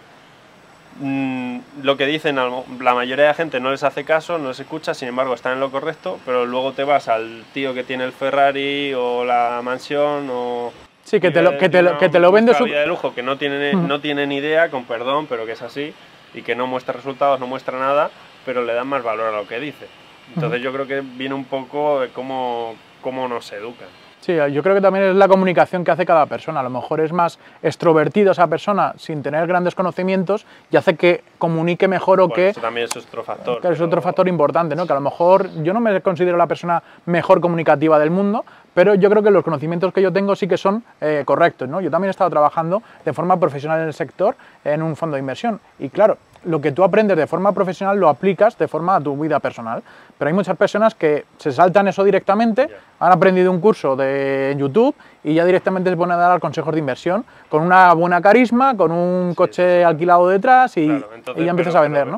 Mm, 1.00 1.60
lo 1.84 1.96
que 1.98 2.06
dicen, 2.06 2.36
la 2.36 2.94
mayoría 2.94 3.24
de 3.24 3.30
la 3.30 3.34
gente 3.34 3.60
no 3.60 3.72
les 3.72 3.84
hace 3.84 4.04
caso, 4.04 4.38
no 4.38 4.50
les 4.50 4.60
escucha, 4.60 4.94
sin 4.94 5.10
embargo 5.10 5.34
están 5.34 5.54
en 5.54 5.60
lo 5.60 5.72
correcto, 5.72 6.20
pero 6.26 6.46
luego 6.46 6.74
te 6.74 6.84
vas 6.84 7.08
al 7.08 7.44
tío 7.54 7.74
que 7.74 7.84
tiene 7.84 8.04
el 8.04 8.12
Ferrari 8.12 8.94
o 8.94 9.24
la 9.24 9.62
mansión 9.64 10.28
o 10.32 10.74
Sí, 11.10 11.20
que 11.20 11.32
te 11.32 11.42
lo, 11.42 11.58
que 11.58 11.70
te 11.70 11.82
lo, 11.82 11.98
que 11.98 12.08
te 12.08 12.20
lo 12.20 12.32
vende 12.32 12.54
su... 12.54 12.66
de 12.66 12.86
lujo 12.86 13.16
que 13.16 13.24
no 13.24 13.36
tienen, 13.40 13.88
no 13.88 14.00
tienen 14.00 14.32
idea, 14.32 14.70
con 14.70 14.86
perdón, 14.86 15.26
pero 15.28 15.48
que 15.48 15.54
es 15.54 15.62
así, 15.64 15.92
y 16.36 16.44
que 16.44 16.56
no 16.56 16.68
muestra 16.68 16.94
resultados, 16.94 17.40
no 17.40 17.48
muestra 17.48 17.80
nada, 17.80 18.12
pero 18.46 18.64
le 18.64 18.76
dan 18.76 18.88
más 18.88 19.02
valor 19.02 19.34
a 19.34 19.38
lo 19.38 19.48
que 19.48 19.60
dice. 19.60 19.88
Entonces 20.36 20.62
yo 20.62 20.72
creo 20.72 20.86
que 20.86 21.02
viene 21.02 21.34
un 21.34 21.46
poco 21.46 22.02
de 22.02 22.10
cómo, 22.10 22.76
cómo 23.02 23.28
nos 23.28 23.52
educan. 23.52 23.88
Sí, 24.20 24.36
yo 24.52 24.62
creo 24.62 24.76
que 24.76 24.82
también 24.82 25.06
es 25.06 25.16
la 25.16 25.30
comunicación 25.30 25.86
que 25.86 25.92
hace 25.92 26.06
cada 26.06 26.26
persona. 26.26 26.60
A 26.60 26.64
lo 26.64 26.70
mejor 26.70 27.00
es 27.00 27.14
más 27.14 27.40
extrovertido 27.64 28.34
esa 28.34 28.48
persona 28.48 28.94
sin 28.98 29.24
tener 29.24 29.48
grandes 29.48 29.76
conocimientos 29.76 30.46
y 30.70 30.76
hace 30.76 30.96
que 30.96 31.24
comunique 31.38 31.88
mejor 31.88 32.20
o 32.20 32.28
que... 32.28 32.50
Eso 32.50 32.60
también 32.60 32.86
es 32.86 32.98
otro 32.98 33.24
factor. 33.24 33.62
Que 33.62 33.70
es 33.70 33.80
otro 33.80 34.02
factor 34.02 34.28
importante, 34.28 34.76
¿no? 34.76 34.86
Que 34.86 34.92
a 34.92 34.98
lo 34.98 35.02
mejor 35.02 35.50
yo 35.64 35.74
no 35.74 35.80
me 35.80 36.02
considero 36.02 36.36
la 36.36 36.48
persona 36.48 36.84
mejor 37.06 37.40
comunicativa 37.40 37.98
del 37.98 38.12
mundo, 38.12 38.44
pero 38.74 38.96
yo 38.96 39.10
creo 39.10 39.24
que 39.24 39.32
los 39.32 39.44
conocimientos 39.44 39.94
que 39.94 40.02
yo 40.02 40.12
tengo 40.14 40.36
sí 40.36 40.48
que 40.48 40.58
son 40.58 40.84
eh, 41.02 41.24
correctos. 41.26 41.68
¿no? 41.68 41.82
Yo 41.82 41.90
también 41.90 42.10
he 42.10 42.12
estado 42.12 42.30
trabajando 42.30 42.82
de 43.04 43.14
forma 43.14 43.40
profesional 43.40 43.82
en 43.82 43.88
el 43.88 43.94
sector 43.94 44.36
en 44.64 44.82
un 44.82 44.96
fondo 44.96 45.16
de 45.16 45.22
inversión 45.22 45.60
y 45.80 45.90
claro, 45.90 46.18
lo 46.46 46.62
que 46.62 46.72
tú 46.72 46.84
aprendes 46.84 47.18
de 47.18 47.28
forma 47.28 47.52
profesional 47.52 48.00
lo 48.00 48.08
aplicas 48.10 48.58
de 48.58 48.68
forma 48.68 48.96
a 48.96 49.02
tu 49.02 49.18
vida 49.18 49.40
personal. 49.40 49.84
Pero 50.18 50.30
hay 50.30 50.34
muchas 50.34 50.56
personas 50.56 50.96
que 50.96 51.26
se 51.38 51.52
saltan 51.52 51.88
eso 51.88 52.04
directamente, 52.04 52.70
han 53.00 53.12
aprendido 53.12 53.52
un 53.52 53.60
curso 53.60 53.96
de 53.96 54.56
YouTube 54.58 54.96
y 55.24 55.34
ya 55.34 55.46
directamente 55.46 55.90
se 55.90 55.98
ponen 55.98 56.16
a 56.16 56.18
dar 56.18 56.40
consejos 56.40 56.74
de 56.74 56.80
inversión 56.80 57.26
con 57.50 57.64
una 57.64 57.94
buena 57.94 58.22
carisma, 58.22 58.76
con 58.76 58.92
un 58.92 59.34
coche 59.36 59.84
alquilado 59.84 60.28
detrás 60.30 60.78
y, 60.78 60.88
ya 60.88 61.50
empiezas 61.50 61.76
a 61.76 61.82
vender, 61.82 62.08
¿no? 62.08 62.18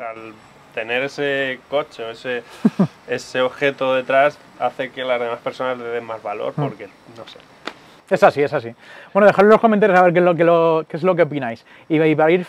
Tener 0.73 1.03
ese 1.03 1.59
coche, 1.69 2.09
ese, 2.11 2.43
ese 3.07 3.41
objeto 3.41 3.93
detrás, 3.93 4.37
hace 4.59 4.91
que 4.91 5.03
las 5.03 5.19
demás 5.19 5.39
personas 5.39 5.77
le 5.77 5.85
den 5.85 6.03
más 6.03 6.21
valor, 6.21 6.53
mm. 6.55 6.61
porque 6.61 6.87
no 7.17 7.27
sé. 7.27 7.39
Es 8.09 8.23
así, 8.23 8.43
es 8.43 8.51
así. 8.51 8.75
Bueno, 9.13 9.25
dejadlo 9.25 9.47
en 9.47 9.51
los 9.51 9.61
comentarios 9.61 9.97
a 9.97 10.03
ver 10.03 10.11
qué 10.11 10.19
es 10.19 10.25
lo 10.25 10.35
que, 10.35 10.43
lo, 10.43 10.85
qué 10.87 10.97
es 10.97 11.03
lo 11.03 11.15
que 11.15 11.21
opináis. 11.21 11.65
Y, 11.87 11.97
para 12.15 12.29
ir 12.29 12.45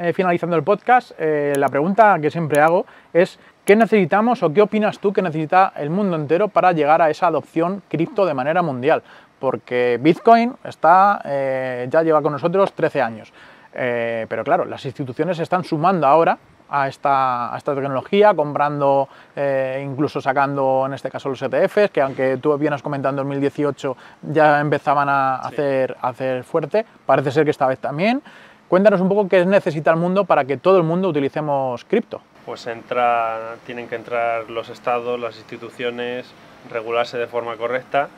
eh, 0.00 0.12
finalizando 0.12 0.56
el 0.56 0.64
podcast, 0.64 1.12
eh, 1.18 1.52
la 1.56 1.68
pregunta 1.68 2.18
que 2.20 2.32
siempre 2.32 2.60
hago 2.60 2.84
es 3.12 3.38
¿qué 3.64 3.76
necesitamos 3.76 4.42
o 4.42 4.52
qué 4.52 4.60
opinas 4.60 4.98
tú 4.98 5.12
que 5.12 5.22
necesita 5.22 5.72
el 5.76 5.90
mundo 5.90 6.16
entero 6.16 6.48
para 6.48 6.72
llegar 6.72 7.00
a 7.00 7.10
esa 7.10 7.28
adopción 7.28 7.82
cripto 7.88 8.26
de 8.26 8.34
manera 8.34 8.60
mundial? 8.62 9.04
Porque 9.38 9.98
Bitcoin 10.00 10.54
está, 10.64 11.22
eh, 11.24 11.86
ya 11.88 12.02
lleva 12.02 12.20
con 12.20 12.32
nosotros 12.32 12.72
13 12.72 13.00
años. 13.00 13.32
Eh, 13.72 14.26
pero 14.28 14.42
claro, 14.42 14.64
las 14.64 14.84
instituciones 14.84 15.36
se 15.36 15.42
están 15.44 15.64
sumando 15.64 16.06
ahora 16.06 16.38
a 16.74 16.88
esta, 16.88 17.54
esta 17.56 17.72
tecnología, 17.74 18.34
comprando, 18.34 19.08
eh, 19.36 19.80
incluso 19.88 20.20
sacando 20.20 20.84
en 20.86 20.94
este 20.94 21.08
caso 21.08 21.28
los 21.28 21.40
ETFs, 21.40 21.90
que 21.92 22.00
aunque 22.00 22.36
tú 22.38 22.56
bien 22.58 22.72
has 22.72 22.82
comentado 22.82 23.10
en 23.10 23.16
2018 23.16 23.96
ya 24.22 24.60
empezaban 24.60 25.08
a, 25.08 25.36
hacer, 25.36 25.96
a 26.00 26.08
hacer 26.08 26.42
fuerte, 26.42 26.84
parece 27.06 27.30
ser 27.30 27.44
que 27.44 27.52
esta 27.52 27.68
vez 27.68 27.78
también. 27.78 28.20
Cuéntanos 28.66 29.00
un 29.00 29.08
poco 29.08 29.28
qué 29.28 29.46
necesita 29.46 29.92
el 29.92 29.98
mundo 29.98 30.24
para 30.24 30.44
que 30.44 30.56
todo 30.56 30.78
el 30.78 30.82
mundo 30.82 31.08
utilicemos 31.08 31.84
cripto. 31.84 32.20
Pues 32.44 32.66
entra, 32.66 33.54
tienen 33.64 33.86
que 33.86 33.94
entrar 33.94 34.50
los 34.50 34.68
estados, 34.68 35.20
las 35.20 35.36
instituciones, 35.36 36.26
regularse 36.70 37.18
de 37.18 37.28
forma 37.28 37.56
correcta 37.56 38.08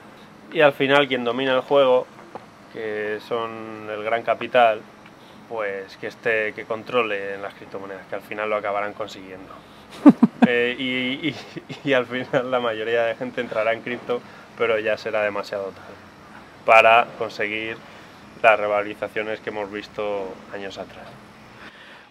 y 0.51 0.63
al 0.63 0.73
final 0.73 1.09
quien 1.09 1.25
domina 1.25 1.53
el 1.53 1.61
juego, 1.61 2.07
que 2.73 3.19
son 3.29 3.89
el 3.91 4.03
gran 4.03 4.23
capital, 4.23 4.81
pues 5.49 5.97
que 5.97 6.09
esté, 6.09 6.53
que 6.53 6.65
controle 6.65 7.35
en 7.35 7.43
las 7.43 7.55
criptomonedas, 7.55 8.07
que 8.07 8.15
al 8.15 8.23
final 8.23 8.51
lo 8.51 8.57
acabarán 8.57 8.93
consiguiendo. 8.93 9.53
Eh, 10.49 10.77
y, 10.79 11.35
y, 11.89 11.93
al 11.93 12.07
final 12.07 12.51
la 12.51 12.61
mayoría 12.61 13.03
de 13.05 13.17
gente 13.17 13.41
entrará 13.41 13.73
en 13.73 13.81
cripto, 13.81 14.21
pero 14.57 14.79
ya 14.79 14.97
será 14.97 15.23
demasiado 15.23 15.71
tarde 15.71 15.95
para 16.65 17.07
conseguir 17.19 17.77
las 18.43 18.61
revalorizaciones 18.61 19.41
que 19.41 19.51
hemos 19.51 19.73
visto 19.73 20.29
años 20.53 20.79
atrás. 20.79 21.07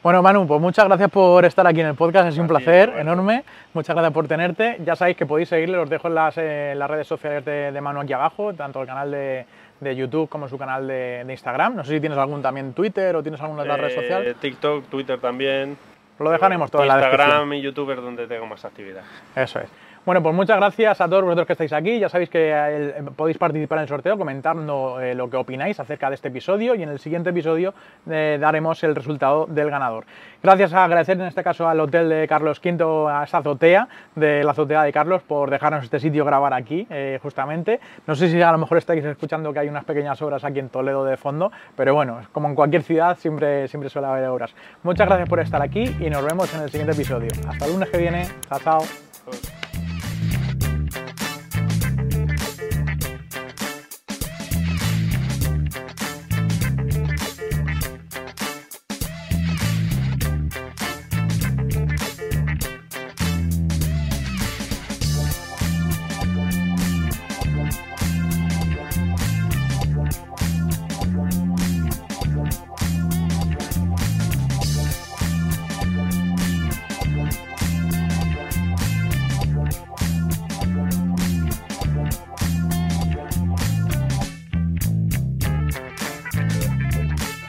Bueno, 0.06 0.22
Manu, 0.22 0.46
pues 0.46 0.62
muchas 0.62 0.86
gracias 0.86 1.10
por 1.10 1.46
estar 1.46 1.66
aquí 1.66 1.82
en 1.82 1.88
el 1.88 1.96
podcast, 1.96 2.28
es 2.30 2.38
un 2.38 2.48
placer 2.48 2.94
enorme. 2.98 3.44
Muchas 3.74 3.96
gracias 3.96 4.14
por 4.14 4.28
tenerte. 4.28 4.78
Ya 4.86 4.96
sabéis 4.96 5.18
que 5.18 5.26
podéis 5.26 5.50
seguirle, 5.50 5.80
os 5.80 5.90
dejo 5.90 6.10
en 6.10 6.14
las, 6.14 6.38
las 6.38 6.88
redes 6.88 7.08
sociales 7.08 7.44
de, 7.44 7.82
Manu 7.82 8.02
aquí 8.02 8.14
abajo, 8.14 8.54
tanto 8.54 8.82
el 8.82 8.88
canal 8.88 9.10
de, 9.10 9.48
YouTube 9.82 10.30
como 10.30 10.48
su 10.48 10.58
canal 10.58 10.88
de, 10.88 11.26
Instagram. 11.28 11.76
No 11.76 11.84
sé 11.84 11.94
si 11.94 12.00
tienes 12.00 12.18
algún 12.18 12.42
también 12.42 12.74
Twitter 12.74 13.16
o 13.16 13.24
tienes 13.24 13.42
alguna 13.42 13.64
otra 13.64 13.78
red 13.78 13.94
social. 13.94 14.26
Eh, 14.26 14.36
TikTok, 14.40 14.86
Twitter 14.88 15.20
también. 15.20 15.78
Lo 16.20 16.30
dejaremos 16.30 16.72
todo 16.72 16.84
en 16.84 16.88
la 16.88 16.98
descripción. 16.98 17.28
Instagram 17.28 17.54
y 17.54 17.62
YouTube 17.62 17.92
es 17.92 17.98
donde 17.98 18.28
tengo 18.28 18.46
más 18.46 18.64
actividad. 18.64 19.04
Eso 19.36 19.60
es. 19.60 19.70
Bueno, 20.06 20.22
pues 20.22 20.36
muchas 20.36 20.58
gracias 20.58 21.02
a 21.02 21.10
todos 21.10 21.24
vosotros 21.24 21.48
que 21.48 21.54
estáis 21.54 21.74
aquí. 21.74 21.98
Ya 21.98 22.10
sabéis 22.10 22.30
que 22.30 22.52
eh, 22.54 22.94
podéis 23.16 23.40
participar 23.40 23.80
en 23.80 23.82
el 23.84 23.88
sorteo 23.88 24.20
comentando 24.20 25.02
eh, 25.02 25.16
lo 25.16 25.32
que 25.32 25.38
opináis 25.38 25.80
acerca 25.80 26.10
de 26.10 26.16
este 26.16 26.28
episodio 26.28 26.76
y 26.76 26.84
en 26.84 26.90
el 26.90 27.00
siguiente 27.00 27.32
episodio 27.32 27.74
eh, 28.08 28.38
daremos 28.40 28.84
el 28.84 28.94
resultado 28.94 29.48
del 29.48 29.72
ganador. 29.72 30.06
Gracias 30.44 30.74
a 30.74 30.84
agradecer 30.84 31.20
en 31.20 31.26
este 31.26 31.44
caso 31.44 31.68
al 31.68 31.80
hotel 31.80 32.08
de 32.08 32.28
Carlos 32.28 32.62
V, 32.64 33.12
a 33.12 33.24
esa 33.24 33.40
azotea 33.40 33.88
de 34.14 34.44
la 34.44 34.52
azotea 34.52 34.84
de 34.84 34.94
Carlos 34.94 35.24
por 35.24 35.50
dejarnos 35.50 35.84
este 35.84 36.00
sitio 36.00 36.24
grabar 36.24 36.54
aquí 36.54 36.88
justamente. 37.24 37.80
No 38.06 38.14
sé 38.14 38.30
si 38.30 38.40
a 38.40 38.52
lo 38.52 38.60
mejor 38.60 38.78
estáis 38.78 39.04
escuchando 39.04 39.52
que 39.54 39.60
hay 39.60 39.70
unas 39.70 39.86
pequeñas 39.86 40.22
obras 40.22 40.44
aquí 40.44 40.60
en 40.60 40.70
Toledo 40.70 41.04
de 41.04 41.18
fondo, 41.18 41.52
pero 41.76 41.96
bueno, 41.96 42.22
como 42.32 42.48
en 42.48 42.54
cualquier 42.54 42.84
ciudad 42.84 43.18
siempre, 43.18 43.68
siempre 43.68 43.90
suele 43.90 44.08
haber 44.08 44.28
obras. 44.28 44.54
Muchas 44.84 45.08
gracias 45.08 45.28
por 45.28 45.40
estar 45.40 45.64
aquí 45.64 45.96
y 46.00 46.12
nos 46.12 46.24
vemos 46.24 46.54
en 46.54 46.62
el 46.62 46.70
siguiente 46.70 46.94
episodio. 46.94 47.30
Hasta 47.48 47.66
el 47.66 47.72
lunes 47.72 47.90
que 47.90 47.98
viene. 47.98 48.28
Chao, 48.48 48.60
chao. 48.60 49.55